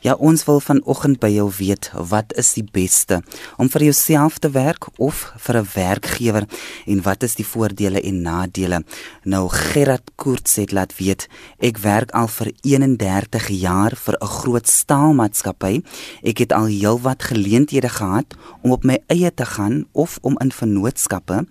Ja, 0.00 0.14
ons 0.16 0.46
wil 0.48 0.62
vanoggend 0.64 1.18
by 1.20 1.28
jou 1.28 1.50
weet, 1.52 1.90
wat 2.08 2.32
is 2.40 2.54
die 2.56 2.64
beste 2.64 3.18
om 3.60 3.68
vir 3.68 3.82
jouself 3.90 4.38
te 4.40 4.48
werk 4.54 4.86
of 4.96 5.26
vir 5.36 5.58
'n 5.60 5.68
werkgewer 5.74 6.44
en 6.86 7.02
wat 7.02 7.22
is 7.22 7.34
die 7.34 7.44
voordele 7.44 8.00
en 8.00 8.22
nadele? 8.22 8.82
Nou 9.24 9.48
Gerard 9.48 10.10
Koorts 10.16 10.56
het 10.56 10.72
laat 10.72 10.96
weet, 10.96 11.28
ek 11.58 11.78
werk 11.78 12.10
al 12.12 12.28
vir 12.28 12.52
31 12.62 13.48
jaar 13.48 13.92
vir 13.94 14.16
'n 14.20 14.26
groot 14.26 14.66
staalmaatskappy. 14.68 15.82
Ek 16.22 16.38
het 16.38 16.52
al 16.52 16.66
heelwat 16.66 17.22
geleenthede 17.22 17.88
gehad 17.88 18.34
om 18.62 18.72
op 18.72 18.84
my 18.84 18.98
eie 19.08 19.34
te 19.34 19.44
gaan 19.44 19.84
of 19.92 20.18
om 20.22 20.38
in 20.38 20.52
vennootskappe. 20.52 21.46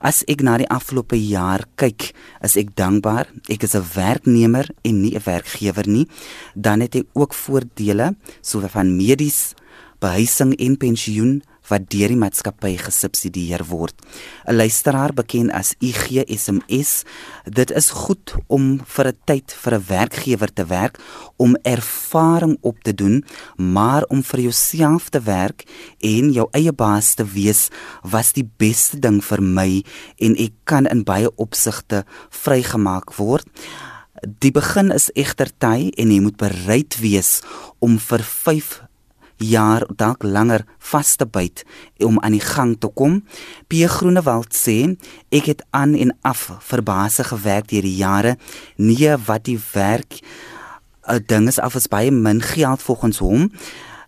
As 0.00 0.24
ek 0.24 0.42
na 0.42 0.58
die 0.58 0.68
afgelope 0.68 1.16
jaar 1.16 1.64
kyk, 1.76 2.12
is 2.42 2.56
ek 2.56 2.74
dankbaar. 2.74 3.26
Ek 3.48 3.62
is 3.62 3.74
'n 3.74 3.84
werknemer 3.94 4.68
en 4.82 5.00
nie 5.00 5.14
'n 5.14 5.22
werkgewer 5.24 5.86
nie. 5.88 6.08
Dan 6.54 6.80
het 6.80 6.94
ek 6.94 7.06
ook 7.14 7.34
voordele 7.34 7.83
soos 8.40 8.70
van 8.72 8.96
medies, 8.96 9.54
behuising 10.00 10.54
en 10.56 10.76
pensioen 10.76 11.42
wat 11.70 11.86
deur 11.92 12.12
die 12.12 12.18
maatskappy 12.20 12.74
gesubsidieer 12.76 13.64
word. 13.70 13.96
'n 14.46 14.56
Luisteraar 14.56 15.14
bekend 15.14 15.50
as 15.52 15.74
IGSMS, 15.80 17.04
dit 17.44 17.70
is 17.70 17.90
goed 17.90 18.34
om 18.46 18.80
vir 18.84 19.06
'n 19.08 19.18
tyd 19.24 19.52
vir 19.62 19.74
'n 19.74 19.84
werkgewer 19.88 20.52
te 20.52 20.64
werk 20.64 20.98
om 21.36 21.56
ervaring 21.62 22.58
op 22.60 22.76
te 22.82 22.94
doen, 22.94 23.24
maar 23.56 24.04
om 24.08 24.22
vir 24.22 24.40
jouself 24.40 25.08
te 25.08 25.20
werk 25.20 25.64
en 26.00 26.32
jou 26.32 26.48
eie 26.52 26.72
baas 26.72 27.14
te 27.14 27.24
wees 27.24 27.70
was 28.02 28.32
die 28.32 28.48
beste 28.56 28.98
ding 28.98 29.24
vir 29.24 29.42
my 29.42 29.82
en 30.18 30.36
ek 30.36 30.52
kan 30.64 30.86
in 30.86 31.04
baie 31.04 31.30
opsigte 31.36 32.04
vrygemaak 32.30 33.16
word. 33.16 33.46
Die 34.24 34.52
begin 34.52 34.90
is 34.94 35.10
egter 35.12 35.50
ty 35.60 35.90
en 36.00 36.10
jy 36.12 36.20
moet 36.24 36.36
bereid 36.40 36.96
wees 37.02 37.42
om 37.84 37.98
vir 38.00 38.22
5 38.24 38.70
jaar 39.42 39.84
dalk 39.98 40.22
langer 40.22 40.62
vas 40.78 41.16
te 41.20 41.26
byt 41.26 41.64
om 42.06 42.20
aan 42.22 42.36
die 42.36 42.44
gang 42.44 42.76
te 42.80 42.88
kom. 42.88 43.20
P. 43.68 43.84
Groenewald 43.90 44.54
sê 44.56 44.94
ek 45.34 45.50
het 45.50 45.64
aan 45.76 45.92
en 45.98 46.14
af 46.22 46.46
verbase 46.64 47.26
gewerk 47.28 47.68
deur 47.68 47.84
die 47.84 47.98
jare. 47.98 48.36
Nie 48.76 49.16
wat 49.26 49.44
die 49.44 49.60
werk 49.74 50.22
'n 51.04 51.24
ding 51.26 51.48
is 51.48 51.58
af 51.58 51.74
is 51.74 51.88
baie 51.88 52.10
min 52.10 52.40
geld 52.40 52.82
volgens 52.82 53.18
hom 53.18 53.50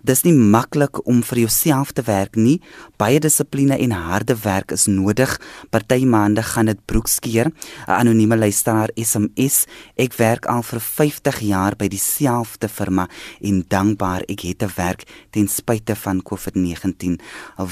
dis 0.07 0.22
nie 0.26 0.34
maklik 0.34 1.00
om 1.07 1.22
vir 1.26 1.42
jouself 1.44 1.92
te 1.96 2.04
werk 2.07 2.36
nie. 2.38 2.61
Baie 3.00 3.18
dissipline 3.22 3.78
en 3.78 3.94
harde 3.94 4.36
werk 4.44 4.72
is 4.76 4.86
nodig. 4.86 5.32
Party 5.70 6.04
maande 6.04 6.42
gaan 6.42 6.70
dit 6.70 6.80
broekskeer. 6.86 7.50
'n 7.50 7.90
Anonieme 7.90 8.36
luisteraar 8.36 8.90
SMS: 8.94 9.66
Ek 9.96 10.14
werk 10.16 10.46
al 10.46 10.62
vir 10.62 10.80
50 10.80 11.40
jaar 11.40 11.76
by 11.76 11.88
dieselfde 11.88 12.68
firma 12.68 13.09
en 13.40 13.64
dankbaar 13.68 14.22
ek 14.28 14.40
het 14.40 14.59
te 14.59 14.68
werk 14.76 15.04
ten 15.30 15.48
spyte 15.48 15.94
van 15.96 16.22
COVID-19 16.22 17.20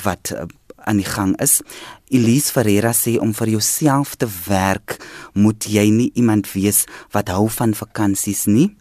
wat 0.03 0.32
uh, 0.32 0.45
aan 0.85 0.97
die 0.97 1.09
gang 1.09 1.41
is. 1.41 1.62
Elise 2.09 2.53
Ferreira 2.53 2.93
sê 2.93 3.16
om 3.20 3.32
vir 3.35 3.49
jouself 3.57 4.16
te 4.16 4.28
werk, 4.49 4.99
moet 5.32 5.64
jy 5.64 5.89
nie 5.91 6.11
iemand 6.14 6.53
wees 6.53 6.85
wat 7.11 7.28
hou 7.32 7.49
van 7.49 7.74
vakansies 7.74 8.47
nie. 8.47 8.74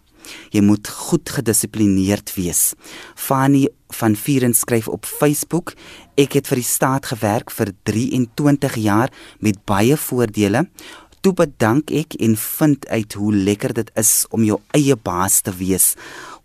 Jy 0.52 0.62
moet 0.62 0.88
goed 0.88 1.30
gedissiplineerd 1.30 2.34
wees. 2.36 2.74
Fanny 3.16 3.68
van 3.94 4.16
Vieren 4.16 4.54
skryf 4.54 4.88
op 4.88 5.06
Facebook: 5.06 5.74
Ek 6.16 6.34
het 6.34 6.48
vir 6.48 6.62
die 6.62 6.68
staat 6.68 7.06
gewerk 7.06 7.52
vir 7.52 7.74
23 7.84 8.76
jaar 8.76 9.14
met 9.40 9.64
baie 9.66 9.98
voordele. 9.98 10.68
Toe 11.24 11.34
bedank 11.34 11.92
ek 11.92 12.18
en 12.20 12.36
vind 12.38 12.88
uit 12.88 13.14
hoe 13.14 13.34
lekker 13.34 13.74
dit 13.74 13.92
is 13.96 14.26
om 14.30 14.44
jou 14.44 14.60
eie 14.76 14.96
baas 14.96 15.42
te 15.42 15.54
wees. 15.56 15.94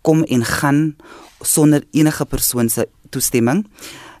Kom 0.01 0.23
en 0.23 0.45
gaan 0.45 0.95
sonder 1.41 1.83
enige 1.91 2.25
persoon 2.25 2.69
se 2.69 2.87
toestemming. 3.11 3.65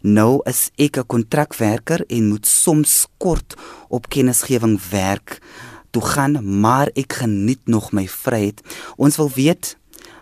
Nou 0.01 0.41
is 0.45 0.69
ek 0.77 0.97
'n 0.97 1.07
kontrakwerker 1.07 2.03
en 2.07 2.29
moet 2.29 2.47
soms 2.47 3.07
kort 3.17 3.55
op 3.89 4.09
kennisgewing 4.09 4.79
werk 4.89 5.39
toe 5.91 6.01
gaan, 6.01 6.59
maar 6.59 6.89
ek 6.93 7.13
geniet 7.21 7.67
nog 7.67 7.91
my 7.91 8.07
vryheid. 8.07 8.61
Ons 8.97 9.17
wil 9.17 9.31
weet 9.35 9.77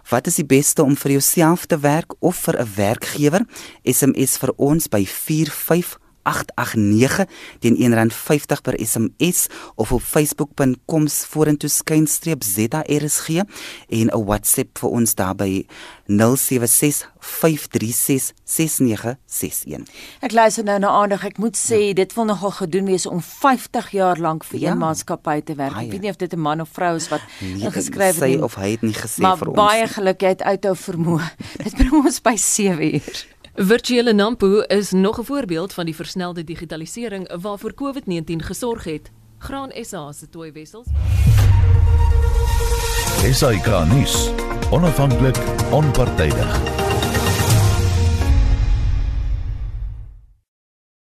Wat 0.07 0.27
is 0.27 0.37
die 0.39 0.47
beste 0.47 0.83
om 0.83 0.95
vir 0.95 1.17
jouself 1.17 1.65
te 1.67 1.75
werk 1.83 2.13
of 2.23 2.35
vir 2.47 2.55
'n 2.61 2.69
werkgewer? 2.75 3.43
SMS 3.83 4.37
vir 4.37 4.53
ons 4.55 4.87
by 4.87 5.05
45 5.05 5.99
889 6.27 7.25
teen 7.59 7.75
R1.50 7.79 8.61
per 8.61 8.75
SMS 8.77 9.47
of 9.75 9.91
op 9.91 10.01
facebook.com 10.01 11.07
vorentoe 11.09 11.69
skynstreep 11.69 12.43
ZARSG 12.43 13.29
en 13.89 14.07
'n 14.07 14.25
WhatsApp 14.25 14.77
vir 14.77 14.89
ons 14.89 15.15
daarby 15.15 15.65
0765366961. 16.07 16.15
Ek 20.19 20.31
luister 20.31 20.63
nou 20.63 20.79
na 20.79 20.87
aandag. 20.87 21.25
Ek 21.25 21.37
moet 21.37 21.57
sê 21.57 21.79
ja. 21.87 21.93
dit 21.93 22.13
wil 22.13 22.25
nogal 22.25 22.51
gedoen 22.51 22.85
wees 22.85 23.05
om 23.05 23.21
50 23.21 23.91
jaar 23.91 24.17
lank 24.19 24.43
vir 24.43 24.59
ja. 24.59 24.71
een 24.71 24.77
maatskappy 24.77 25.41
te 25.41 25.55
werk. 25.55 25.75
Ek 25.75 25.91
weet 25.91 26.01
nie 26.01 26.09
of 26.09 26.15
dit 26.15 26.33
'n 26.33 26.39
man 26.39 26.61
of 26.61 26.69
vrou 26.69 26.95
is 26.95 27.07
wat 27.07 27.21
nee, 27.39 27.63
ingeskryf 27.63 28.15
het 28.19 28.23
nie. 28.27 28.37
Sy 28.37 28.41
of 28.43 28.55
hy 28.55 28.71
het 28.71 28.81
nie 28.81 28.93
gesê 28.93 29.21
vir 29.21 29.29
ons. 29.29 29.39
Maar 29.41 29.51
baie 29.51 29.87
geluk 29.87 30.21
jy 30.21 30.27
het 30.27 30.41
uithou 30.41 30.75
vermoë. 30.75 31.29
dit 31.63 31.75
bring 31.75 31.93
ons 32.05 32.21
by 32.21 32.35
7 32.35 32.93
uur. 32.93 33.36
Virtuele 33.59 34.13
Nampo 34.13 34.59
is 34.59 34.91
nog 34.91 35.19
'n 35.19 35.23
voorbeeld 35.23 35.73
van 35.73 35.85
die 35.85 35.95
versnelde 35.95 36.43
digitalisering 36.43 37.41
waarvoor 37.41 37.73
COVID-19 37.73 38.43
gesorg 38.43 38.83
het. 38.83 39.11
Graan 39.37 39.71
SA 39.81 40.11
se 40.11 40.29
toy 40.29 40.51
wessels. 40.51 40.87
SA 43.31 43.51
Granis, 43.51 44.29
onafhanklik, 44.71 45.37
onpartydig. 45.71 46.76